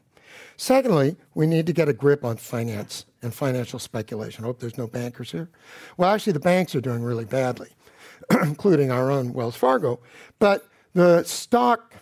Secondly, 0.63 1.17
we 1.35 1.47
need 1.47 1.67
to 1.67 1.73
get 1.73 1.89
a 1.89 1.93
grip 1.93 2.25
on 2.25 2.37
finance 2.37 3.05
and 3.21 3.35
financial 3.35 3.79
speculation. 3.79 4.45
I 4.45 4.47
hope 4.47 4.61
there's 4.61 4.79
no 4.79 4.87
bankers 4.87 5.33
here. 5.33 5.51
Well, 5.97 6.11
actually, 6.11 6.35
the 6.35 6.41
banks 6.41 6.75
are 6.75 6.81
doing 6.81 7.03
really 7.03 7.25
badly. 7.25 7.71
including 8.43 8.91
our 8.91 9.11
own 9.11 9.33
Wells 9.33 9.57
Fargo. 9.57 10.01
But 10.39 10.67
the 10.95 11.23
stock 11.25 11.95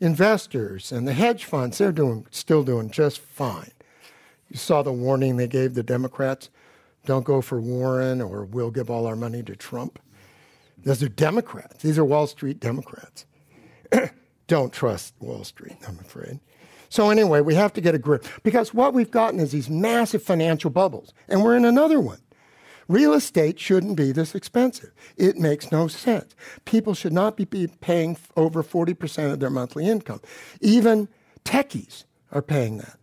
investors 0.00 0.92
and 0.92 1.06
the 1.06 1.12
hedge 1.12 1.44
funds, 1.44 1.78
they're 1.78 1.92
doing, 1.92 2.26
still 2.30 2.62
doing 2.62 2.90
just 2.90 3.20
fine. 3.20 3.72
You 4.48 4.56
saw 4.56 4.82
the 4.82 4.92
warning 4.92 5.36
they 5.36 5.48
gave 5.48 5.74
the 5.74 5.82
Democrats 5.82 6.50
don't 7.06 7.24
go 7.24 7.40
for 7.40 7.60
Warren 7.60 8.20
or 8.20 8.44
we'll 8.44 8.70
give 8.70 8.90
all 8.90 9.06
our 9.06 9.16
money 9.16 9.42
to 9.42 9.56
Trump. 9.56 9.98
Those 10.84 11.02
are 11.02 11.08
Democrats. 11.08 11.82
These 11.82 11.98
are 11.98 12.04
Wall 12.04 12.26
Street 12.26 12.60
Democrats. 12.60 13.24
don't 14.46 14.72
trust 14.72 15.14
Wall 15.18 15.44
Street, 15.44 15.76
I'm 15.86 15.98
afraid. 15.98 16.40
So, 16.88 17.10
anyway, 17.10 17.40
we 17.40 17.54
have 17.54 17.72
to 17.74 17.80
get 17.80 17.94
a 17.94 17.98
grip 17.98 18.24
because 18.42 18.72
what 18.72 18.94
we've 18.94 19.10
gotten 19.10 19.40
is 19.40 19.52
these 19.52 19.68
massive 19.68 20.22
financial 20.22 20.70
bubbles, 20.70 21.12
and 21.28 21.44
we're 21.44 21.56
in 21.56 21.64
another 21.64 22.00
one. 22.00 22.20
Real 22.88 23.12
estate 23.12 23.60
shouldn't 23.60 23.96
be 23.96 24.12
this 24.12 24.34
expensive. 24.34 24.92
It 25.18 25.36
makes 25.36 25.70
no 25.70 25.88
sense. 25.88 26.34
People 26.64 26.94
should 26.94 27.12
not 27.12 27.36
be 27.36 27.44
paying 27.44 28.16
over 28.34 28.62
40% 28.62 29.32
of 29.32 29.40
their 29.40 29.50
monthly 29.50 29.86
income. 29.86 30.22
Even 30.62 31.08
techies 31.44 32.04
are 32.32 32.40
paying 32.40 32.78
that. 32.78 32.98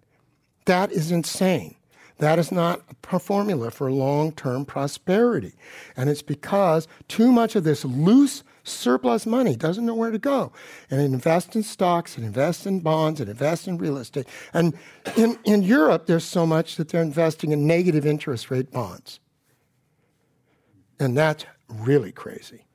That 0.65 0.91
is 0.91 1.11
insane. 1.11 1.75
That 2.17 2.39
is 2.39 2.51
not 2.51 2.81
a 3.11 3.19
formula 3.19 3.69
for 3.69 3.91
long 3.91 4.31
term 4.31 4.65
prosperity. 4.65 5.53
And 5.95 6.09
it's 6.09 6.23
because 6.23 6.87
too 7.07 7.31
much 7.31 7.55
of 7.55 7.63
this 7.63 7.85
loose 7.85 8.43
surplus 8.67 9.25
money 9.25 9.55
doesn't 9.55 9.85
know 9.85 9.95
where 9.95 10.11
to 10.11 10.19
go. 10.19 10.51
And 10.89 10.99
it 10.99 11.05
invests 11.05 11.55
in 11.55 11.63
stocks, 11.63 12.17
it 12.17 12.23
invests 12.23 12.65
in 12.65 12.79
bonds, 12.79 13.21
it 13.21 13.29
invests 13.29 13.67
in 13.67 13.77
real 13.77 13.97
estate. 13.97 14.27
And 14.53 14.73
in, 15.15 15.37
in 15.45 15.63
Europe, 15.63 16.05
there's 16.07 16.25
so 16.25 16.45
much 16.45 16.75
that 16.75 16.89
they're 16.89 17.01
investing 17.01 17.51
in 17.51 17.67
negative 17.67 18.05
interest 18.05 18.51
rate 18.51 18.71
bonds. 18.71 19.19
And 20.99 21.17
that's 21.17 21.45
really 21.69 22.11
crazy. 22.11 22.65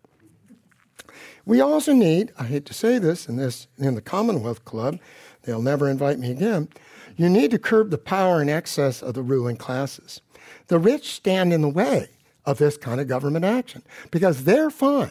We 1.46 1.60
also 1.60 1.92
need, 1.92 2.32
I 2.38 2.44
hate 2.44 2.66
to 2.66 2.74
say 2.74 2.98
this, 2.98 3.28
in 3.28 3.36
this 3.36 3.66
in 3.78 3.94
the 3.94 4.02
Commonwealth 4.02 4.64
Club, 4.64 4.98
they'll 5.42 5.62
never 5.62 5.88
invite 5.88 6.18
me 6.18 6.30
again. 6.30 6.68
You 7.16 7.28
need 7.28 7.50
to 7.50 7.58
curb 7.58 7.90
the 7.90 7.98
power 7.98 8.40
and 8.40 8.48
excess 8.48 9.02
of 9.02 9.14
the 9.14 9.22
ruling 9.22 9.56
classes. 9.56 10.20
The 10.68 10.78
rich 10.78 11.12
stand 11.12 11.52
in 11.52 11.62
the 11.62 11.68
way 11.68 12.08
of 12.44 12.58
this 12.58 12.76
kind 12.76 13.00
of 13.00 13.08
government 13.08 13.44
action 13.44 13.82
because 14.10 14.44
they're 14.44 14.70
fine. 14.70 15.10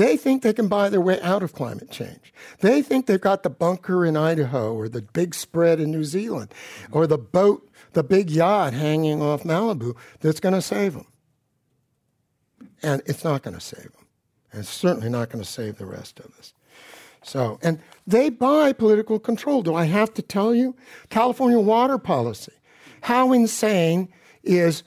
They 0.00 0.16
think 0.16 0.40
they 0.40 0.54
can 0.54 0.66
buy 0.66 0.88
their 0.88 1.02
way 1.02 1.20
out 1.20 1.42
of 1.42 1.52
climate 1.52 1.90
change. 1.90 2.32
They 2.60 2.80
think 2.80 3.04
they've 3.04 3.20
got 3.20 3.42
the 3.42 3.50
bunker 3.50 4.06
in 4.06 4.16
Idaho 4.16 4.72
or 4.72 4.88
the 4.88 5.02
big 5.02 5.34
spread 5.34 5.78
in 5.78 5.90
New 5.90 6.04
Zealand 6.04 6.54
or 6.90 7.06
the 7.06 7.18
boat, 7.18 7.68
the 7.92 8.02
big 8.02 8.30
yacht 8.30 8.72
hanging 8.72 9.20
off 9.20 9.42
Malibu 9.42 9.94
that's 10.20 10.40
going 10.40 10.54
to 10.54 10.62
save 10.62 10.94
them. 10.94 11.06
And 12.82 13.02
it's 13.04 13.24
not 13.24 13.42
going 13.42 13.52
to 13.52 13.60
save 13.60 13.92
them. 13.92 14.06
And 14.50 14.60
it's 14.60 14.70
certainly 14.70 15.10
not 15.10 15.28
going 15.28 15.44
to 15.44 15.50
save 15.50 15.76
the 15.76 15.84
rest 15.84 16.18
of 16.18 16.32
us. 16.38 16.54
So, 17.22 17.58
and 17.62 17.78
they 18.06 18.30
buy 18.30 18.72
political 18.72 19.18
control. 19.18 19.60
Do 19.60 19.74
I 19.74 19.84
have 19.84 20.14
to 20.14 20.22
tell 20.22 20.54
you? 20.54 20.74
California 21.10 21.60
water 21.60 21.98
policy. 21.98 22.52
How 23.02 23.34
insane 23.34 24.08
is, 24.42 24.82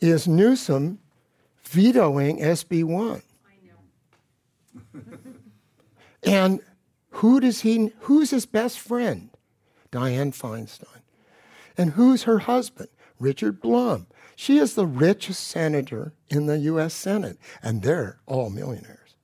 is 0.00 0.26
Newsom 0.26 0.98
vetoing 1.62 2.40
SB 2.40 2.82
1? 2.82 3.22
and 6.22 6.60
who 7.10 7.40
does 7.40 7.60
he, 7.62 7.92
who's 8.00 8.30
his 8.30 8.46
best 8.46 8.78
friend? 8.78 9.30
Dianne 9.90 10.36
Feinstein. 10.36 11.02
And 11.76 11.90
who's 11.92 12.24
her 12.24 12.40
husband? 12.40 12.88
Richard 13.18 13.60
Blum. 13.60 14.06
She 14.36 14.58
is 14.58 14.74
the 14.74 14.86
richest 14.86 15.46
senator 15.46 16.12
in 16.28 16.46
the 16.46 16.58
U.S. 16.58 16.94
Senate, 16.94 17.38
and 17.62 17.82
they're 17.82 18.20
all 18.26 18.50
millionaires. 18.50 19.16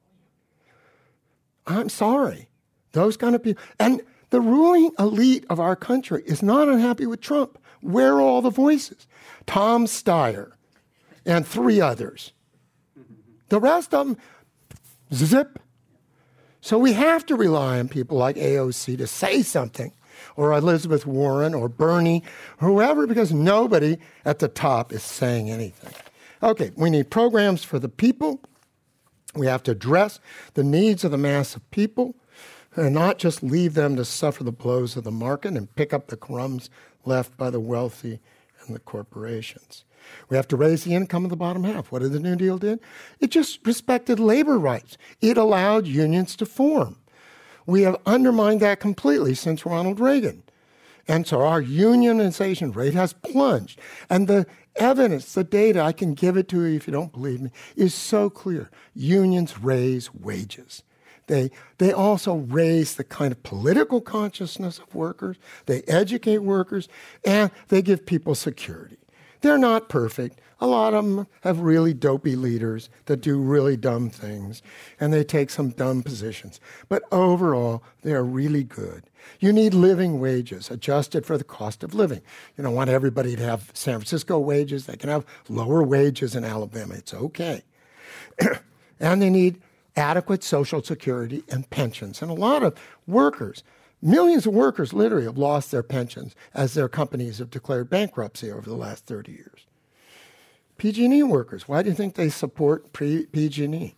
I'm 1.67 1.89
sorry. 1.89 2.49
Those 2.93 3.17
kind 3.17 3.35
of 3.35 3.43
people. 3.43 3.63
And 3.79 4.03
the 4.31 4.41
ruling 4.41 4.91
elite 4.99 5.45
of 5.49 5.61
our 5.61 5.77
country 5.77 6.23
is 6.27 6.43
not 6.43 6.69
unhappy 6.69 7.07
with 7.07 7.21
Trump. 7.21 7.59
Where 7.81 8.15
are 8.15 8.21
all 8.21 8.43
the 8.43 8.51
voices? 8.51 9.07
Tom 9.47 9.87
Steyer 9.87 10.53
and 11.25 11.47
three 11.47 11.81
others. 11.81 12.33
The 13.51 13.61
rest 13.61 13.95
of 13.95 14.07
them, 14.07 14.17
zip. 15.15 15.59
So 16.61 16.79
we 16.79 16.95
have 16.95 17.27
to 17.27 17.37
rely 17.37 17.79
on 17.79 17.89
people 17.89 18.17
like 18.17 18.37
AOC 18.37 18.99
to 18.99 19.07
say 19.07 19.43
something 19.43 19.93
or 20.37 20.53
Elizabeth 20.53 21.07
Warren 21.07 21.55
or 21.55 21.69
Bernie, 21.69 22.23
whoever, 22.59 23.07
because 23.07 23.33
nobody 23.33 23.99
at 24.25 24.39
the 24.39 24.49
top 24.49 24.93
is 24.93 25.03
saying 25.03 25.51
anything. 25.51 25.93
Okay, 26.43 26.71
we 26.77 26.91
need 26.91 27.11
programs 27.11 27.65
for 27.65 27.79
the 27.79 27.89
people. 27.89 28.41
We 29.35 29.47
have 29.47 29.62
to 29.65 29.73
address 29.73 30.21
the 30.55 30.65
needs 30.65 31.05
of 31.05 31.11
the 31.11 31.19
mass 31.19 31.57
of 31.57 31.71
people 31.71 32.15
and 32.77 32.95
not 32.95 33.19
just 33.19 33.43
leave 33.43 33.75
them 33.75 33.97
to 33.97 34.05
suffer 34.05 34.45
the 34.45 34.53
blows 34.53 34.97
of 34.97 35.05
the 35.05 35.11
market 35.11 35.55
and 35.55 35.75
pick 35.75 35.93
up 35.93 36.09
the 36.09 36.17
crumbs 36.17 36.71
left 37.05 37.37
by 37.37 37.51
the 37.51 37.61
wealthy 37.61 38.21
and 38.67 38.75
the 38.75 38.81
corporations. 38.81 39.85
We 40.29 40.37
have 40.37 40.49
to 40.49 40.57
raise 40.57 40.85
the 40.85 40.95
income 40.95 41.25
of 41.25 41.31
the 41.31 41.37
bottom 41.37 41.65
half. 41.65 41.93
What 41.93 42.03
did 42.03 42.13
the 42.13 42.21
New 42.21 42.37
Deal 42.37 42.59
do? 42.59 42.79
It 43.21 43.31
just 43.31 43.67
respected 43.67 44.19
labor 44.19 44.59
rights. 44.59 44.97
It 45.21 45.37
allowed 45.37 45.87
unions 45.87 46.37
to 46.37 46.47
form. 46.47 46.97
We 47.67 47.83
have 47.83 47.97
undermined 48.07 48.61
that 48.61 48.81
completely 48.81 49.35
since 49.35 49.65
Ronald 49.65 50.01
Reagan. 50.01 50.43
And 51.07 51.27
so 51.27 51.43
our 51.43 51.63
unionization 51.63 52.75
rate 52.75 52.95
has 52.95 53.13
plunged. 53.13 53.79
And 54.09 54.27
the 54.27 54.47
evidence, 54.77 55.35
the 55.35 55.45
data, 55.45 55.81
I 55.81 55.93
can 55.93 56.15
give 56.15 56.37
it 56.37 56.49
to 56.49 56.65
you 56.65 56.77
if 56.77 56.87
you 56.87 56.93
don't 56.93 57.13
believe 57.13 57.43
me, 57.43 57.51
is 57.77 57.95
so 57.95 58.31
clear. 58.31 58.71
Unions 58.95 59.59
raise 59.59 60.15
wages. 60.15 60.83
They, 61.27 61.51
they 61.79 61.93
also 61.93 62.35
raise 62.35 62.97
the 62.97 63.05
kind 63.05 63.33
of 63.33 63.43
political 63.43 64.01
consciousness 64.01 64.79
of 64.79 64.95
workers, 64.95 65.37
they 65.67 65.83
educate 65.83 66.39
workers, 66.39 66.89
and 67.25 67.51
they 67.69 67.81
give 67.81 68.05
people 68.05 68.35
security. 68.35 68.99
They're 69.45 69.59
not 69.59 69.90
perfect. 69.90 70.40
A 70.59 70.66
lot 70.66 70.95
of 70.95 71.05
them 71.05 71.26
have 71.42 71.61
really 71.61 71.92
dopey 71.92 72.34
leaders 72.34 72.88
that 73.05 73.20
do 73.20 73.38
really 73.38 73.76
dumb 73.76 74.09
things, 74.09 74.62
and 74.99 75.12
they 75.12 75.22
take 75.22 75.51
some 75.51 75.68
dumb 75.68 76.03
positions. 76.03 76.61
But 76.88 77.03
overall, 77.12 77.82
they 78.01 78.14
are 78.14 78.24
really 78.24 78.64
good. 78.64 79.03
You 79.40 79.53
need 79.53 79.74
living 79.74 80.18
wages 80.18 80.70
adjusted 80.70 81.26
for 81.26 81.36
the 81.36 81.45
cost 81.45 81.84
of 81.84 81.92
living. 81.92 82.22
You 82.57 82.64
don't 82.64 82.74
want 82.74 82.88
everybody 82.88 83.36
to 83.36 83.42
have 83.42 83.70
San 83.74 83.99
Francisco 83.99 84.38
wages. 84.38 84.86
They 84.86 84.97
can 84.97 85.11
have 85.11 85.26
lower 85.51 85.82
wages 85.82 86.34
in 86.34 86.42
Alabama. 86.42 86.95
It's 86.95 87.12
okay. 87.12 87.64
and 88.99 89.20
they 89.20 89.28
need 89.28 89.61
adequate 89.95 90.42
Social 90.42 90.82
Security 90.82 91.45
and 91.51 91.68
pensions. 91.68 92.22
And 92.22 92.30
a 92.30 92.34
lot 92.34 92.62
of 92.62 92.74
workers, 93.07 93.62
millions 94.05 94.47
of 94.47 94.55
workers 94.55 94.93
literally 94.93 95.25
have 95.25 95.39
lost 95.39 95.71
their 95.71 95.83
pensions 95.83 96.37
as 96.53 96.75
their 96.75 96.89
companies 96.89 97.39
have 97.39 97.51
declared 97.51 97.91
bankruptcy 97.91 98.53
over 98.53 98.69
the 98.69 98.77
last 98.77 99.07
30 99.07 99.33
years. 99.33 99.67
PG&E 100.77 101.23
workers, 101.23 101.67
why 101.67 101.83
do 101.83 101.89
you 101.89 101.95
think 101.95 102.15
they 102.15 102.29
support 102.29 102.93
PG&E? 102.93 103.95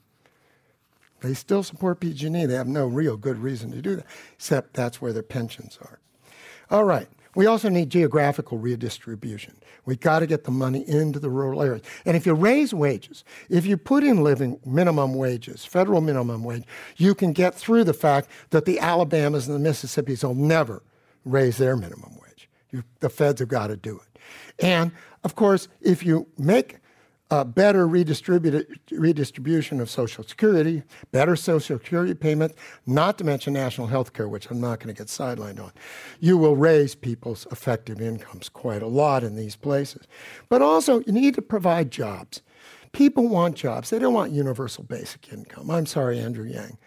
They 1.20 1.34
still 1.34 1.62
support 1.62 2.00
PG&E. 2.00 2.46
They 2.46 2.54
have 2.54 2.68
no 2.68 2.86
real 2.86 3.16
good 3.16 3.38
reason 3.38 3.72
to 3.72 3.82
do 3.82 3.96
that, 3.96 4.06
except 4.34 4.74
that's 4.74 5.00
where 5.00 5.12
their 5.12 5.22
pensions 5.22 5.78
are. 5.80 5.98
All 6.70 6.84
right. 6.84 7.08
We 7.36 7.46
also 7.46 7.68
need 7.68 7.90
geographical 7.90 8.56
redistribution. 8.56 9.54
We've 9.84 10.00
got 10.00 10.20
to 10.20 10.26
get 10.26 10.44
the 10.44 10.50
money 10.50 10.88
into 10.88 11.20
the 11.20 11.28
rural 11.28 11.62
areas. 11.62 11.82
And 12.06 12.16
if 12.16 12.24
you 12.24 12.32
raise 12.32 12.72
wages, 12.72 13.24
if 13.50 13.66
you 13.66 13.76
put 13.76 14.02
in 14.02 14.24
living 14.24 14.58
minimum 14.64 15.14
wages, 15.14 15.64
federal 15.64 16.00
minimum 16.00 16.44
wage, 16.44 16.64
you 16.96 17.14
can 17.14 17.34
get 17.34 17.54
through 17.54 17.84
the 17.84 17.92
fact 17.92 18.30
that 18.50 18.64
the 18.64 18.80
Alabamas 18.80 19.48
and 19.48 19.64
the 19.64 19.68
Mississippis 19.68 20.24
will 20.24 20.34
never 20.34 20.82
raise 21.26 21.58
their 21.58 21.76
minimum 21.76 22.16
wage. 22.22 22.48
You, 22.72 22.82
the 23.00 23.10
feds 23.10 23.40
have 23.40 23.50
got 23.50 23.66
to 23.66 23.76
do 23.76 24.00
it. 24.00 24.18
And 24.58 24.90
of 25.22 25.36
course, 25.36 25.68
if 25.82 26.06
you 26.06 26.26
make 26.38 26.78
a 27.30 27.44
better 27.44 27.88
redistribution 27.88 29.80
of 29.80 29.90
Social 29.90 30.22
Security, 30.22 30.84
better 31.10 31.34
Social 31.34 31.78
Security 31.78 32.14
payment, 32.14 32.54
not 32.86 33.18
to 33.18 33.24
mention 33.24 33.52
national 33.52 33.88
health 33.88 34.12
care, 34.12 34.28
which 34.28 34.48
I'm 34.48 34.60
not 34.60 34.78
going 34.78 34.94
to 34.94 34.98
get 34.98 35.08
sidelined 35.08 35.60
on, 35.60 35.72
you 36.20 36.38
will 36.38 36.54
raise 36.54 36.94
people's 36.94 37.44
effective 37.50 38.00
incomes 38.00 38.48
quite 38.48 38.80
a 38.80 38.86
lot 38.86 39.24
in 39.24 39.34
these 39.34 39.56
places. 39.56 40.06
But 40.48 40.62
also, 40.62 41.00
you 41.00 41.12
need 41.12 41.34
to 41.34 41.42
provide 41.42 41.90
jobs. 41.90 42.42
People 42.92 43.28
want 43.28 43.56
jobs. 43.56 43.90
They 43.90 43.98
don't 43.98 44.14
want 44.14 44.30
universal 44.30 44.84
basic 44.84 45.32
income. 45.32 45.68
I'm 45.70 45.86
sorry, 45.86 46.20
Andrew 46.20 46.46
Yang. 46.46 46.78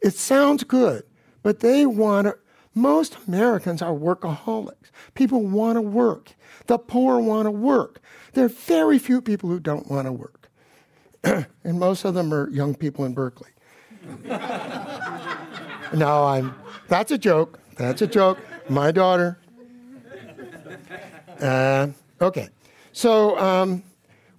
It 0.00 0.14
sounds 0.14 0.64
good, 0.64 1.02
but 1.42 1.60
they 1.60 1.84
want 1.84 2.26
to. 2.26 2.36
Most 2.74 3.18
Americans 3.28 3.82
are 3.82 3.92
workaholics. 3.92 4.90
People 5.12 5.44
want 5.44 5.76
to 5.76 5.82
work. 5.82 6.34
The 6.66 6.78
poor 6.78 7.20
want 7.20 7.46
to 7.46 7.50
work. 7.50 8.00
There 8.32 8.44
are 8.44 8.48
very 8.48 8.98
few 8.98 9.20
people 9.20 9.48
who 9.48 9.60
don't 9.60 9.90
want 9.90 10.06
to 10.06 10.12
work. 10.12 10.50
and 11.24 11.78
most 11.78 12.04
of 12.04 12.14
them 12.14 12.32
are 12.32 12.48
young 12.50 12.74
people 12.74 13.04
in 13.04 13.14
Berkeley. 13.14 13.50
no, 15.94 16.24
I'm, 16.24 16.54
that's 16.88 17.12
a 17.12 17.18
joke. 17.18 17.60
That's 17.76 18.02
a 18.02 18.06
joke. 18.06 18.38
My 18.68 18.90
daughter. 18.90 19.38
Uh, 21.40 21.88
okay. 22.20 22.48
So 22.92 23.38
um, 23.38 23.82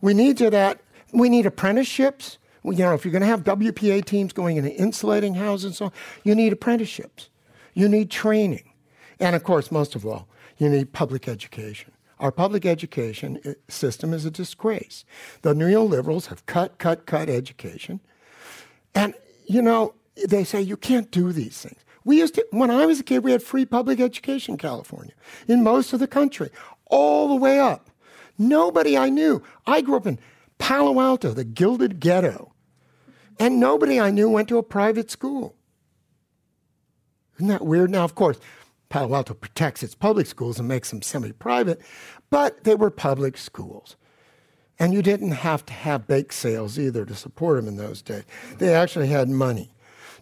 we 0.01 0.13
need 0.13 0.38
to 0.38 0.49
that. 0.49 0.82
We 1.13 1.30
need 1.30 1.45
apprenticeships. 1.45 2.38
You 2.63 2.71
know, 2.74 2.93
if 2.93 3.05
you're 3.05 3.11
going 3.11 3.21
to 3.21 3.28
have 3.28 3.43
WPA 3.43 4.05
teams 4.05 4.32
going 4.34 4.57
into 4.57 4.71
insulating 4.71 5.36
houses 5.36 5.65
and 5.65 5.76
so 5.76 5.86
on, 5.86 5.91
you 6.24 6.36
need 6.36 6.53
apprenticeships. 6.53 7.30
You 7.74 7.89
need 7.89 8.09
training. 8.09 8.71
And 9.19 9.36
of 9.36 9.43
course, 9.43 9.71
most 9.71 9.95
of 9.95 10.05
all, 10.05 10.28
you 10.57 10.69
need 10.69 10.93
public 10.93 11.28
education. 11.28 11.93
Our 12.20 12.32
public 12.32 12.66
education 12.66 13.39
uh, 13.45 13.53
system 13.68 14.14
is 14.14 14.26
a 14.26 14.32
disgrace. 14.32 15.03
The 15.41 15.53
neoliberals 15.53 16.28
have 16.28 16.45
cut, 16.45 16.78
cut, 16.78 17.05
cut 17.05 17.30
education. 17.30 17.99
And, 18.95 19.14
you 19.45 19.61
know, 19.61 19.95
they 20.28 20.43
say 20.43 20.61
you 20.61 20.78
can't 20.78 21.09
do 21.11 21.32
these 21.32 21.61
things. 21.61 21.80
We 22.05 22.20
used 22.20 22.36
to, 22.36 22.45
when 22.51 22.70
I 22.70 22.86
was 22.86 22.99
a 22.99 23.03
kid, 23.03 23.24
we 23.24 23.32
had 23.32 23.41
free 23.41 23.66
public 23.66 23.99
education 23.99 24.53
in 24.53 24.57
California, 24.57 25.14
in 25.47 25.64
most 25.64 25.93
of 25.93 25.99
the 25.99 26.07
country, 26.07 26.49
all 26.88 27.30
the 27.30 27.36
way 27.36 27.59
up. 27.59 27.89
Nobody 28.38 28.97
I 28.97 29.09
knew. 29.09 29.41
I 29.66 29.82
grew 29.82 29.95
up 29.95 30.07
in 30.07 30.20
Palo 30.57 30.99
Alto, 30.99 31.32
the 31.32 31.43
gilded 31.43 31.99
ghetto, 31.99 32.53
and 33.39 33.59
nobody 33.59 33.99
I 33.99 34.11
knew 34.11 34.30
went 34.30 34.47
to 34.49 34.57
a 34.57 34.64
private 34.64 35.09
school. 35.09 35.55
Isn't 37.38 37.47
that 37.47 37.66
weird? 37.66 37.89
Now, 37.89 38.03
of 38.03 38.16
course, 38.16 38.38
Palo 38.94 39.16
Alto 39.16 39.34
protects 39.34 39.82
its 39.82 39.96
public 39.96 40.28
schools 40.28 40.60
and 40.60 40.68
makes 40.68 40.91
them 40.91 41.02
semi 41.02 41.32
private, 41.32 41.82
but 42.30 42.64
they 42.64 42.76
were 42.76 42.91
public 42.91 43.39
schools. 43.39 43.96
And 44.78 44.94
you 44.94 45.02
didn't 45.02 45.32
have 45.32 45.66
to 45.66 45.74
have 45.74 46.06
bake 46.06 46.32
sales 46.32 46.78
either 46.78 47.04
to 47.04 47.16
support 47.16 47.56
them 47.56 47.68
in 47.68 47.78
those 47.78 48.04
days. 48.04 48.24
They 48.60 48.76
actually 48.76 49.08
had 49.08 49.30
money. 49.30 49.72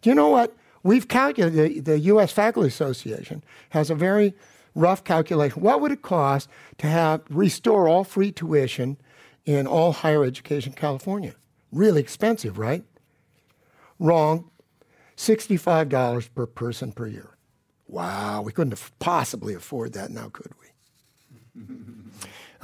Do 0.01 0.09
you 0.09 0.15
know 0.15 0.29
what? 0.29 0.55
We've 0.83 1.05
calculated, 1.05 1.83
the, 1.83 1.97
the 1.97 1.99
UC 1.99 2.31
Faculty 2.31 2.69
Association 2.69 3.43
has 3.71 3.89
a 3.89 3.95
very 3.95 4.33
rough 4.73 5.03
calculation. 5.03 5.61
What 5.61 5.81
would 5.81 5.91
it 5.91 6.01
cost 6.01 6.47
to 6.77 6.87
have 6.87 7.23
restore 7.29 7.89
all 7.89 8.05
free 8.05 8.31
tuition 8.31 8.95
in 9.43 9.67
all 9.67 9.91
higher 9.91 10.23
education 10.23 10.71
in 10.71 10.77
California? 10.77 11.35
Really 11.73 11.99
expensive, 11.99 12.57
right? 12.57 12.85
Wrong. 13.99 14.49
$65 15.17 16.29
per 16.33 16.45
person 16.45 16.93
per 16.93 17.07
year. 17.07 17.30
Wow, 17.91 18.41
we 18.41 18.53
couldn't 18.53 18.81
possibly 18.99 19.53
afford 19.53 19.91
that 19.93 20.11
now, 20.11 20.29
could 20.29 20.53
we? 20.61 21.65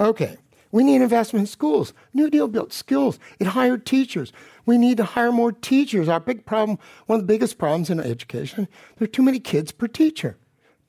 okay, 0.00 0.38
we 0.72 0.82
need 0.82 1.02
investment 1.02 1.42
in 1.42 1.46
schools. 1.46 1.92
New 2.14 2.30
Deal 2.30 2.48
built 2.48 2.72
skills, 2.72 3.18
it 3.38 3.48
hired 3.48 3.84
teachers. 3.84 4.32
We 4.64 4.78
need 4.78 4.96
to 4.96 5.04
hire 5.04 5.30
more 5.30 5.52
teachers. 5.52 6.08
Our 6.08 6.18
big 6.18 6.46
problem, 6.46 6.78
one 7.06 7.20
of 7.20 7.26
the 7.26 7.32
biggest 7.32 7.58
problems 7.58 7.90
in 7.90 8.00
education, 8.00 8.68
there 8.96 9.04
are 9.04 9.10
too 9.10 9.22
many 9.22 9.38
kids 9.38 9.70
per 9.70 9.86
teacher. 9.86 10.38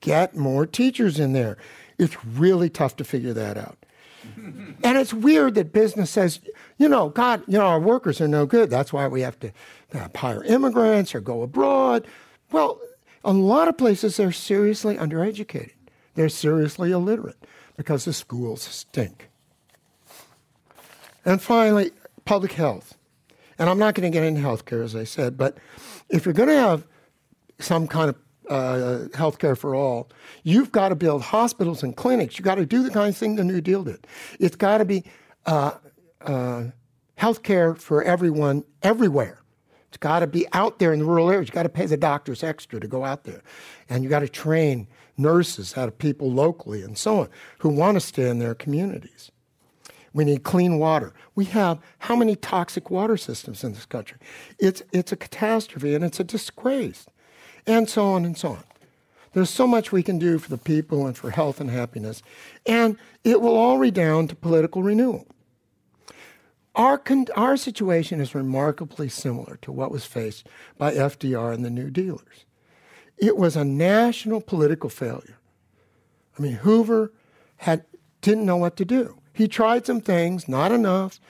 Get 0.00 0.34
more 0.34 0.66
teachers 0.66 1.20
in 1.20 1.34
there. 1.34 1.58
It's 1.98 2.24
really 2.24 2.70
tough 2.70 2.96
to 2.96 3.04
figure 3.04 3.34
that 3.34 3.58
out. 3.58 3.76
and 4.36 4.96
it's 4.98 5.12
weird 5.12 5.54
that 5.56 5.70
business 5.70 6.10
says, 6.10 6.40
you 6.78 6.88
know, 6.88 7.10
God, 7.10 7.42
you 7.46 7.58
know, 7.58 7.66
our 7.66 7.80
workers 7.80 8.22
are 8.22 8.28
no 8.28 8.46
good. 8.46 8.70
That's 8.70 8.90
why 8.90 9.06
we 9.06 9.20
have 9.20 9.38
to 9.40 9.52
uh, 9.92 10.08
hire 10.14 10.42
immigrants 10.44 11.14
or 11.14 11.20
go 11.20 11.42
abroad. 11.42 12.06
Well, 12.50 12.80
a 13.24 13.32
lot 13.32 13.68
of 13.68 13.76
places 13.76 14.16
they're 14.16 14.32
seriously 14.32 14.96
undereducated. 14.96 15.72
They're 16.14 16.28
seriously 16.28 16.90
illiterate 16.90 17.46
because 17.76 18.04
the 18.04 18.12
schools 18.12 18.62
stink. 18.62 19.30
And 21.24 21.40
finally, 21.40 21.92
public 22.24 22.52
health. 22.52 22.96
And 23.58 23.68
I'm 23.68 23.78
not 23.78 23.94
going 23.94 24.10
to 24.10 24.16
get 24.16 24.24
into 24.24 24.40
healthcare, 24.40 24.82
as 24.82 24.96
I 24.96 25.04
said, 25.04 25.36
but 25.36 25.58
if 26.08 26.24
you're 26.24 26.34
going 26.34 26.48
to 26.48 26.56
have 26.56 26.86
some 27.58 27.86
kind 27.86 28.10
of 28.10 28.16
uh, 28.48 29.08
healthcare 29.10 29.56
for 29.56 29.74
all, 29.74 30.10
you've 30.42 30.72
got 30.72 30.88
to 30.88 30.94
build 30.94 31.22
hospitals 31.22 31.82
and 31.82 31.96
clinics. 31.96 32.38
You've 32.38 32.44
got 32.44 32.56
to 32.56 32.66
do 32.66 32.82
the 32.82 32.90
kind 32.90 33.08
of 33.08 33.16
thing 33.16 33.36
the 33.36 33.44
New 33.44 33.60
Deal 33.60 33.84
did. 33.84 34.06
It's 34.38 34.56
got 34.56 34.78
to 34.78 34.84
be 34.84 35.04
uh, 35.46 35.72
uh, 36.22 36.64
healthcare 37.18 37.78
for 37.78 38.02
everyone 38.02 38.64
everywhere. 38.82 39.40
It's 39.90 39.96
got 39.96 40.20
to 40.20 40.28
be 40.28 40.46
out 40.52 40.78
there 40.78 40.92
in 40.92 41.00
the 41.00 41.04
rural 41.04 41.30
areas. 41.30 41.48
You 41.48 41.52
got 41.52 41.64
to 41.64 41.68
pay 41.68 41.84
the 41.84 41.96
doctors 41.96 42.44
extra 42.44 42.78
to 42.78 42.86
go 42.86 43.04
out 43.04 43.24
there. 43.24 43.42
And 43.88 44.04
you 44.04 44.08
got 44.08 44.20
to 44.20 44.28
train 44.28 44.86
nurses 45.16 45.76
out 45.76 45.88
of 45.88 45.98
people 45.98 46.30
locally 46.30 46.82
and 46.82 46.96
so 46.96 47.22
on 47.22 47.28
who 47.58 47.70
want 47.70 47.96
to 47.96 48.00
stay 48.00 48.30
in 48.30 48.38
their 48.38 48.54
communities. 48.54 49.32
We 50.12 50.24
need 50.24 50.44
clean 50.44 50.78
water. 50.78 51.12
We 51.34 51.46
have 51.46 51.80
how 51.98 52.14
many 52.14 52.36
toxic 52.36 52.88
water 52.88 53.16
systems 53.16 53.64
in 53.64 53.72
this 53.72 53.84
country? 53.84 54.18
It's, 54.60 54.80
it's 54.92 55.10
a 55.10 55.16
catastrophe 55.16 55.94
and 55.96 56.04
it's 56.04 56.20
a 56.20 56.24
disgrace. 56.24 57.06
And 57.66 57.88
so 57.88 58.06
on 58.06 58.24
and 58.24 58.38
so 58.38 58.50
on. 58.50 58.64
There's 59.32 59.50
so 59.50 59.66
much 59.66 59.90
we 59.90 60.04
can 60.04 60.18
do 60.18 60.38
for 60.38 60.50
the 60.50 60.58
people 60.58 61.04
and 61.06 61.16
for 61.16 61.30
health 61.30 61.60
and 61.60 61.70
happiness. 61.70 62.22
And 62.64 62.96
it 63.24 63.40
will 63.40 63.56
all 63.56 63.78
redound 63.78 64.28
to 64.30 64.36
political 64.36 64.84
renewal. 64.84 65.26
Our, 66.74 66.98
con- 66.98 67.26
our 67.36 67.56
situation 67.56 68.20
is 68.20 68.34
remarkably 68.34 69.08
similar 69.08 69.58
to 69.62 69.72
what 69.72 69.90
was 69.90 70.04
faced 70.04 70.46
by 70.78 70.94
FDR 70.94 71.52
and 71.52 71.64
the 71.64 71.70
New 71.70 71.90
Dealers. 71.90 72.44
It 73.18 73.36
was 73.36 73.56
a 73.56 73.64
national 73.64 74.40
political 74.40 74.88
failure. 74.88 75.38
I 76.38 76.42
mean, 76.42 76.52
Hoover 76.52 77.12
had, 77.58 77.84
didn't 78.22 78.46
know 78.46 78.56
what 78.56 78.76
to 78.76 78.84
do. 78.84 79.18
He 79.32 79.48
tried 79.48 79.84
some 79.84 80.00
things, 80.00 80.48
not 80.48 80.72
enough, 80.72 81.20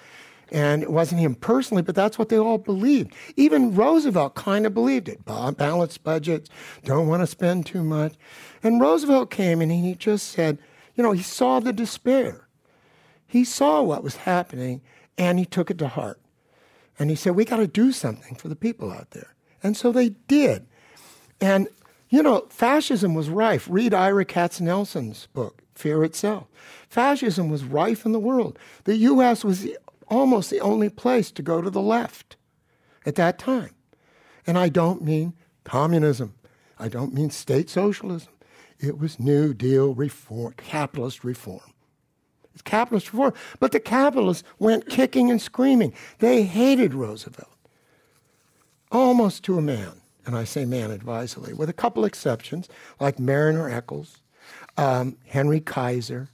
and 0.52 0.82
it 0.82 0.90
wasn't 0.90 1.20
him 1.20 1.34
personally, 1.34 1.82
but 1.82 1.94
that's 1.94 2.18
what 2.18 2.28
they 2.28 2.38
all 2.38 2.58
believed. 2.58 3.12
Even 3.36 3.74
Roosevelt 3.74 4.34
kind 4.34 4.66
of 4.66 4.74
believed 4.74 5.08
it. 5.08 5.24
Balanced 5.24 6.02
budgets, 6.02 6.50
don't 6.84 7.06
want 7.06 7.22
to 7.22 7.26
spend 7.26 7.66
too 7.66 7.82
much. 7.82 8.14
And 8.62 8.80
Roosevelt 8.80 9.30
came 9.30 9.60
and 9.60 9.70
he 9.70 9.94
just 9.94 10.28
said, 10.28 10.58
you 10.94 11.02
know, 11.02 11.12
he 11.12 11.22
saw 11.22 11.60
the 11.60 11.72
despair. 11.72 12.48
He 13.26 13.44
saw 13.44 13.80
what 13.82 14.02
was 14.02 14.16
happening 14.16 14.80
and 15.18 15.38
he 15.38 15.44
took 15.44 15.70
it 15.70 15.78
to 15.78 15.88
heart. 15.88 16.20
And 16.98 17.10
he 17.10 17.16
said, 17.16 17.34
We 17.34 17.44
got 17.44 17.56
to 17.56 17.66
do 17.66 17.92
something 17.92 18.34
for 18.34 18.48
the 18.48 18.56
people 18.56 18.90
out 18.90 19.10
there. 19.12 19.34
And 19.62 19.76
so 19.76 19.92
they 19.92 20.10
did. 20.10 20.66
And, 21.40 21.68
you 22.08 22.22
know, 22.22 22.46
fascism 22.50 23.14
was 23.14 23.30
rife. 23.30 23.66
Read 23.70 23.94
Ira 23.94 24.24
Katznelson's 24.24 25.26
book, 25.32 25.62
fear 25.74 26.04
itself. 26.04 26.46
Fascism 26.88 27.48
was 27.48 27.64
rife 27.64 28.04
in 28.04 28.12
the 28.12 28.18
world. 28.18 28.58
The 28.84 28.96
U.S. 28.96 29.44
was 29.44 29.62
the, 29.62 29.78
almost 30.08 30.50
the 30.50 30.60
only 30.60 30.88
place 30.88 31.30
to 31.32 31.42
go 31.42 31.62
to 31.62 31.70
the 31.70 31.80
left 31.80 32.36
at 33.06 33.14
that 33.14 33.38
time. 33.38 33.74
And 34.46 34.58
I 34.58 34.68
don't 34.68 35.02
mean 35.02 35.34
communism, 35.64 36.34
I 36.78 36.88
don't 36.88 37.14
mean 37.14 37.30
state 37.30 37.70
socialism. 37.70 38.32
It 38.78 38.98
was 38.98 39.20
New 39.20 39.52
Deal 39.52 39.94
reform, 39.94 40.54
capitalist 40.56 41.22
reform. 41.22 41.74
It's 42.52 42.62
capitalist 42.62 43.12
reform. 43.12 43.34
But 43.58 43.72
the 43.72 43.80
capitalists 43.80 44.44
went 44.58 44.88
kicking 44.88 45.30
and 45.30 45.40
screaming. 45.40 45.92
They 46.18 46.42
hated 46.42 46.94
Roosevelt, 46.94 47.56
almost 48.90 49.44
to 49.44 49.58
a 49.58 49.62
man. 49.62 50.00
And 50.26 50.36
I 50.36 50.44
say 50.44 50.64
man 50.64 50.90
advisedly, 50.90 51.54
with 51.54 51.68
a 51.68 51.74
couple 51.74 52.04
exceptions, 52.04 52.68
like 52.98 53.18
Marriner 53.18 53.70
Eccles, 53.70 54.18
um, 54.76 55.16
Henry 55.26 55.60
Kaiser, 55.60 56.28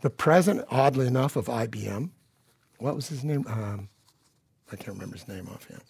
the 0.00 0.10
president, 0.10 0.66
oddly 0.70 1.06
enough, 1.06 1.36
of 1.36 1.46
IBM. 1.46 2.10
What 2.78 2.96
was 2.96 3.08
his 3.08 3.24
name? 3.24 3.44
Um, 3.48 3.88
I 4.72 4.76
can't 4.76 4.88
remember 4.88 5.16
his 5.16 5.28
name 5.28 5.48
offhand. 5.52 5.82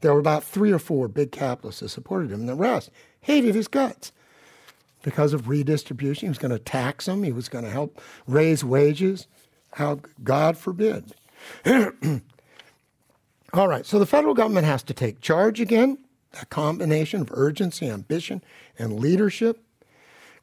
There 0.00 0.12
were 0.12 0.20
about 0.20 0.42
three 0.42 0.72
or 0.72 0.78
four 0.78 1.06
big 1.08 1.32
capitalists 1.32 1.80
that 1.80 1.88
supported 1.90 2.30
him, 2.30 2.40
and 2.40 2.48
the 2.48 2.54
rest 2.54 2.90
hated 3.20 3.54
his 3.54 3.68
guts 3.68 4.12
because 5.02 5.32
of 5.32 5.48
redistribution. 5.48 6.26
He 6.26 6.30
was 6.30 6.38
going 6.38 6.52
to 6.52 6.58
tax 6.58 7.06
them, 7.06 7.22
he 7.22 7.32
was 7.32 7.48
going 7.48 7.64
to 7.64 7.70
help 7.70 8.00
raise 8.26 8.64
wages. 8.64 9.26
How, 9.72 10.00
God 10.22 10.58
forbid. 10.58 11.14
All 13.54 13.68
right, 13.68 13.84
so 13.84 13.98
the 13.98 14.06
federal 14.06 14.34
government 14.34 14.66
has 14.66 14.82
to 14.84 14.94
take 14.94 15.20
charge 15.20 15.60
again, 15.60 15.98
a 16.40 16.46
combination 16.46 17.20
of 17.20 17.30
urgency, 17.32 17.88
ambition, 17.88 18.42
and 18.78 18.98
leadership, 18.98 19.62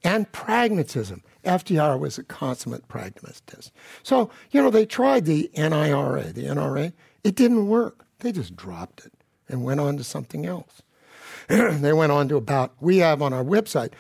and 0.04 0.32
pragmatism. 0.32 1.24
FDR 1.44 2.00
was 2.00 2.18
a 2.18 2.24
consummate 2.24 2.88
pragmatist. 2.88 3.72
So, 4.04 4.30
you 4.52 4.62
know, 4.62 4.70
they 4.70 4.86
tried 4.86 5.26
the 5.26 5.50
NIRA, 5.56 6.34
the 6.34 6.46
NRA. 6.46 6.94
It 7.24 7.36
didn't 7.36 7.68
work. 7.68 8.06
They 8.20 8.32
just 8.32 8.56
dropped 8.56 9.06
it 9.06 9.14
and 9.48 9.64
went 9.64 9.80
on 9.80 9.98
to 9.98 10.04
something 10.04 10.46
else. 10.46 10.82
they 11.48 11.94
went 11.94 12.12
on 12.12 12.28
to 12.30 12.36
about, 12.36 12.74
we 12.80 12.98
have 12.98 13.22
on 13.22 13.34
our 13.34 13.44
website 13.44 13.94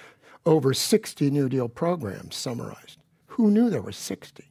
over 0.49 0.73
60 0.73 1.29
New 1.29 1.47
Deal 1.47 1.69
programs 1.69 2.35
summarized. 2.35 2.97
Who 3.27 3.51
knew 3.51 3.69
there 3.69 3.83
were 3.83 3.91
60? 3.91 4.43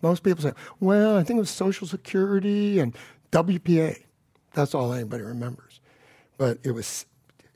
Most 0.00 0.22
people 0.22 0.42
say, 0.42 0.52
well, 0.78 1.16
I 1.16 1.24
think 1.24 1.38
it 1.38 1.40
was 1.40 1.50
Social 1.50 1.88
Security 1.88 2.78
and 2.78 2.96
WPA. 3.32 4.04
That's 4.54 4.76
all 4.76 4.92
anybody 4.92 5.24
remembers. 5.24 5.80
But 6.38 6.58
it 6.62 6.70
was, 6.70 7.04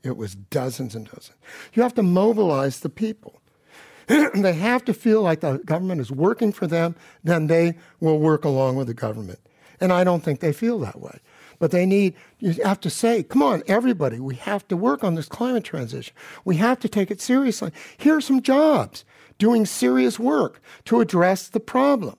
it 0.03 0.17
was 0.17 0.35
dozens 0.35 0.93
and 0.93 1.05
dozens. 1.05 1.37
You 1.73 1.83
have 1.83 1.95
to 1.95 2.03
mobilize 2.03 2.81
the 2.81 2.89
people. 2.89 3.41
they 4.07 4.53
have 4.53 4.83
to 4.85 4.93
feel 4.93 5.21
like 5.21 5.39
the 5.39 5.59
government 5.59 6.01
is 6.01 6.11
working 6.11 6.51
for 6.51 6.67
them, 6.67 6.95
then 7.23 7.47
they 7.47 7.77
will 8.01 8.19
work 8.19 8.43
along 8.43 8.75
with 8.75 8.87
the 8.87 8.93
government. 8.93 9.39
And 9.79 9.93
I 9.93 10.03
don't 10.03 10.21
think 10.21 10.41
they 10.41 10.53
feel 10.53 10.79
that 10.79 10.99
way. 10.99 11.19
But 11.59 11.71
they 11.71 11.85
need, 11.85 12.15
you 12.39 12.53
have 12.63 12.79
to 12.81 12.89
say, 12.89 13.23
come 13.23 13.41
on, 13.41 13.63
everybody, 13.67 14.19
we 14.19 14.35
have 14.35 14.67
to 14.67 14.77
work 14.77 15.03
on 15.03 15.15
this 15.15 15.27
climate 15.27 15.63
transition. 15.63 16.13
We 16.43 16.57
have 16.57 16.79
to 16.79 16.89
take 16.89 17.11
it 17.11 17.21
seriously. 17.21 17.71
Here 17.97 18.17
are 18.17 18.21
some 18.21 18.41
jobs 18.41 19.05
doing 19.37 19.65
serious 19.65 20.19
work 20.19 20.61
to 20.85 21.01
address 21.01 21.47
the 21.47 21.59
problem. 21.59 22.17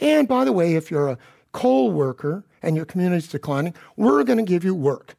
And 0.00 0.26
by 0.26 0.44
the 0.44 0.52
way, 0.52 0.74
if 0.74 0.90
you're 0.90 1.08
a 1.08 1.18
coal 1.52 1.90
worker 1.90 2.44
and 2.62 2.76
your 2.76 2.84
community 2.84 3.18
is 3.18 3.28
declining, 3.28 3.74
we're 3.96 4.24
going 4.24 4.38
to 4.38 4.44
give 4.44 4.64
you 4.64 4.74
work. 4.74 5.14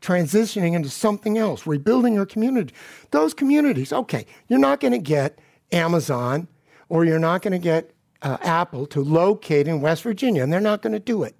Transitioning 0.00 0.74
into 0.74 0.88
something 0.88 1.36
else, 1.36 1.66
rebuilding 1.66 2.14
your 2.14 2.26
community. 2.26 2.74
Those 3.10 3.34
communities, 3.34 3.92
okay, 3.92 4.24
you're 4.48 4.58
not 4.58 4.80
going 4.80 4.92
to 4.92 4.98
get 4.98 5.38
Amazon 5.72 6.48
or 6.88 7.04
you're 7.04 7.18
not 7.18 7.42
going 7.42 7.52
to 7.52 7.58
get 7.58 7.92
uh, 8.22 8.36
Apple 8.42 8.86
to 8.86 9.00
locate 9.00 9.68
in 9.68 9.80
West 9.80 10.02
Virginia, 10.02 10.42
and 10.42 10.52
they're 10.52 10.60
not 10.60 10.82
going 10.82 10.92
to 10.92 10.98
do 10.98 11.22
it. 11.22 11.38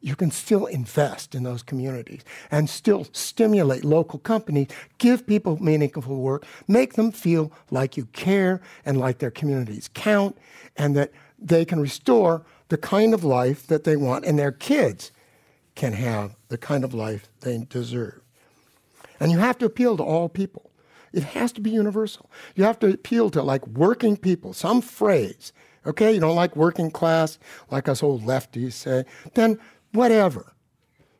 You 0.00 0.14
can 0.14 0.30
still 0.30 0.66
invest 0.66 1.34
in 1.34 1.42
those 1.42 1.62
communities 1.62 2.22
and 2.50 2.70
still 2.70 3.08
stimulate 3.12 3.84
local 3.84 4.20
companies, 4.20 4.68
give 4.98 5.26
people 5.26 5.62
meaningful 5.62 6.20
work, 6.20 6.46
make 6.68 6.94
them 6.94 7.10
feel 7.10 7.52
like 7.70 7.96
you 7.96 8.04
care 8.06 8.60
and 8.84 8.98
like 8.98 9.18
their 9.18 9.32
communities 9.32 9.90
count, 9.94 10.38
and 10.76 10.96
that 10.96 11.10
they 11.38 11.64
can 11.64 11.80
restore 11.80 12.44
the 12.68 12.78
kind 12.78 13.12
of 13.12 13.24
life 13.24 13.66
that 13.66 13.84
they 13.84 13.96
want, 13.96 14.24
and 14.24 14.38
their 14.38 14.52
kids 14.52 15.10
can 15.74 15.92
have 15.94 16.36
the 16.48 16.58
kind 16.58 16.84
of 16.84 16.94
life 16.94 17.28
they 17.40 17.58
deserve. 17.68 18.20
And 19.18 19.32
you 19.32 19.38
have 19.38 19.58
to 19.58 19.66
appeal 19.66 19.96
to 19.96 20.02
all 20.02 20.28
people. 20.28 20.70
It 21.12 21.22
has 21.22 21.52
to 21.52 21.60
be 21.60 21.70
universal. 21.70 22.30
You 22.54 22.64
have 22.64 22.78
to 22.80 22.88
appeal 22.88 23.30
to 23.30 23.42
like 23.42 23.66
working 23.66 24.16
people, 24.16 24.52
some 24.52 24.80
phrase. 24.80 25.52
Okay, 25.86 26.12
you 26.12 26.20
don't 26.20 26.36
like 26.36 26.54
working 26.54 26.90
class, 26.90 27.38
like 27.70 27.88
us 27.88 28.02
old 28.02 28.22
lefties 28.24 28.74
say, 28.74 29.04
then 29.34 29.58
whatever. 29.92 30.52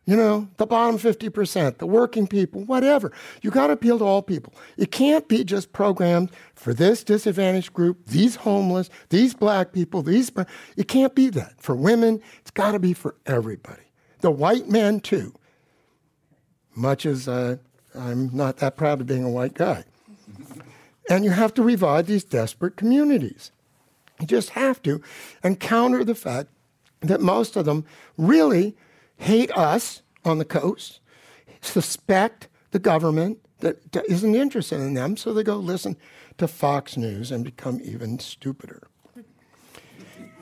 You 0.08 0.16
know, 0.16 0.48
the 0.56 0.64
bottom 0.64 0.96
50%, 0.98 1.76
the 1.76 1.86
working 1.86 2.26
people, 2.26 2.62
whatever. 2.64 3.12
You 3.42 3.50
got 3.50 3.66
to 3.66 3.74
appeal 3.74 3.98
to 3.98 4.06
all 4.06 4.22
people. 4.22 4.54
It 4.78 4.90
can't 4.90 5.28
be 5.28 5.44
just 5.44 5.74
programmed 5.74 6.30
for 6.54 6.72
this 6.72 7.04
disadvantaged 7.04 7.74
group, 7.74 8.06
these 8.06 8.36
homeless, 8.36 8.88
these 9.10 9.34
black 9.34 9.72
people, 9.74 10.00
these. 10.00 10.32
It 10.78 10.88
can't 10.88 11.14
be 11.14 11.28
that. 11.28 11.60
For 11.60 11.74
women, 11.74 12.22
it's 12.40 12.50
got 12.50 12.72
to 12.72 12.78
be 12.78 12.94
for 12.94 13.16
everybody. 13.26 13.82
The 14.20 14.30
white 14.30 14.66
men, 14.66 15.00
too. 15.00 15.34
Much 16.74 17.04
as 17.04 17.28
uh, 17.28 17.56
I'm 17.94 18.34
not 18.34 18.56
that 18.58 18.76
proud 18.76 19.02
of 19.02 19.06
being 19.06 19.24
a 19.24 19.30
white 19.30 19.52
guy. 19.52 19.84
and 21.10 21.22
you 21.22 21.32
have 21.32 21.52
to 21.52 21.62
revive 21.62 22.06
these 22.06 22.24
desperate 22.24 22.76
communities. 22.76 23.50
You 24.20 24.26
just 24.26 24.50
have 24.50 24.82
to, 24.84 25.02
and 25.42 25.60
counter 25.60 26.02
the 26.02 26.14
fact 26.14 26.48
that 27.00 27.20
most 27.20 27.56
of 27.56 27.64
them 27.64 27.84
really 28.16 28.76
hate 29.16 29.50
us 29.56 30.02
on 30.24 30.38
the 30.38 30.44
coast, 30.44 31.00
suspect 31.60 32.48
the 32.70 32.78
government 32.78 33.38
that 33.60 33.78
isn't 34.08 34.34
interested 34.34 34.80
in 34.80 34.94
them, 34.94 35.16
so 35.16 35.32
they 35.32 35.42
go 35.42 35.56
listen 35.56 35.96
to 36.38 36.46
Fox 36.46 36.96
News 36.96 37.32
and 37.32 37.44
become 37.44 37.80
even 37.82 38.18
stupider. 38.18 38.86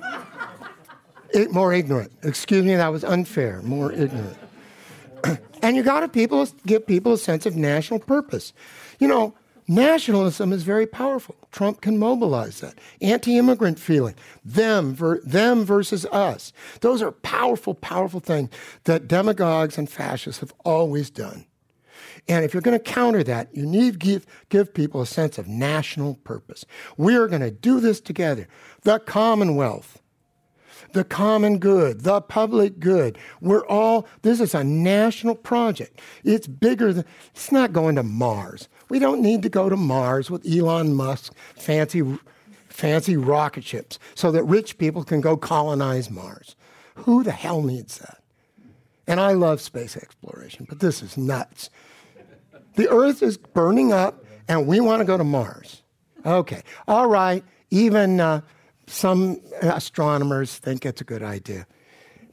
it, 1.31 1.51
more 1.51 1.73
ignorant. 1.73 2.13
Excuse 2.23 2.65
me, 2.65 2.75
that 2.77 2.89
was 2.89 3.05
unfair. 3.05 3.63
More 3.63 3.93
ignorant. 3.93 4.37
and 5.63 5.77
you 5.77 5.83
got 5.83 6.01
to 6.01 6.09
people 6.09 6.47
give 6.67 6.87
people 6.87 7.15
a 7.15 7.19
sense 7.19 7.47
of 7.47 7.57
national 7.57 8.01
purpose. 8.01 8.53
You 8.99 9.09
know, 9.09 9.35
Nationalism 9.69 10.53
is 10.53 10.63
very 10.63 10.87
powerful. 10.87 11.35
Trump 11.51 11.81
can 11.81 11.99
mobilize 11.99 12.61
that. 12.61 12.79
Anti 13.01 13.37
immigrant 13.37 13.79
feeling, 13.79 14.15
them, 14.45 14.95
ver- 14.95 15.21
them 15.21 15.65
versus 15.65 16.07
us. 16.07 16.53
Those 16.83 17.03
are 17.03 17.11
powerful, 17.11 17.75
powerful 17.75 18.21
things 18.21 18.51
that 18.85 19.09
demagogues 19.09 19.77
and 19.77 19.91
fascists 19.91 20.41
have 20.41 20.55
always 20.65 21.11
done. 21.11 21.47
And 22.29 22.45
if 22.45 22.55
you're 22.55 22.61
going 22.63 22.79
to 22.79 22.83
counter 22.83 23.23
that, 23.25 23.55
you 23.55 23.67
need 23.67 23.93
to 23.95 23.99
give, 23.99 24.27
give 24.49 24.75
people 24.75 25.01
a 25.01 25.07
sense 25.07 25.39
of 25.39 25.49
national 25.49 26.15
purpose. 26.17 26.65
We 26.97 27.17
are 27.17 27.29
going 27.29 27.43
to 27.43 27.51
do 27.51 27.81
this 27.81 28.01
together. 28.01 28.49
The 28.83 28.99
Commonwealth, 28.99 30.01
the 30.93 31.05
common 31.05 31.59
good, 31.59 32.03
the 32.03 32.21
public 32.21 32.79
good. 32.79 33.19
We're 33.41 33.67
all, 33.67 34.07
this 34.23 34.41
is 34.41 34.55
a 34.55 34.65
national 34.65 35.35
project. 35.35 36.01
It's 36.25 36.47
bigger 36.47 36.93
than, 36.93 37.05
it's 37.35 37.53
not 37.53 37.73
going 37.73 37.97
to 37.97 38.03
Mars. 38.03 38.69
We 38.89 38.99
don't 38.99 39.23
need 39.23 39.43
to 39.43 39.49
go 39.49 39.69
to 39.69 39.77
Mars 39.77 40.31
with 40.31 40.47
Elon 40.47 40.95
Musk 40.95 41.35
fancy, 41.57 42.19
fancy 42.69 43.17
rocket 43.17 43.65
ships 43.65 43.99
so 44.15 44.31
that 44.31 44.45
rich 44.45 44.79
people 44.79 45.05
can 45.05 45.21
go 45.21 45.37
colonize 45.37 46.11
Mars. 46.11 46.57
Who 46.97 47.23
the 47.23 47.33
hell 47.33 47.63
needs 47.63 47.99
that? 47.99 48.23
And 49.07 49.21
I 49.21 49.33
love 49.33 49.61
space 49.61 49.97
exploration, 49.97 50.67
but 50.69 50.81
this 50.81 51.03
is 51.03 51.17
nuts. 51.17 51.71
The 52.75 52.89
Earth 52.91 53.23
is 53.23 53.37
burning 53.37 53.93
up, 53.93 54.25
and 54.49 54.67
we 54.67 54.81
want 54.81 55.01
to 55.01 55.05
go 55.05 55.17
to 55.17 55.25
Mars. 55.25 55.83
Okay, 56.25 56.63
all 56.89 57.09
right. 57.09 57.45
Even 57.71 58.21
uh, 58.21 58.41
some 58.87 59.41
astronomers 59.63 60.59
think 60.59 60.85
it's 60.85 61.01
a 61.01 61.05
good 61.05 61.23
idea. 61.23 61.67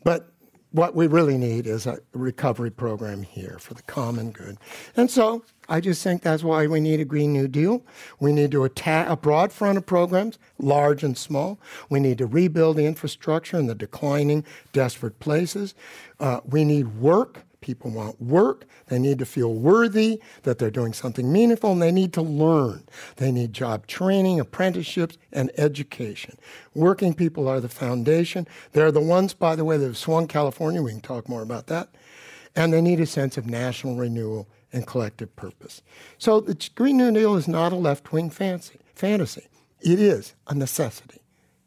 But 0.03 0.32
what 0.73 0.95
we 0.95 1.05
really 1.05 1.37
need 1.37 1.67
is 1.67 1.85
a 1.85 1.99
recovery 2.13 2.71
program 2.71 3.21
here 3.21 3.57
for 3.59 3.75
the 3.75 3.83
common 3.83 4.31
good. 4.31 4.57
And 4.97 5.09
so 5.09 5.43
I 5.69 5.79
just 5.79 6.03
think 6.03 6.23
that's 6.23 6.43
why 6.43 6.65
we 6.65 6.79
need 6.79 6.99
a 6.99 7.05
Green 7.05 7.31
New 7.31 7.47
Deal. 7.47 7.83
We 8.19 8.33
need 8.33 8.49
to 8.51 8.63
attack 8.63 9.07
a 9.07 9.15
broad 9.15 9.51
front 9.51 9.77
of 9.77 9.85
programs, 9.85 10.39
large 10.57 11.03
and 11.03 11.15
small. 11.15 11.59
We 11.89 11.99
need 11.99 12.17
to 12.17 12.25
rebuild 12.25 12.77
the 12.77 12.87
infrastructure 12.87 13.57
in 13.57 13.67
the 13.67 13.75
declining, 13.75 14.43
desperate 14.73 15.19
places. 15.19 15.75
Uh, 16.19 16.41
we 16.43 16.65
need 16.65 16.99
work 16.99 17.43
People 17.63 17.91
want 17.91 18.21
work. 18.21 18.65
They 18.87 18.99
need 18.99 19.19
to 19.19 19.25
feel 19.25 19.53
worthy 19.53 20.21
that 20.43 20.59
they're 20.59 20.69
doing 20.69 20.91
something 20.91 21.31
meaningful, 21.31 21.71
and 21.71 21.81
they 21.81 21.93
need 21.93 22.11
to 22.13 22.21
learn. 22.21 22.83
They 23.15 23.31
need 23.31 23.53
job 23.53 23.87
training, 23.87 24.41
apprenticeships, 24.41 25.17
and 25.31 25.49
education. 25.57 26.37
Working 26.75 27.13
people 27.13 27.47
are 27.47 27.61
the 27.61 27.69
foundation. 27.69 28.47
They're 28.73 28.91
the 28.91 28.99
ones, 28.99 29.33
by 29.33 29.55
the 29.55 29.63
way, 29.63 29.77
that 29.77 29.85
have 29.85 29.97
swung 29.97 30.27
California. 30.27 30.81
We 30.81 30.91
can 30.91 30.99
talk 30.99 31.29
more 31.29 31.41
about 31.41 31.67
that. 31.67 31.87
And 32.53 32.73
they 32.73 32.81
need 32.81 32.99
a 32.99 33.05
sense 33.05 33.37
of 33.37 33.47
national 33.47 33.95
renewal 33.95 34.49
and 34.73 34.85
collective 34.85 35.33
purpose. 35.37 35.81
So 36.17 36.41
the 36.41 36.69
Green 36.75 36.97
New 36.97 37.13
Deal 37.13 37.37
is 37.37 37.47
not 37.47 37.71
a 37.71 37.77
left 37.77 38.11
wing 38.11 38.29
fancy, 38.29 38.79
fantasy. 38.93 39.47
It 39.79 39.99
is 39.99 40.33
a 40.47 40.53
necessity. 40.53 41.21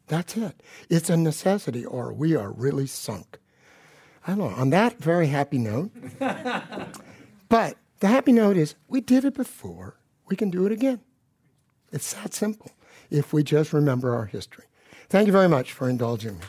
That's 0.05 0.37
it. 0.37 0.61
It's 0.89 1.09
a 1.09 1.17
necessity, 1.17 1.83
or 1.83 2.13
we 2.13 2.35
are 2.35 2.51
really 2.51 2.85
sunk. 2.85 3.39
I 4.27 4.35
don't 4.35 4.39
know. 4.39 4.57
On 4.57 4.69
that 4.71 4.99
very 4.99 5.27
happy 5.27 5.57
note, 5.57 5.89
but 7.47 7.77
the 8.01 8.07
happy 8.07 8.33
note 8.33 8.57
is 8.57 8.75
we 8.89 8.99
did 8.99 9.23
it 9.23 9.33
before. 9.33 9.95
We 10.27 10.35
can 10.35 10.49
do 10.49 10.65
it 10.65 10.73
again. 10.73 10.99
It's 11.93 12.11
that 12.13 12.33
simple 12.33 12.71
if 13.09 13.31
we 13.31 13.41
just 13.41 13.71
remember 13.71 14.13
our 14.13 14.25
history. 14.25 14.65
Thank 15.07 15.27
you 15.27 15.31
very 15.31 15.47
much 15.47 15.71
for 15.71 15.87
indulging 15.89 16.37
me. 16.37 16.43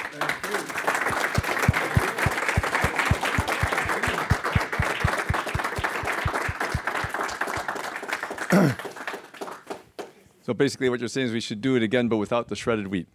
so 10.42 10.52
basically, 10.52 10.88
what 10.88 10.98
you're 10.98 11.08
saying 11.08 11.28
is 11.28 11.32
we 11.32 11.38
should 11.38 11.60
do 11.60 11.76
it 11.76 11.84
again, 11.84 12.08
but 12.08 12.16
without 12.16 12.48
the 12.48 12.56
shredded 12.56 12.88
wheat. 12.88 13.06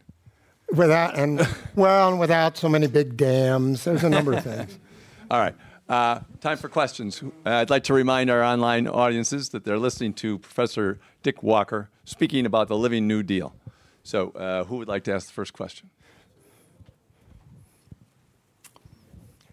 Without 0.74 1.18
and 1.18 1.48
well, 1.76 2.10
and 2.10 2.20
without 2.20 2.58
so 2.58 2.68
many 2.68 2.88
big 2.88 3.16
dams. 3.16 3.84
There's 3.84 4.04
a 4.04 4.10
number 4.10 4.34
of 4.34 4.44
things. 4.44 4.78
All 5.32 5.40
right. 5.40 5.56
Uh, 5.88 6.22
time 6.42 6.58
for 6.58 6.70
questions. 6.70 7.22
Uh, 7.46 7.50
I'd 7.50 7.70
like 7.70 7.84
to 7.86 7.94
remind 7.94 8.30
our 8.30 8.42
online 8.42 8.88
audiences 8.88 9.50
that 9.50 9.66
they're 9.66 9.78
listening 9.78 10.14
to 10.16 10.40
Professor 10.40 11.00
Dick 11.22 11.44
Walker 11.44 11.90
speaking 12.06 12.46
about 12.46 12.70
the 12.70 12.78
Living 12.78 13.08
New 13.08 13.22
Deal. 13.22 13.54
So, 14.02 14.30
uh, 14.32 14.64
who 14.64 14.78
would 14.78 14.88
like 14.88 15.04
to 15.06 15.14
ask 15.14 15.28
the 15.28 15.34
first 15.34 15.54
question? 15.54 15.90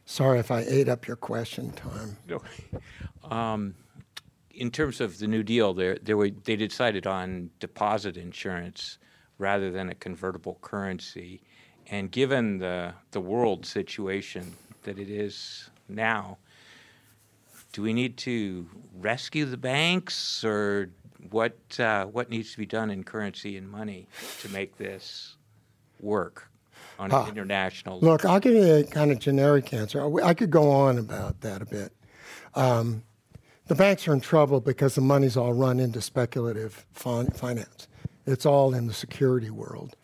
Sorry 0.07 0.39
if 0.39 0.51
I 0.51 0.61
ate 0.62 0.89
up 0.89 1.07
your 1.07 1.16
question 1.16 1.73
time. 1.73 2.16
Um, 3.31 3.77
in 4.51 4.73
terms 4.73 5.01
of 5.01 5.18
the 5.18 5.29
New 5.29 5.45
Deal, 5.45 5.73
there, 5.73 5.99
there 6.03 6.16
were, 6.16 6.31
they 6.31 6.57
decided 6.57 7.07
on 7.07 7.51
deposit 7.61 8.16
insurance 8.16 8.99
rather 9.41 9.70
than 9.70 9.88
a 9.88 9.95
convertible 9.95 10.59
currency. 10.61 11.43
And 11.91 12.11
given 12.11 12.59
the, 12.59 12.95
the 13.11 13.20
world 13.20 13.66
situation 13.66 14.55
that 14.82 14.99
it 14.99 15.11
is 15.11 15.70
now, 15.88 16.38
do 17.72 17.82
we 17.82 17.93
need 17.93 18.16
to 18.18 18.68
rescue 19.01 19.45
the 19.45 19.57
banks, 19.57 20.45
or 20.45 20.91
what 21.30 21.57
uh, 21.78 22.07
what 22.07 22.28
needs 22.28 22.53
to 22.53 22.59
be 22.59 22.66
done 22.66 22.91
in 22.91 23.05
currency 23.05 23.57
and 23.57 23.68
money 23.68 24.09
to 24.41 24.49
make 24.49 24.76
this 24.76 25.36
work 26.01 26.49
on 26.99 27.12
an 27.12 27.28
international? 27.28 27.97
level? 27.97 28.09
Look, 28.09 28.24
I'll 28.24 28.41
give 28.41 28.55
you 28.55 28.74
a 28.74 28.84
kind 28.84 29.12
of 29.12 29.20
generic 29.20 29.72
answer. 29.72 30.20
I 30.22 30.34
could 30.34 30.51
go 30.51 30.68
on 30.70 30.99
about 30.99 31.41
that 31.43 31.62
a 31.62 31.66
bit. 31.66 31.93
Um, 32.55 33.05
the 33.68 33.76
banks 33.76 34.09
are 34.09 34.12
in 34.12 34.20
trouble 34.20 34.61
because 34.61 34.97
the 34.97 35.01
money's 35.01 35.36
all 35.36 35.53
run 35.53 35.78
into 35.78 36.01
speculative 36.01 36.84
fin- 36.93 37.30
finance. 37.30 37.86
It's 38.27 38.47
all 38.47 38.75
in 38.75 38.87
the 38.87 38.95
security 38.95 39.51
world 39.51 39.97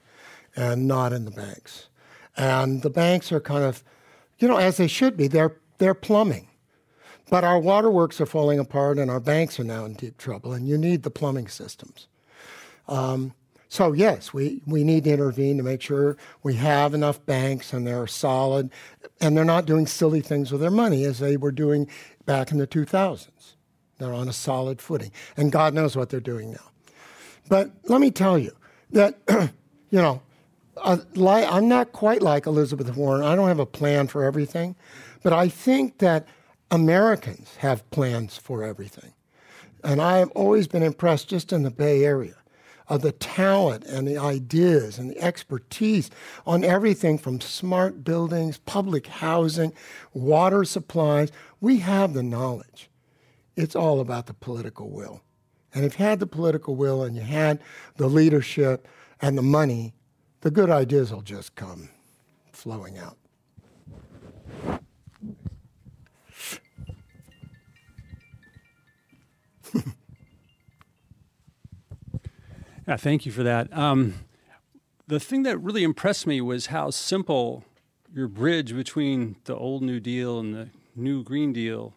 and 0.55 0.89
not 0.89 1.13
in 1.13 1.25
the 1.25 1.31
banks. 1.31 1.89
And 2.37 2.83
the 2.83 2.91
banks 2.91 3.33
are 3.33 3.41
kind 3.41 3.65
of, 3.65 3.83
you 4.39 4.49
know, 4.49 4.57
as 4.57 4.77
they 4.77 4.87
should 4.87 5.17
be, 5.17 5.29
they're, 5.29 5.57
they're 5.79 5.95
plumbing. 5.95 6.49
But 7.29 7.45
our 7.45 7.59
waterworks 7.59 8.21
are 8.21 8.27
falling 8.27 8.59
apart 8.59 8.99
and 8.99 9.11
our 9.11 9.21
banks 9.21 9.59
are 9.59 9.65
now 9.65 9.85
in 9.85 9.95
deep 9.95 10.17
trouble, 10.17 10.53
and 10.53 10.69
you 10.69 10.79
need 10.79 11.03
the 11.03 11.11
plumbing 11.11 11.49
systems. 11.49 12.07
Um, 12.89 13.35
so, 13.69 13.93
yes, 13.93 14.33
we, 14.33 14.63
we 14.65 14.85
need 14.85 15.05
to 15.05 15.11
intervene 15.11 15.57
to 15.57 15.63
make 15.63 15.83
sure 15.83 16.17
we 16.43 16.55
have 16.55 16.95
enough 16.95 17.25
banks 17.27 17.73
and 17.73 17.87
they're 17.87 18.07
solid 18.07 18.71
and 19.21 19.37
they're 19.37 19.45
not 19.45 19.67
doing 19.67 19.87
silly 19.87 20.21
things 20.21 20.53
with 20.53 20.61
their 20.61 20.71
money 20.71 21.05
as 21.05 21.19
they 21.19 21.37
were 21.37 21.51
doing 21.51 21.89
back 22.27 22.53
in 22.53 22.59
the 22.59 22.67
2000s. 22.67 23.29
They're 23.99 24.13
on 24.13 24.29
a 24.29 24.33
solid 24.33 24.81
footing, 24.81 25.11
and 25.37 25.51
God 25.51 25.75
knows 25.75 25.97
what 25.97 26.11
they're 26.11 26.21
doing 26.21 26.53
now. 26.53 26.71
But 27.49 27.71
let 27.85 28.01
me 28.01 28.11
tell 28.11 28.39
you 28.39 28.53
that, 28.91 29.19
you 29.91 30.03
know, 30.03 30.23
I'm 30.83 31.69
not 31.69 31.93
quite 31.93 32.23
like 32.23 32.47
Elizabeth 32.47 32.95
Warren. 32.97 33.25
I 33.25 33.35
don't 33.35 33.49
have 33.49 33.59
a 33.59 33.67
plan 33.67 34.09
for 34.09 34.25
everything, 34.25 34.77
but 35.23 35.33
I 35.33 35.49
think 35.49 35.99
that 35.99 36.27
Americans 36.71 37.57
have 37.57 37.89
plans 37.91 38.37
for 38.37 38.63
everything. 38.63 39.13
And 39.83 40.03
I 40.03 40.19
have 40.19 40.31
always 40.33 40.67
been 40.67 40.83
impressed 40.83 41.29
just 41.29 41.53
in 41.53 41.63
the 41.63 41.71
Bay 41.71 42.05
Area 42.05 42.37
of 42.89 43.03
the 43.03 43.13
talent 43.13 43.85
and 43.85 44.07
the 44.07 44.19
ideas 44.19 44.99
and 44.99 45.11
the 45.11 45.21
expertise 45.21 46.11
on 46.47 46.63
everything 46.65 47.19
from 47.19 47.41
smart 47.41 48.05
buildings, 48.05 48.59
public 48.59 49.07
housing, 49.07 49.73
water 50.13 50.65
supplies. 50.65 51.33
We 51.61 51.79
have 51.79 52.15
the 52.15 52.23
knowledge. 52.23 52.91
It's 53.57 53.75
all 53.75 54.01
about 54.01 54.27
the 54.27 54.35
political 54.35 54.91
will. 54.91 55.23
And 55.75 55.85
if 55.85 55.99
you 55.99 56.05
had 56.05 56.21
the 56.21 56.27
political 56.27 56.75
will 56.77 57.03
and 57.03 57.17
you 57.17 57.23
had 57.23 57.61
the 57.97 58.09
leadership 58.09 58.89
and 59.21 59.37
the 59.37 59.43
money, 59.43 59.95
the 60.41 60.51
good 60.51 60.71
ideas 60.71 61.13
will 61.13 61.23
just 61.23 61.55
come 61.55 61.91
flowing 62.53 62.99
out. 62.99 63.17
yeah, 72.87 72.97
thank 72.97 73.27
you 73.27 73.33
for 73.33 73.43
that. 73.43 73.77
Um, 73.77 74.15
the 75.07 75.21
thing 75.21 75.43
that 75.45 75.59
really 75.59 75.85
impressed 75.85 76.27
me 76.27 76.41
was 76.41 76.67
how 76.67 76.91
simple 76.91 77.65
your 78.13 78.29
bridge 78.29 78.75
between 78.75 79.37
the 79.45 79.55
old 79.55 79.83
New 79.83 80.01
Deal 80.01 80.39
and 80.41 80.55
the 80.55 80.71
new 80.95 81.23
Green 81.23 81.53
Deal 81.53 81.95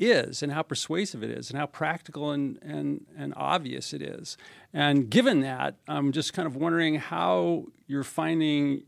is 0.00 0.42
and 0.42 0.52
how 0.52 0.62
persuasive 0.62 1.22
it 1.22 1.30
is 1.30 1.50
and 1.50 1.58
how 1.58 1.66
practical 1.66 2.30
and, 2.30 2.58
and, 2.62 3.06
and 3.16 3.34
obvious 3.36 3.92
it 3.92 4.02
is. 4.02 4.36
And 4.72 5.10
given 5.10 5.40
that, 5.40 5.76
I'm 5.86 6.12
just 6.12 6.32
kind 6.32 6.46
of 6.46 6.56
wondering 6.56 6.96
how 6.96 7.66
you're 7.86 8.02
finding 8.02 8.84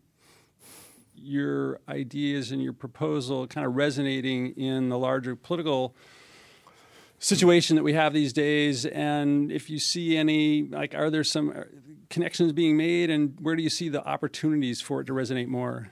your 1.14 1.80
ideas 1.88 2.50
and 2.50 2.62
your 2.62 2.72
proposal 2.72 3.46
kind 3.46 3.66
of 3.66 3.76
resonating 3.76 4.52
in 4.56 4.88
the 4.88 4.98
larger 4.98 5.36
political 5.36 5.94
situation 7.18 7.76
that 7.76 7.84
we 7.84 7.92
have 7.92 8.12
these 8.12 8.32
days 8.32 8.84
and 8.84 9.52
if 9.52 9.70
you 9.70 9.78
see 9.78 10.16
any 10.16 10.64
like 10.64 10.92
are 10.92 11.08
there 11.08 11.22
some 11.22 11.50
uh, 11.50 11.62
connections 12.10 12.52
being 12.52 12.76
made 12.76 13.10
and 13.10 13.38
where 13.40 13.54
do 13.54 13.62
you 13.62 13.70
see 13.70 13.88
the 13.88 14.04
opportunities 14.04 14.80
for 14.80 15.00
it 15.00 15.04
to 15.04 15.12
resonate 15.12 15.46
more 15.46 15.88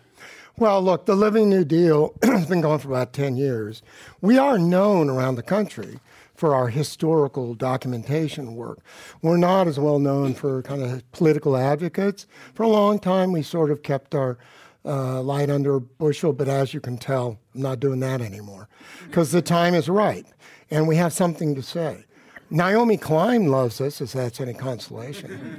well, 0.59 0.82
look, 0.82 1.07
the 1.07 1.16
Living 1.16 1.48
New 1.48 1.64
Deal 1.64 2.14
has 2.22 2.46
been 2.46 2.61
going 2.61 2.78
for 2.78 2.88
about 2.88 3.12
10 3.12 3.36
years. 3.36 3.82
We 4.20 4.38
are 4.38 4.59
known 4.59 5.09
around 5.09 5.36
the 5.36 5.42
country 5.42 6.01
for 6.34 6.55
our 6.55 6.68
historical 6.68 7.55
documentation 7.55 8.55
work. 8.55 8.78
We're 9.20 9.36
not 9.36 9.68
as 9.68 9.78
well 9.78 9.98
known 9.98 10.34
for 10.34 10.62
kind 10.62 10.82
of 10.82 11.11
political 11.12 11.57
advocates. 11.57 12.26
For 12.55 12.62
a 12.62 12.68
long 12.68 12.98
time, 12.98 13.32
we 13.32 13.42
sort 13.42 13.70
of 13.70 13.82
kept 13.82 14.14
our 14.14 14.38
uh, 14.84 15.20
light 15.20 15.51
under 15.51 15.76
a 15.76 15.80
bushel, 15.80 16.32
but 16.32 16.48
as 16.48 16.72
you 16.72 16.80
can 16.80 16.96
tell, 16.96 17.38
I'm 17.55 17.61
not 17.62 17.80
doing 17.80 18.01
that 18.01 18.22
anymore 18.22 18.68
because 19.05 19.32
the 19.32 19.42
time 19.42 19.74
is 19.74 19.88
right 19.88 20.26
and 20.70 20.88
we 20.88 20.96
have 20.96 21.12
something 21.12 21.55
to 21.55 21.62
say. 21.62 22.05
Naomi 22.51 22.96
Klein 22.96 23.46
loves 23.46 23.80
us, 23.80 24.01
if 24.01 24.12
that's 24.12 24.40
any 24.40 24.55
consolation. 24.55 25.59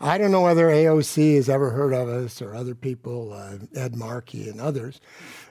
I 0.00 0.18
don't 0.18 0.30
know 0.30 0.42
whether 0.42 0.68
AOC 0.68 1.36
has 1.36 1.48
ever 1.48 1.70
heard 1.70 1.92
of 1.92 2.08
us 2.08 2.40
or 2.40 2.54
other 2.54 2.74
people, 2.74 3.32
uh, 3.32 3.58
Ed 3.74 3.94
Markey 3.94 4.48
and 4.48 4.60
others. 4.60 5.00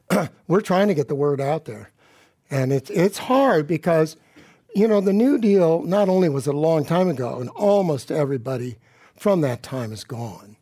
We're 0.48 0.62
trying 0.62 0.88
to 0.88 0.94
get 0.94 1.08
the 1.08 1.16
word 1.16 1.40
out 1.40 1.66
there. 1.66 1.92
And 2.50 2.72
it's, 2.72 2.90
it's 2.90 3.18
hard 3.18 3.68
because, 3.68 4.18
you 4.76 4.88
know, 4.88 5.02
the 5.02 5.14
New 5.14 5.38
Deal 5.38 5.84
not 5.84 6.10
only 6.10 6.30
was 6.30 6.48
it 6.48 6.56
a 6.56 6.60
long 6.60 6.86
time 6.86 7.08
ago, 7.08 7.40
and 7.40 7.50
almost 7.50 8.12
everybody 8.12 8.78
from 9.16 9.42
that 9.42 9.64
time 9.64 9.92
is 9.92 10.04
gone, 10.04 10.56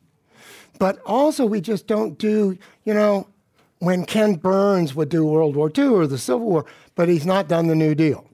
but 0.80 0.99
also 1.05 1.45
we 1.45 1.61
just 1.61 1.88
don't 1.88 2.18
do, 2.18 2.57
you 2.84 2.93
know, 2.93 3.28
when 3.80 4.05
Ken 4.05 4.36
Burns 4.36 4.95
would 4.95 5.09
do 5.09 5.26
World 5.26 5.55
War 5.57 5.72
II 5.78 5.88
or 5.88 6.07
the 6.07 6.18
Civil 6.18 6.47
War, 6.47 6.66
but 6.95 7.09
he's 7.09 7.26
not 7.26 7.49
done 7.49 7.68
the 7.68 7.76
New 7.76 7.95
Deal. 7.95 8.26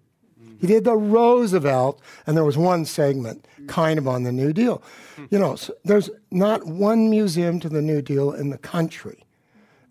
He 0.60 0.68
did 0.68 0.84
the 0.84 0.96
Roosevelt, 0.96 2.02
and 2.28 2.36
there 2.36 2.44
was 2.44 2.58
one 2.58 2.86
segment 2.86 3.48
kind 3.68 3.98
of 3.98 4.08
on 4.08 4.24
the 4.24 4.32
New 4.32 4.52
Deal. 4.52 4.84
You 5.30 5.40
know, 5.40 5.56
so 5.56 5.74
there's 5.86 6.10
not 6.32 6.66
one 6.66 7.10
museum 7.10 7.60
to 7.62 7.70
the 7.70 7.82
New 7.82 8.02
Deal 8.02 8.34
in 8.34 8.50
the 8.50 8.58
country, 8.58 9.24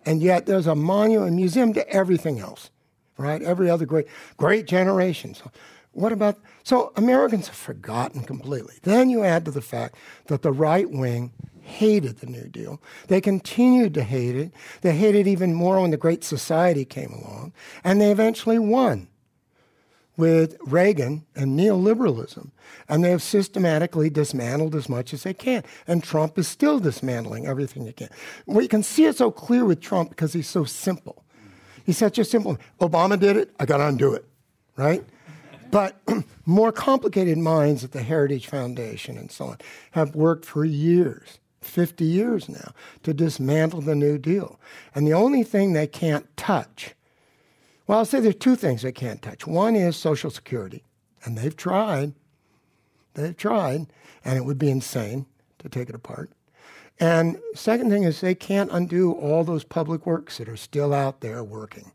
and 0.04 0.22
yet 0.22 0.46
there's 0.46 0.66
a 0.66 0.74
monument, 0.74 1.34
museum 1.34 1.72
to 1.72 1.88
everything 1.88 2.38
else, 2.38 2.70
right? 3.16 3.42
Every 3.42 3.70
other 3.70 3.86
great, 3.86 4.06
great 4.36 4.66
generation. 4.66 5.34
So, 5.34 5.50
what 5.92 6.12
about? 6.12 6.38
So 6.64 6.92
Americans 6.96 7.48
have 7.48 7.56
forgotten 7.56 8.22
completely. 8.22 8.74
Then 8.82 9.08
you 9.08 9.24
add 9.24 9.46
to 9.46 9.50
the 9.50 9.62
fact 9.62 9.96
that 10.26 10.42
the 10.42 10.52
right 10.52 10.88
wing 10.88 11.32
hated 11.62 12.18
the 12.18 12.26
New 12.26 12.48
Deal. 12.48 12.80
They 13.08 13.20
continued 13.20 13.94
to 13.94 14.02
hate 14.02 14.36
it. 14.36 14.52
They 14.82 14.94
hated 14.94 15.26
it 15.26 15.30
even 15.30 15.54
more 15.54 15.80
when 15.80 15.90
the 15.90 15.96
Great 15.96 16.24
Society 16.24 16.84
came 16.84 17.12
along, 17.12 17.52
and 17.84 18.00
they 18.00 18.10
eventually 18.10 18.58
won 18.58 19.08
with 20.18 20.58
Reagan 20.66 21.24
and 21.34 21.58
neoliberalism. 21.58 22.50
And 22.88 23.02
they 23.02 23.10
have 23.10 23.22
systematically 23.22 24.10
dismantled 24.10 24.74
as 24.74 24.88
much 24.88 25.14
as 25.14 25.22
they 25.22 25.32
can. 25.32 25.62
And 25.86 26.04
Trump 26.04 26.36
is 26.38 26.48
still 26.48 26.80
dismantling 26.80 27.46
everything 27.46 27.86
he 27.86 27.92
can. 27.92 28.10
We 28.44 28.68
can 28.68 28.82
see 28.82 29.04
it 29.04 29.16
so 29.16 29.30
clear 29.30 29.64
with 29.64 29.80
Trump 29.80 30.10
because 30.10 30.34
he's 30.34 30.48
so 30.48 30.64
simple. 30.64 31.24
He's 31.86 31.96
such 31.96 32.18
a 32.18 32.24
simple. 32.24 32.58
Obama 32.80 33.18
did 33.18 33.36
it, 33.36 33.54
I 33.58 33.64
got 33.64 33.78
to 33.78 33.86
undo 33.86 34.12
it, 34.12 34.26
right? 34.76 35.02
But 35.70 36.00
more 36.44 36.72
complicated 36.72 37.38
minds 37.38 37.84
at 37.84 37.92
the 37.92 38.02
Heritage 38.02 38.46
Foundation 38.48 39.16
and 39.16 39.30
so 39.30 39.46
on 39.46 39.58
have 39.92 40.14
worked 40.14 40.44
for 40.44 40.64
years 40.64 41.38
50 41.60 42.04
years 42.04 42.48
now 42.48 42.72
to 43.02 43.12
dismantle 43.12 43.82
the 43.82 43.94
New 43.94 44.18
Deal. 44.18 44.58
And 44.94 45.06
the 45.06 45.12
only 45.12 45.42
thing 45.42 45.72
they 45.72 45.86
can't 45.86 46.34
touch, 46.36 46.94
well, 47.88 47.98
I'll 47.98 48.04
say 48.04 48.20
there's 48.20 48.36
two 48.36 48.54
things 48.54 48.82
they 48.82 48.92
can't 48.92 49.22
touch. 49.22 49.46
One 49.46 49.74
is 49.74 49.96
Social 49.96 50.30
Security, 50.30 50.84
and 51.24 51.36
they've 51.36 51.56
tried. 51.56 52.12
They've 53.14 53.36
tried, 53.36 53.86
and 54.24 54.36
it 54.36 54.44
would 54.44 54.58
be 54.58 54.70
insane 54.70 55.24
to 55.58 55.70
take 55.70 55.88
it 55.88 55.94
apart. 55.94 56.30
And 57.00 57.38
second 57.54 57.90
thing 57.90 58.02
is 58.02 58.20
they 58.20 58.34
can't 58.34 58.70
undo 58.70 59.12
all 59.12 59.42
those 59.42 59.64
public 59.64 60.04
works 60.04 60.36
that 60.36 60.48
are 60.50 60.56
still 60.56 60.92
out 60.92 61.22
there 61.22 61.42
working. 61.42 61.92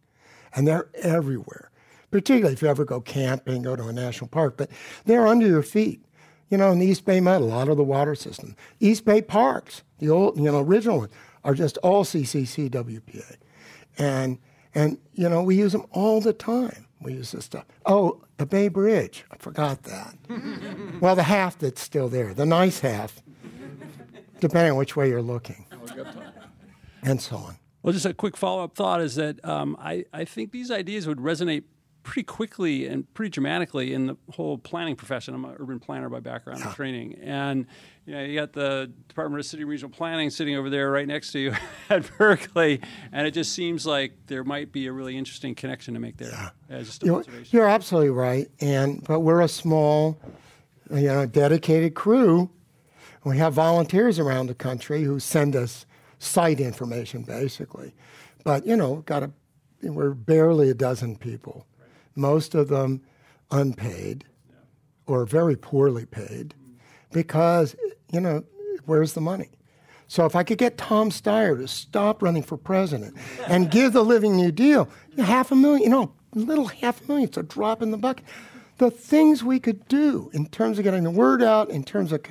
And 0.55 0.67
they're 0.67 0.89
everywhere, 0.95 1.69
particularly 2.09 2.53
if 2.53 2.63
you 2.63 2.69
ever 2.69 2.85
go 2.85 2.99
camping, 2.99 3.61
go 3.61 3.75
to 3.75 3.87
a 3.87 3.93
national 3.93 4.29
park, 4.29 4.55
but 4.57 4.71
they're 5.05 5.27
under 5.27 5.45
your 5.45 5.63
feet. 5.63 6.03
You 6.49 6.57
know, 6.57 6.71
in 6.71 6.79
the 6.79 6.87
East 6.87 7.05
Bay 7.05 7.19
Mud, 7.19 7.41
a 7.41 7.45
lot 7.45 7.69
of 7.69 7.77
the 7.77 7.83
water 7.83 8.15
system. 8.15 8.55
East 8.79 9.05
Bay 9.05 9.21
Parks, 9.21 9.83
the 9.99 10.09
old, 10.09 10.37
you 10.37 10.43
know, 10.43 10.59
original 10.59 10.99
ones, 10.99 11.11
are 11.43 11.53
just 11.53 11.77
all 11.77 12.03
CCC 12.03 12.69
WPA. 12.69 13.37
And, 13.97 14.39
and, 14.75 14.97
you 15.13 15.29
know, 15.29 15.43
we 15.43 15.55
use 15.55 15.71
them 15.71 15.85
all 15.91 16.21
the 16.21 16.33
time. 16.33 16.87
We 17.01 17.13
use 17.13 17.31
this 17.31 17.45
stuff. 17.45 17.65
Oh, 17.85 18.21
the 18.37 18.45
Bay 18.45 18.69
Bridge. 18.69 19.25
I 19.31 19.37
forgot 19.37 19.83
that. 19.83 20.15
well, 21.01 21.15
the 21.15 21.23
half 21.23 21.57
that's 21.57 21.81
still 21.81 22.07
there, 22.07 22.33
the 22.33 22.45
nice 22.45 22.79
half, 22.79 23.21
depending 24.39 24.71
on 24.71 24.77
which 24.77 24.95
way 24.95 25.09
you're 25.09 25.21
looking, 25.21 25.65
and 27.03 27.21
so 27.21 27.35
on. 27.37 27.57
Well, 27.81 27.91
just 27.93 28.05
a 28.05 28.13
quick 28.13 28.37
follow 28.37 28.63
up 28.63 28.75
thought 28.75 29.01
is 29.01 29.15
that 29.15 29.43
um, 29.43 29.75
I, 29.79 30.05
I 30.13 30.23
think 30.23 30.51
these 30.51 30.71
ideas 30.71 31.05
would 31.05 31.17
resonate 31.17 31.63
pretty 32.03 32.23
quickly 32.23 32.87
and 32.87 33.11
pretty 33.13 33.29
dramatically 33.29 33.93
in 33.93 34.07
the 34.07 34.17
whole 34.31 34.57
planning 34.57 34.95
profession. 34.95 35.33
I'm 35.35 35.43
an 35.45 35.55
urban 35.59 35.79
planner 35.79 36.09
by 36.09 36.21
background 36.21 36.61
and 36.63 36.73
training, 36.73 37.15
and 37.21 37.65
you 38.05 38.13
know 38.13 38.23
you 38.23 38.39
got 38.39 38.53
the 38.53 38.91
Department 39.07 39.39
of 39.39 39.45
City 39.45 39.63
and 39.63 39.69
Regional 39.69 39.91
Planning 39.91 40.29
sitting 40.29 40.55
over 40.55 40.69
there 40.69 40.91
right 40.91 41.07
next 41.07 41.31
to 41.33 41.39
you 41.39 41.55
at 41.89 42.09
Berkeley, 42.17 42.81
and 43.11 43.27
it 43.27 43.31
just 43.31 43.53
seems 43.53 43.85
like 43.85 44.13
there 44.27 44.43
might 44.43 44.71
be 44.71 44.87
a 44.87 44.91
really 44.91 45.17
interesting 45.17 45.55
connection 45.55 45.93
to 45.93 45.99
make 45.99 46.17
there. 46.17 46.31
Yeah. 46.31 46.49
As 46.69 46.87
just 46.87 47.03
you're, 47.03 47.23
you're 47.51 47.67
absolutely 47.67 48.11
right, 48.11 48.49
and 48.59 49.03
but 49.03 49.21
we're 49.21 49.41
a 49.41 49.47
small, 49.47 50.17
you 50.91 51.07
know, 51.07 51.25
dedicated 51.25 51.95
crew. 51.95 52.49
We 53.23 53.37
have 53.37 53.53
volunteers 53.53 54.19
around 54.19 54.47
the 54.47 54.55
country 54.55 55.03
who 55.03 55.19
send 55.19 55.55
us 55.55 55.85
site 56.19 56.59
information, 56.59 57.23
basically. 57.23 57.93
But 58.43 58.65
you 58.65 58.75
know, 58.75 58.97
got 59.05 59.23
a 59.23 59.31
we're 59.81 60.13
barely 60.13 60.69
a 60.69 60.73
dozen 60.73 61.17
people 61.17 61.65
most 62.15 62.55
of 62.55 62.67
them 62.67 63.01
unpaid 63.51 64.25
or 65.05 65.25
very 65.25 65.55
poorly 65.55 66.05
paid 66.05 66.53
because, 67.11 67.75
you 68.13 68.21
know, 68.21 68.43
where's 68.85 69.13
the 69.13 69.21
money? 69.21 69.49
So 70.07 70.25
if 70.25 70.35
I 70.35 70.43
could 70.43 70.57
get 70.57 70.77
Tom 70.77 71.09
Steyer 71.09 71.57
to 71.57 71.67
stop 71.67 72.21
running 72.21 72.43
for 72.43 72.55
president 72.55 73.17
and 73.47 73.71
give 73.71 73.93
the 73.93 74.03
Living 74.03 74.37
New 74.37 74.51
Deal 74.51 74.87
half 75.17 75.51
a 75.51 75.55
million, 75.55 75.83
you 75.83 75.89
know, 75.89 76.13
little 76.33 76.67
half 76.67 77.01
a 77.01 77.07
million, 77.07 77.27
it's 77.27 77.37
a 77.37 77.43
drop 77.43 77.81
in 77.81 77.91
the 77.91 77.97
bucket. 77.97 78.25
The 78.77 78.91
things 78.91 79.43
we 79.43 79.59
could 79.59 79.87
do 79.87 80.29
in 80.33 80.47
terms 80.47 80.77
of 80.77 80.83
getting 80.83 81.03
the 81.03 81.11
word 81.11 81.41
out, 81.41 81.69
in 81.69 81.83
terms 81.83 82.11
of 82.11 82.23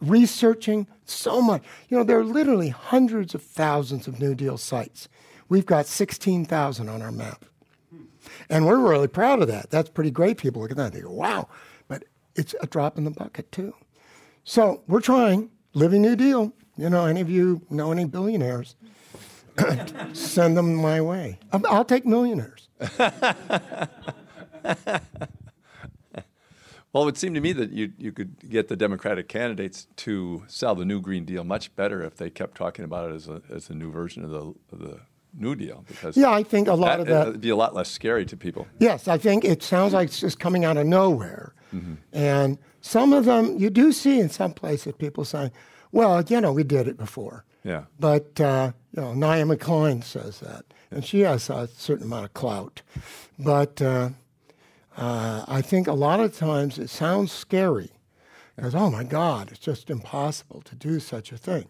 researching, 0.00 0.86
so 1.04 1.42
much. 1.42 1.62
You 1.88 1.98
know, 1.98 2.04
there 2.04 2.18
are 2.18 2.24
literally 2.24 2.68
hundreds 2.68 3.34
of 3.34 3.42
thousands 3.42 4.06
of 4.06 4.20
New 4.20 4.34
Deal 4.34 4.58
sites. 4.58 5.08
We've 5.48 5.66
got 5.66 5.86
16,000 5.86 6.88
on 6.88 7.02
our 7.02 7.12
map. 7.12 7.44
And 8.50 8.66
we're 8.66 8.78
really 8.78 9.08
proud 9.08 9.40
of 9.42 9.48
that. 9.48 9.70
That's 9.70 9.90
pretty 9.90 10.10
great. 10.10 10.38
People 10.38 10.62
look 10.62 10.70
at 10.70 10.76
that 10.76 10.86
and 10.86 10.94
they 10.94 11.00
go, 11.00 11.10
wow. 11.10 11.48
But 11.88 12.04
it's 12.36 12.54
a 12.60 12.66
drop 12.66 12.98
in 12.98 13.04
the 13.04 13.10
bucket, 13.10 13.50
too. 13.50 13.74
So 14.48 14.82
we're 14.88 15.02
trying. 15.02 15.50
Living 15.74 16.00
New 16.00 16.16
Deal. 16.16 16.54
You 16.78 16.88
know, 16.88 17.04
any 17.04 17.20
of 17.20 17.28
you 17.28 17.60
know 17.68 17.92
any 17.92 18.06
billionaires? 18.06 18.76
Send 20.14 20.56
them 20.56 20.74
my 20.74 21.02
way. 21.02 21.38
Um, 21.52 21.66
I'll 21.68 21.84
take 21.84 22.06
millionaires. 22.06 22.70
Well, 26.94 27.02
it 27.02 27.06
would 27.06 27.18
seem 27.18 27.34
to 27.34 27.40
me 27.40 27.52
that 27.52 27.70
you 27.70 27.92
you 27.98 28.12
could 28.12 28.48
get 28.48 28.68
the 28.68 28.74
Democratic 28.74 29.28
candidates 29.28 29.86
to 29.96 30.44
sell 30.48 30.74
the 30.74 30.86
new 30.86 31.02
Green 31.02 31.26
Deal 31.26 31.44
much 31.44 31.76
better 31.76 32.02
if 32.02 32.16
they 32.16 32.30
kept 32.30 32.56
talking 32.56 32.82
about 32.82 33.10
it 33.10 33.14
as 33.14 33.28
a 33.28 33.42
as 33.50 33.68
a 33.68 33.74
new 33.74 33.92
version 33.92 34.24
of 34.24 34.30
the 34.30 34.54
of 34.72 34.78
the 34.78 35.00
New 35.34 35.54
Deal 35.54 35.84
because 35.86 36.16
yeah, 36.16 36.30
I 36.30 36.42
think 36.42 36.68
a 36.68 36.74
lot 36.74 36.98
that, 36.98 37.00
of 37.00 37.06
that 37.08 37.26
would 37.28 37.40
be 37.40 37.50
a 37.50 37.56
lot 37.56 37.74
less 37.74 37.90
scary 37.90 38.24
to 38.26 38.36
people. 38.36 38.66
Yes, 38.78 39.08
I 39.08 39.18
think 39.18 39.44
it 39.44 39.62
sounds 39.62 39.92
like 39.92 40.08
it's 40.08 40.20
just 40.20 40.38
coming 40.38 40.64
out 40.64 40.76
of 40.76 40.86
nowhere, 40.86 41.54
mm-hmm. 41.74 41.94
and 42.12 42.58
some 42.80 43.12
of 43.12 43.24
them 43.24 43.56
you 43.58 43.70
do 43.70 43.92
see 43.92 44.20
in 44.20 44.28
some 44.28 44.52
places 44.52 44.94
people 44.98 45.24
saying, 45.24 45.52
"Well, 45.92 46.22
you 46.22 46.40
know, 46.40 46.52
we 46.52 46.64
did 46.64 46.88
it 46.88 46.96
before." 46.96 47.44
Yeah. 47.64 47.84
But 47.98 48.40
uh, 48.40 48.72
you 48.96 49.02
know, 49.02 49.14
Naomi 49.14 49.56
Klein 49.56 50.02
says 50.02 50.40
that, 50.40 50.64
and 50.90 51.04
she 51.04 51.20
has 51.20 51.50
a 51.50 51.68
certain 51.68 52.06
amount 52.06 52.24
of 52.24 52.34
clout, 52.34 52.82
but 53.38 53.80
uh, 53.82 54.10
uh, 54.96 55.44
I 55.46 55.60
think 55.62 55.86
a 55.86 55.92
lot 55.92 56.20
of 56.20 56.36
times 56.36 56.78
it 56.78 56.90
sounds 56.90 57.32
scary 57.32 57.90
because 58.56 58.74
oh 58.74 58.90
my 58.90 59.04
God, 59.04 59.50
it's 59.50 59.60
just 59.60 59.90
impossible 59.90 60.62
to 60.62 60.74
do 60.74 60.98
such 60.98 61.32
a 61.32 61.36
thing, 61.36 61.66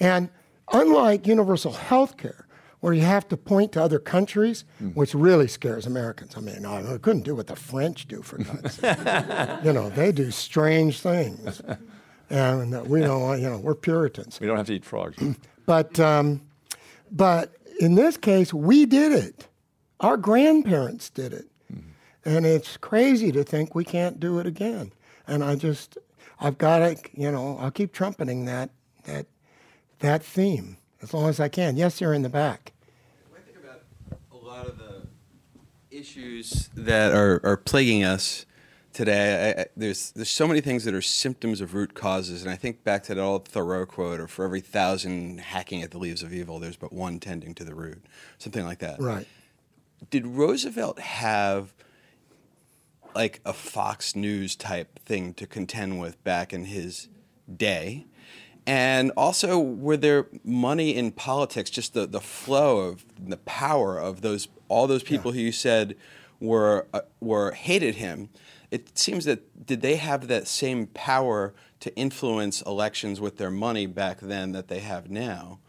and 0.00 0.30
unlike 0.72 1.26
universal 1.26 1.72
health 1.72 2.16
care 2.16 2.45
where 2.80 2.92
you 2.92 3.02
have 3.02 3.26
to 3.28 3.36
point 3.36 3.72
to 3.72 3.82
other 3.82 3.98
countries, 3.98 4.64
mm. 4.82 4.94
which 4.94 5.14
really 5.14 5.48
scares 5.48 5.86
Americans. 5.86 6.36
I 6.36 6.40
mean, 6.40 6.64
I 6.64 6.98
couldn't 6.98 7.22
do 7.22 7.34
what 7.34 7.46
the 7.46 7.56
French 7.56 8.06
do 8.06 8.22
for 8.22 8.38
God's 8.38 8.74
sake. 8.74 8.98
you 9.64 9.72
know, 9.72 9.88
they 9.90 10.12
do 10.12 10.30
strange 10.30 11.00
things, 11.00 11.62
and 12.30 12.88
we 12.88 13.00
don't. 13.00 13.40
You 13.40 13.50
know, 13.50 13.58
we're 13.58 13.74
Puritans. 13.74 14.40
We 14.40 14.46
don't 14.46 14.56
have 14.56 14.66
to 14.66 14.74
eat 14.74 14.84
frogs. 14.84 15.16
but 15.66 15.98
um, 15.98 16.42
but 17.10 17.54
in 17.80 17.94
this 17.94 18.16
case, 18.16 18.52
we 18.52 18.86
did 18.86 19.12
it. 19.12 19.48
Our 20.00 20.16
grandparents 20.16 21.08
did 21.08 21.32
it, 21.32 21.46
mm. 21.72 21.82
and 22.24 22.44
it's 22.44 22.76
crazy 22.76 23.32
to 23.32 23.42
think 23.42 23.74
we 23.74 23.84
can't 23.84 24.20
do 24.20 24.38
it 24.38 24.46
again. 24.46 24.92
And 25.26 25.42
I 25.42 25.56
just, 25.56 25.98
I've 26.38 26.58
got 26.58 26.78
to, 26.80 26.96
you 27.14 27.32
know, 27.32 27.58
I'll 27.58 27.70
keep 27.70 27.92
trumpeting 27.92 28.44
that 28.44 28.70
that 29.04 29.26
that 30.00 30.22
theme 30.22 30.76
as 31.02 31.12
long 31.12 31.28
as 31.28 31.40
I 31.40 31.48
can. 31.48 31.76
Yes, 31.76 32.00
you're 32.00 32.14
in 32.14 32.22
the 32.22 32.28
back. 32.28 32.72
When 33.30 33.40
I 33.40 33.44
think 33.44 33.58
about 33.58 33.82
a 34.32 34.36
lot 34.36 34.66
of 34.66 34.78
the 34.78 35.06
issues 35.90 36.70
that 36.74 37.12
are, 37.12 37.40
are 37.44 37.56
plaguing 37.56 38.04
us 38.04 38.46
today, 38.92 39.54
I, 39.56 39.62
I, 39.62 39.66
there's 39.76 40.12
there's 40.12 40.30
so 40.30 40.46
many 40.48 40.60
things 40.60 40.84
that 40.84 40.94
are 40.94 41.02
symptoms 41.02 41.60
of 41.60 41.74
root 41.74 41.94
causes, 41.94 42.42
and 42.42 42.50
I 42.50 42.56
think 42.56 42.82
back 42.82 43.02
to 43.04 43.14
that 43.14 43.20
old 43.20 43.46
Thoreau 43.46 43.84
quote, 43.86 44.20
"Or 44.20 44.26
for 44.26 44.44
every 44.44 44.60
thousand 44.60 45.40
hacking 45.40 45.82
at 45.82 45.90
the 45.90 45.98
leaves 45.98 46.22
of 46.22 46.32
evil, 46.32 46.58
there's 46.58 46.76
but 46.76 46.92
one 46.92 47.20
tending 47.20 47.54
to 47.56 47.64
the 47.64 47.74
root," 47.74 48.04
something 48.38 48.64
like 48.64 48.78
that. 48.78 49.00
Right. 49.00 49.26
Did 50.10 50.26
Roosevelt 50.26 50.98
have 50.98 51.74
like 53.14 53.40
a 53.44 53.52
Fox 53.52 54.14
News 54.14 54.56
type 54.56 54.98
thing 55.00 55.34
to 55.34 55.46
contend 55.46 56.00
with 56.00 56.22
back 56.24 56.52
in 56.52 56.66
his 56.66 57.08
day? 57.54 58.06
And 58.66 59.12
also, 59.16 59.60
were 59.60 59.96
there 59.96 60.26
money 60.42 60.96
in 60.96 61.12
politics? 61.12 61.70
Just 61.70 61.94
the, 61.94 62.06
the 62.06 62.20
flow 62.20 62.78
of 62.78 63.04
the 63.16 63.36
power 63.36 63.98
of 63.98 64.22
those 64.22 64.48
all 64.68 64.86
those 64.88 65.04
people 65.04 65.32
yeah. 65.32 65.40
who 65.40 65.46
you 65.46 65.52
said 65.52 65.96
were 66.40 66.86
uh, 66.92 67.00
were 67.20 67.52
hated 67.52 67.96
him. 67.96 68.28
It 68.70 68.98
seems 68.98 69.24
that 69.24 69.66
did 69.66 69.80
they 69.80 69.96
have 69.96 70.26
that 70.28 70.48
same 70.48 70.88
power 70.88 71.54
to 71.80 71.94
influence 71.96 72.62
elections 72.62 73.20
with 73.20 73.36
their 73.36 73.50
money 73.50 73.86
back 73.86 74.20
then 74.20 74.52
that 74.52 74.68
they 74.68 74.80
have 74.80 75.10
now? 75.10 75.60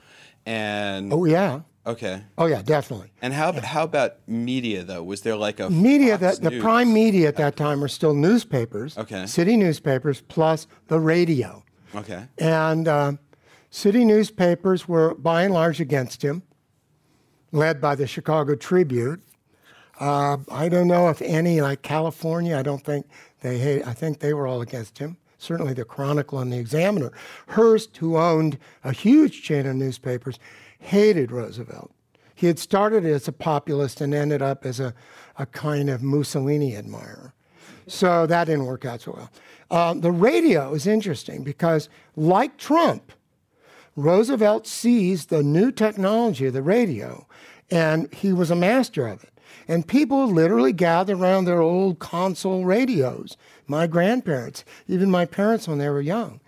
And 0.45 1.13
oh 1.13 1.25
yeah, 1.25 1.61
okay, 1.85 2.23
oh 2.37 2.47
yeah, 2.47 2.61
definitely. 2.63 3.11
And 3.21 3.33
how 3.33 3.53
yeah. 3.53 3.61
how 3.61 3.83
about 3.83 4.27
media 4.27 4.83
though? 4.83 5.03
Was 5.03 5.21
there 5.21 5.35
like 5.35 5.59
a 5.59 5.69
media 5.69 6.17
that 6.17 6.41
the 6.41 6.59
prime 6.59 6.91
media 6.91 7.27
at 7.27 7.35
that 7.35 7.55
time 7.55 7.81
were 7.81 7.87
still 7.87 8.15
newspapers, 8.15 8.97
okay, 8.97 9.27
city 9.27 9.55
newspapers 9.55 10.21
plus 10.21 10.65
the 10.87 10.99
radio. 10.99 11.63
Okay. 11.95 12.25
And 12.37 12.87
uh, 12.87 13.13
city 13.69 14.05
newspapers 14.05 14.87
were 14.87 15.13
by 15.15 15.43
and 15.43 15.53
large 15.53 15.79
against 15.79 16.21
him, 16.21 16.43
led 17.51 17.79
by 17.81 17.95
the 17.95 18.07
Chicago 18.07 18.55
Tribune. 18.55 19.21
Uh, 19.99 20.37
I 20.51 20.69
don't 20.69 20.87
know 20.87 21.09
if 21.09 21.21
any, 21.21 21.61
like 21.61 21.81
California, 21.81 22.57
I 22.57 22.61
don't 22.61 22.83
think 22.83 23.07
they 23.41 23.57
hate, 23.57 23.87
I 23.87 23.93
think 23.93 24.19
they 24.19 24.33
were 24.33 24.45
all 24.45 24.61
against 24.61 24.99
him. 24.99 25.17
Certainly 25.39 25.73
the 25.73 25.85
Chronicle 25.85 26.39
and 26.39 26.51
the 26.51 26.57
Examiner. 26.57 27.11
Hearst, 27.49 27.97
who 27.97 28.17
owned 28.17 28.57
a 28.83 28.91
huge 28.91 29.43
chain 29.43 29.65
of 29.65 29.75
newspapers, 29.75 30.39
hated 30.79 31.31
Roosevelt. 31.31 31.91
He 32.33 32.47
had 32.47 32.59
started 32.59 33.05
as 33.05 33.27
a 33.27 33.31
populist 33.31 34.01
and 34.01 34.13
ended 34.13 34.41
up 34.41 34.65
as 34.65 34.79
a, 34.79 34.93
a 35.37 35.45
kind 35.47 35.89
of 35.89 36.03
Mussolini 36.03 36.75
admirer. 36.75 37.33
So 37.87 38.27
that 38.27 38.45
didn't 38.45 38.65
work 38.65 38.85
out 38.85 39.01
so 39.01 39.13
well. 39.13 39.31
Uh, 39.69 39.93
the 39.93 40.11
radio 40.11 40.73
is 40.73 40.87
interesting 40.87 41.43
because, 41.43 41.89
like 42.15 42.57
Trump, 42.57 43.11
Roosevelt 43.95 44.67
seized 44.67 45.29
the 45.29 45.43
new 45.43 45.71
technology 45.71 46.45
of 46.45 46.53
the 46.53 46.61
radio 46.61 47.27
and 47.69 48.13
he 48.13 48.31
was 48.31 48.51
a 48.51 48.55
master 48.55 49.07
of 49.07 49.23
it. 49.23 49.31
And 49.67 49.87
people 49.87 50.27
literally 50.27 50.71
gathered 50.71 51.19
around 51.19 51.45
their 51.45 51.61
old 51.61 51.99
console 51.99 52.63
radios, 52.63 53.35
my 53.65 53.87
grandparents, 53.87 54.63
even 54.87 55.11
my 55.11 55.25
parents 55.25 55.67
when 55.67 55.77
they 55.77 55.89
were 55.89 56.01
young. 56.01 56.39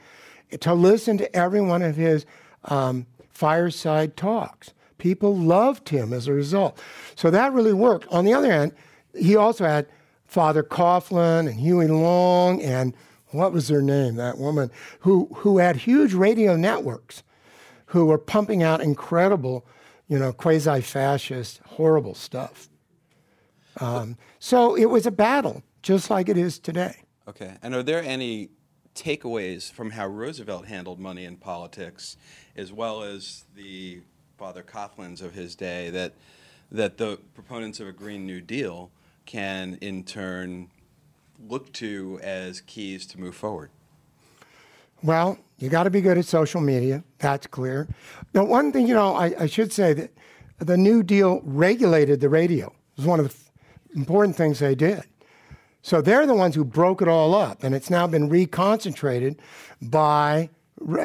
to 0.62 0.74
listen 0.74 1.18
to 1.18 1.36
every 1.36 1.62
one 1.62 1.82
of 1.82 1.96
his 1.96 2.26
um, 2.66 3.06
fireside 3.30 4.16
talks. 4.16 4.74
People 4.98 5.38
loved 5.38 5.90
him 5.90 6.12
as 6.14 6.28
a 6.28 6.34
result. 6.34 6.80
So 7.16 7.30
that 7.30 7.54
really 7.54 7.74
worked. 7.74 8.08
On 8.08 8.26
the 8.26 8.34
other 8.34 8.52
hand, 8.52 8.74
he 9.18 9.36
also 9.36 9.66
had 9.66 9.88
Father 10.26 10.64
Coughlin 10.64 11.48
and 11.50 11.60
Huey 11.60 11.88
Long 11.88 12.62
and 12.62 12.96
what 13.32 13.54
was 13.54 13.70
her 13.70 13.82
name, 13.82 14.16
that 14.16 14.38
woman, 14.38 14.72
who, 15.02 15.30
who 15.38 15.58
had 15.58 15.76
huge 15.78 16.14
radio 16.14 16.56
networks 16.56 17.24
who 17.88 18.06
were 18.06 18.18
pumping 18.18 18.64
out 18.64 18.82
incredible, 18.82 19.66
you 20.08 20.18
know, 20.18 20.32
quasi 20.32 20.82
fascist, 20.82 21.60
horrible 21.66 22.14
stuff. 22.14 22.70
Um, 23.80 24.18
so 24.40 24.76
it 24.76 24.86
was 24.86 25.06
a 25.06 25.12
battle, 25.12 25.64
just 25.82 26.10
like 26.10 26.30
it 26.30 26.38
is 26.38 26.60
today. 26.60 27.04
Okay. 27.28 27.54
And 27.62 27.74
are 27.76 27.84
there 27.84 28.04
any 28.04 28.50
takeaways 28.96 29.72
from 29.72 29.92
how 29.92 30.08
Roosevelt 30.08 30.66
handled 30.66 31.00
money 31.00 31.26
in 31.26 31.38
politics, 31.38 32.18
as 32.56 32.74
well 32.74 33.04
as 33.04 33.46
the 33.56 34.02
Father 34.38 34.64
Coughlins 34.64 35.22
of 35.22 35.34
his 35.34 35.56
day, 35.56 35.90
that, 35.92 36.14
that 36.72 36.98
the 36.98 37.20
proponents 37.34 37.80
of 37.80 37.88
a 37.88 37.92
Green 37.92 38.26
New 38.26 38.42
Deal 38.42 38.92
can 39.26 39.78
in 39.82 40.04
turn 40.04 40.70
look 41.48 41.72
to 41.74 42.20
as 42.22 42.62
keys 42.62 43.06
to 43.08 43.20
move 43.20 43.36
forward? 43.36 43.70
Well, 45.02 45.38
you 45.58 45.70
got 45.70 45.84
to 45.84 45.90
be 45.90 46.02
good 46.02 46.18
at 46.18 46.26
social 46.26 46.62
media. 46.62 47.04
That's 47.20 47.48
clear. 47.48 47.88
Now, 48.34 48.46
one 48.46 48.72
thing, 48.72 48.88
you 48.88 48.94
know, 48.94 49.16
I, 49.16 49.34
I, 49.40 49.46
should 49.46 49.72
say 49.72 49.94
that 49.94 50.12
the 50.58 50.78
New 50.78 51.04
Deal 51.04 51.42
regulated 51.44 52.20
the 52.20 52.30
radio. 52.30 52.68
It 52.68 52.98
was 52.98 53.06
one 53.06 53.20
of 53.20 53.28
the 53.28 53.34
f- 53.34 53.52
important 53.96 54.36
things 54.36 54.60
they 54.60 54.76
did. 54.76 55.04
So 55.82 56.02
they're 56.02 56.28
the 56.28 56.36
ones 56.36 56.56
who 56.56 56.66
broke 56.66 57.02
it 57.02 57.08
all 57.08 57.34
up, 57.34 57.64
and 57.64 57.74
it's 57.74 57.90
now 57.90 58.08
been 58.08 58.30
reconcentrated 58.30 59.38
by 59.82 60.50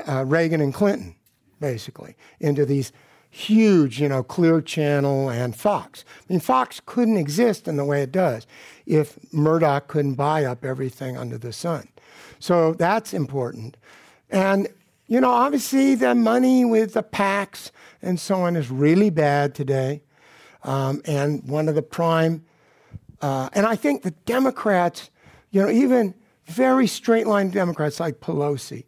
uh, 0.08 0.24
Reagan 0.26 0.60
and 0.60 0.74
Clinton, 0.74 1.14
basically, 1.60 2.16
into 2.40 2.66
these 2.66 2.92
huge, 3.34 4.00
you 4.00 4.08
know, 4.08 4.22
Clear 4.22 4.60
Channel 4.60 5.28
and 5.28 5.56
Fox. 5.56 6.04
I 6.20 6.32
mean, 6.32 6.40
Fox 6.40 6.80
couldn't 6.86 7.16
exist 7.16 7.66
in 7.66 7.76
the 7.76 7.84
way 7.84 8.00
it 8.00 8.12
does 8.12 8.46
if 8.86 9.18
Murdoch 9.32 9.88
couldn't 9.88 10.14
buy 10.14 10.44
up 10.44 10.64
everything 10.64 11.16
under 11.16 11.36
the 11.36 11.52
sun. 11.52 11.88
So 12.38 12.74
that's 12.74 13.12
important. 13.12 13.76
And, 14.30 14.68
you 15.08 15.20
know, 15.20 15.30
obviously 15.30 15.96
the 15.96 16.14
money 16.14 16.64
with 16.64 16.94
the 16.94 17.02
PACs 17.02 17.72
and 18.00 18.20
so 18.20 18.36
on 18.42 18.54
is 18.54 18.70
really 18.70 19.10
bad 19.10 19.54
today. 19.54 20.02
Um, 20.62 21.02
and 21.04 21.42
one 21.48 21.68
of 21.68 21.74
the 21.74 21.82
prime, 21.82 22.44
uh, 23.20 23.48
and 23.52 23.66
I 23.66 23.74
think 23.74 24.02
the 24.02 24.12
Democrats, 24.26 25.10
you 25.50 25.60
know, 25.60 25.68
even 25.68 26.14
very 26.46 26.86
straight 26.86 27.26
line 27.26 27.50
Democrats 27.50 27.98
like 27.98 28.20
Pelosi 28.20 28.84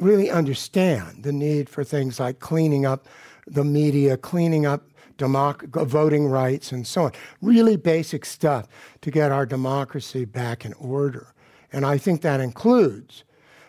really 0.00 0.30
understand 0.30 1.22
the 1.22 1.32
need 1.32 1.68
for 1.68 1.84
things 1.84 2.18
like 2.18 2.40
cleaning 2.40 2.86
up 2.86 3.06
the 3.46 3.64
media, 3.64 4.16
cleaning 4.16 4.66
up 4.66 4.84
democ- 5.18 5.86
voting 5.86 6.26
rights, 6.26 6.72
and 6.72 6.86
so 6.86 7.04
on. 7.04 7.12
Really 7.40 7.76
basic 7.76 8.24
stuff 8.24 8.66
to 9.00 9.10
get 9.10 9.32
our 9.32 9.46
democracy 9.46 10.24
back 10.24 10.64
in 10.64 10.72
order. 10.74 11.32
And 11.72 11.84
I 11.84 11.98
think 11.98 12.22
that 12.22 12.40
includes, 12.40 13.24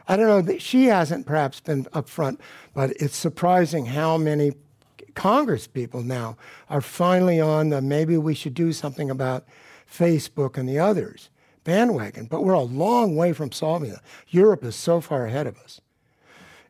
I 0.07 0.15
don't 0.15 0.27
know, 0.27 0.41
that 0.41 0.61
she 0.61 0.85
hasn't 0.85 1.25
perhaps 1.25 1.59
been 1.59 1.85
upfront, 1.85 2.39
but 2.73 2.91
it's 2.91 3.15
surprising 3.15 3.87
how 3.87 4.17
many 4.17 4.53
Congress 5.15 5.65
people 5.65 6.03
now 6.03 6.37
are 6.69 6.81
finally 6.81 7.39
on 7.39 7.69
the 7.69 7.81
maybe 7.81 8.17
we 8.17 8.35
should 8.35 8.53
do 8.53 8.73
something 8.73 9.09
about 9.09 9.45
Facebook 9.89 10.57
and 10.57 10.67
the 10.67 10.79
others 10.79 11.29
bandwagon. 11.63 12.27
But 12.27 12.43
we're 12.43 12.53
a 12.53 12.61
long 12.61 13.15
way 13.15 13.33
from 13.33 13.51
solving 13.51 13.91
it. 13.91 13.99
Europe 14.29 14.63
is 14.63 14.75
so 14.75 15.01
far 15.01 15.25
ahead 15.25 15.47
of 15.47 15.57
us. 15.57 15.81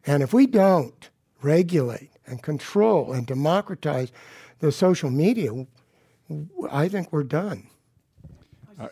And 0.08 0.24
if 0.24 0.34
we 0.34 0.48
don't 0.48 1.10
regulate 1.42 2.12
and 2.28 2.42
control 2.42 3.14
and 3.14 3.26
democratize 3.26 4.12
the 4.60 4.72
social 4.72 5.10
media, 5.10 5.52
I 6.72 6.88
think 6.88 7.12
we're 7.12 7.24
done. 7.24 7.68
Uh, 8.80 8.88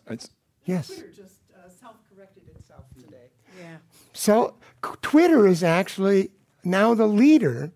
yes. 0.65 0.87
Twitter 0.87 1.09
just 1.15 1.35
uh, 1.53 1.69
self-corrected 1.69 2.43
itself 2.55 2.85
today. 2.99 3.29
Yeah. 3.59 3.77
So 4.13 4.55
Twitter 5.01 5.47
is 5.47 5.63
actually 5.63 6.31
now 6.63 6.93
the 6.93 7.07
leader, 7.07 7.71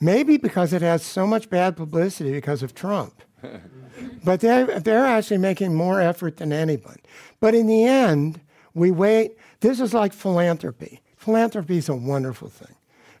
maybe 0.00 0.36
because 0.36 0.72
it 0.72 0.82
has 0.82 1.02
so 1.02 1.26
much 1.26 1.50
bad 1.50 1.76
publicity 1.76 2.32
because 2.32 2.62
of 2.62 2.74
Trump. 2.74 3.22
but 4.24 4.40
they're, 4.40 4.80
they're 4.80 5.06
actually 5.06 5.38
making 5.38 5.74
more 5.74 6.00
effort 6.00 6.36
than 6.36 6.52
anyone. 6.52 6.98
But 7.40 7.54
in 7.54 7.66
the 7.66 7.84
end, 7.84 8.40
we 8.74 8.90
wait. 8.90 9.36
This 9.60 9.80
is 9.80 9.92
like 9.92 10.12
philanthropy. 10.12 11.00
Philanthropy 11.16 11.78
is 11.78 11.88
a 11.88 11.94
wonderful 11.94 12.48
thing. 12.48 12.74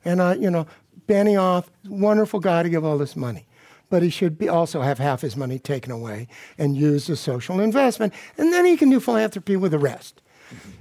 And, 0.04 0.20
uh, 0.20 0.36
you 0.38 0.50
know, 0.50 0.66
Benioff, 1.06 1.66
wonderful 1.88 2.40
guy 2.40 2.62
to 2.62 2.68
give 2.68 2.84
all 2.84 2.98
this 2.98 3.16
money. 3.16 3.46
But 3.90 4.02
he 4.02 4.10
should 4.10 4.38
be 4.38 4.48
also 4.48 4.80
have 4.80 4.98
half 4.98 5.20
his 5.20 5.36
money 5.36 5.58
taken 5.58 5.92
away 5.92 6.28
and 6.56 6.76
used 6.76 7.10
as 7.10 7.20
social 7.20 7.60
investment. 7.60 8.14
And 8.38 8.52
then 8.52 8.64
he 8.64 8.76
can 8.76 8.88
do 8.88 9.00
philanthropy 9.00 9.56
with 9.56 9.72
the 9.72 9.78
rest. 9.78 10.22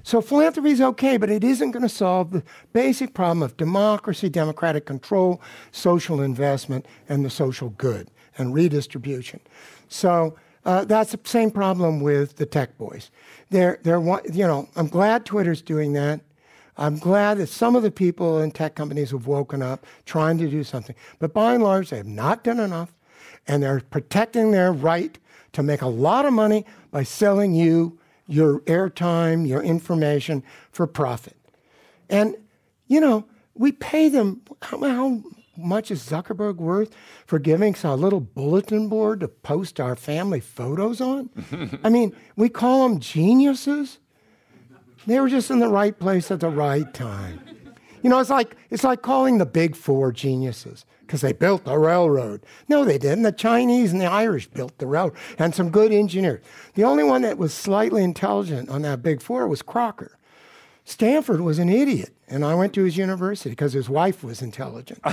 So 0.04 0.22
philanthropy 0.22 0.72
is 0.72 0.82
okay, 0.82 1.18
but 1.18 1.30
it 1.30 1.44
isn't 1.44 1.72
going 1.72 1.84
to 1.84 1.90
solve 1.90 2.32
the 2.32 2.44
basic 2.74 3.14
problem 3.14 3.44
of 3.44 3.56
democracy, 3.58 4.30
democratic 4.30 4.86
control, 4.86 5.42
social 5.72 6.22
investment, 6.22 6.86
and 7.08 7.24
the 7.24 7.30
social 7.30 7.70
good 7.72 8.10
and 8.38 8.54
redistribution. 8.54 9.40
So 9.88 10.36
uh, 10.66 10.86
that's 10.86 11.12
the 11.12 11.20
same 11.24 11.52
problem 11.52 12.02
with 12.02 12.38
the 12.38 12.46
tech 12.46 12.78
boys. 12.78 13.12
They're, 13.50 13.80
they're, 13.84 14.02
you 14.32 14.48
know, 14.48 14.70
I'm 14.76 14.88
glad 14.88 15.26
Twitter's 15.26 15.62
doing 15.62 15.94
that. 15.94 16.22
I'm 16.82 16.98
glad 16.98 17.38
that 17.38 17.48
some 17.48 17.76
of 17.76 17.84
the 17.84 17.92
people 17.92 18.40
in 18.40 18.50
tech 18.50 18.74
companies 18.74 19.12
have 19.12 19.28
woken 19.28 19.62
up 19.62 19.86
trying 20.06 20.40
to 20.40 20.50
do 20.50 20.64
something. 20.64 20.96
But 21.20 21.32
by 21.32 21.54
and 21.54 21.64
large, 21.64 21.92
they 21.92 21.98
have 21.98 22.08
not 22.08 22.44
done 22.44 22.60
enough, 22.60 22.92
and 23.48 23.62
they're 23.62 23.82
protecting 23.82 24.50
their 24.50 24.74
right 24.74 25.16
to 25.54 25.62
make 25.62 25.84
a 25.84 25.88
lot 25.88 26.26
of 26.26 26.34
money 26.34 26.66
by 26.90 27.04
selling 27.04 27.54
you 27.54 28.00
your 28.26 28.62
airtime, 28.62 29.48
your 29.48 29.62
information 29.62 30.42
for 30.72 30.88
profit. 30.88 31.38
And, 32.10 32.36
you 32.88 33.00
know, 33.00 33.26
we 33.54 33.74
pay 33.74 34.10
them, 34.10 34.42
how, 34.64 34.80
how 34.80 35.22
much 35.56 35.92
is 35.92 36.02
Zuckerberg 36.02 36.56
worth 36.56 36.96
for 37.28 37.38
giving 37.38 37.76
us 37.76 37.84
a 37.84 37.94
little 37.94 38.22
bulletin 38.22 38.90
board 38.90 39.20
to 39.20 39.28
post 39.28 39.80
our 39.80 39.96
family 39.96 40.40
photos 40.40 41.00
on? 41.00 41.30
I 41.84 41.90
mean, 41.90 42.16
we 42.36 42.50
call 42.50 42.90
them 42.90 43.00
geniuses. 43.00 44.00
They 45.08 45.20
were 45.20 45.30
just 45.30 45.50
in 45.50 45.60
the 45.60 45.70
right 45.70 45.98
place 45.98 46.32
at 46.32 46.40
the 46.40 46.50
right 46.50 46.92
time. 46.94 47.42
You 48.04 48.10
know, 48.10 48.20
it's 48.20 48.30
like, 48.30 48.56
it's 48.70 48.84
like 48.84 49.02
calling 49.02 49.38
the 49.38 49.46
big 49.46 49.76
four 49.76 50.12
geniuses 50.12 50.86
because 51.02 51.22
they 51.22 51.34
built 51.34 51.66
the 51.66 51.78
railroad. 51.78 52.42
No, 52.68 52.86
they 52.86 52.98
didn't. 52.98 53.24
The 53.24 53.32
Chinese 53.32 53.92
and 53.92 54.02
the 54.02 54.06
Irish 54.06 54.48
built 54.48 54.78
the 54.78 54.88
railroad 54.88 55.18
and 55.38 55.54
some 55.54 55.70
good 55.70 55.92
engineers. 55.92 56.44
The 56.76 56.84
only 56.84 57.04
one 57.04 57.22
that 57.24 57.38
was 57.38 57.54
slightly 57.54 58.04
intelligent 58.04 58.70
on 58.70 58.82
that 58.84 59.04
big 59.04 59.22
four 59.22 59.48
was 59.48 59.62
Crocker. 59.62 60.18
Stanford 60.84 61.42
was 61.42 61.60
an 61.60 61.70
idiot, 61.70 62.16
and 62.28 62.44
I 62.44 62.56
went 62.56 62.74
to 62.74 62.84
his 62.84 62.98
university 62.98 63.52
because 63.52 63.74
his 63.74 63.88
wife 63.90 64.24
was 64.24 64.42
intelligent. 64.42 65.00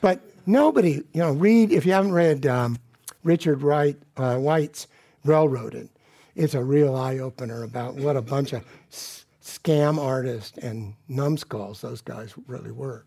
but 0.00 0.20
nobody, 0.46 1.02
you 1.12 1.20
know, 1.20 1.32
read, 1.32 1.72
if 1.72 1.84
you 1.84 1.92
haven't 1.92 2.12
read 2.12 2.46
um, 2.46 2.78
Richard 3.22 3.62
Wright, 3.62 3.96
uh, 4.16 4.38
White's 4.38 4.86
Railroaded, 5.24 5.88
it's 6.38 6.54
a 6.54 6.62
real 6.62 6.94
eye 6.94 7.18
opener 7.18 7.64
about 7.64 7.94
what 7.96 8.16
a 8.16 8.22
bunch 8.22 8.52
of 8.52 8.64
s- 8.90 9.26
scam 9.42 9.98
artists 9.98 10.56
and 10.58 10.94
numbskulls 11.08 11.80
those 11.80 12.00
guys 12.00 12.32
really 12.46 12.70
were. 12.70 13.04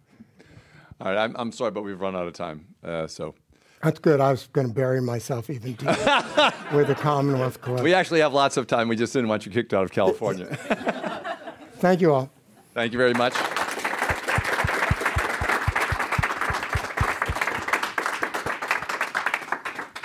All 1.00 1.08
right, 1.08 1.18
I'm, 1.18 1.36
I'm 1.38 1.52
sorry, 1.52 1.72
but 1.72 1.82
we've 1.84 2.00
run 2.00 2.16
out 2.16 2.28
of 2.28 2.34
time. 2.34 2.68
Uh, 2.84 3.08
so 3.08 3.34
that's 3.82 4.00
good. 4.00 4.20
I 4.20 4.32
was 4.32 4.48
going 4.54 4.68
to 4.68 4.74
bury 4.74 5.02
myself 5.02 5.50
even 5.50 5.74
deeper 5.74 6.54
with 6.74 6.88
the 6.88 6.96
Commonwealth 6.96 7.62
Club. 7.62 7.82
We 7.82 7.94
actually 7.94 8.20
have 8.20 8.34
lots 8.34 8.58
of 8.58 8.68
time. 8.68 8.88
We 8.88 8.96
just 8.96 9.14
didn't 9.14 9.30
want 9.30 9.46
you 9.46 9.52
kicked 9.52 9.74
out 9.74 9.84
of 9.84 9.92
California. 9.92 10.46
Thank 11.78 12.02
you 12.02 12.14
all. 12.14 12.30
Thank 12.76 12.92
you 12.92 13.00
very 13.00 13.14
much. 13.14 13.34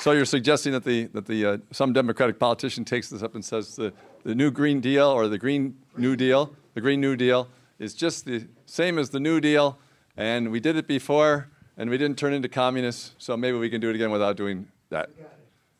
So 0.07 0.13
you're 0.13 0.25
suggesting 0.25 0.71
that 0.71 0.85
the 0.85 1.07
that 1.07 1.27
the 1.27 1.45
uh, 1.45 1.59
some 1.73 1.93
Democratic 1.93 2.39
politician 2.39 2.85
takes 2.85 3.11
this 3.11 3.25
up 3.25 3.35
and 3.35 3.45
says 3.45 3.75
the 3.75 3.93
the 4.23 4.37
new 4.37 4.53
Green 4.53 4.81
Deal 4.81 5.09
or 5.09 5.27
the 5.27 5.37
Green 5.37 5.79
New 5.97 6.15
Deal, 6.15 6.55
the 6.75 6.81
Green 6.81 7.01
New 7.01 7.17
Deal 7.17 7.49
is 7.81 7.93
just 7.93 8.25
the 8.25 8.47
same 8.67 9.01
as 9.01 9.11
the 9.11 9.19
New 9.19 9.41
Deal, 9.41 9.81
and 10.17 10.53
we 10.53 10.61
did 10.61 10.77
it 10.77 10.87
before, 10.87 11.49
and 11.77 11.91
we 11.91 11.99
didn't 11.99 12.19
turn 12.19 12.33
into 12.35 12.49
communists, 12.49 13.17
so 13.19 13.37
maybe 13.37 13.59
we 13.59 13.69
can 13.69 13.81
do 13.81 13.91
it 13.91 13.97
again 13.97 14.13
without 14.13 14.37
doing 14.37 14.69
that. 14.91 15.11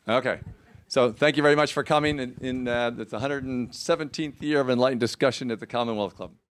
Okay. 0.09 0.41
So 0.89 1.13
thank 1.13 1.37
you 1.37 1.45
very 1.45 1.55
much 1.55 1.73
for 1.73 1.85
coming 1.85 2.19
in, 2.19 2.35
in 2.41 2.67
uh, 2.67 2.91
the 2.91 3.05
117th 3.05 4.43
year 4.43 4.61
of 4.61 4.71
enlightened 4.71 4.99
discussion 4.99 5.53
at 5.53 5.61
the 5.61 5.69
Commonwealth 5.69 6.17
Club. 6.17 6.33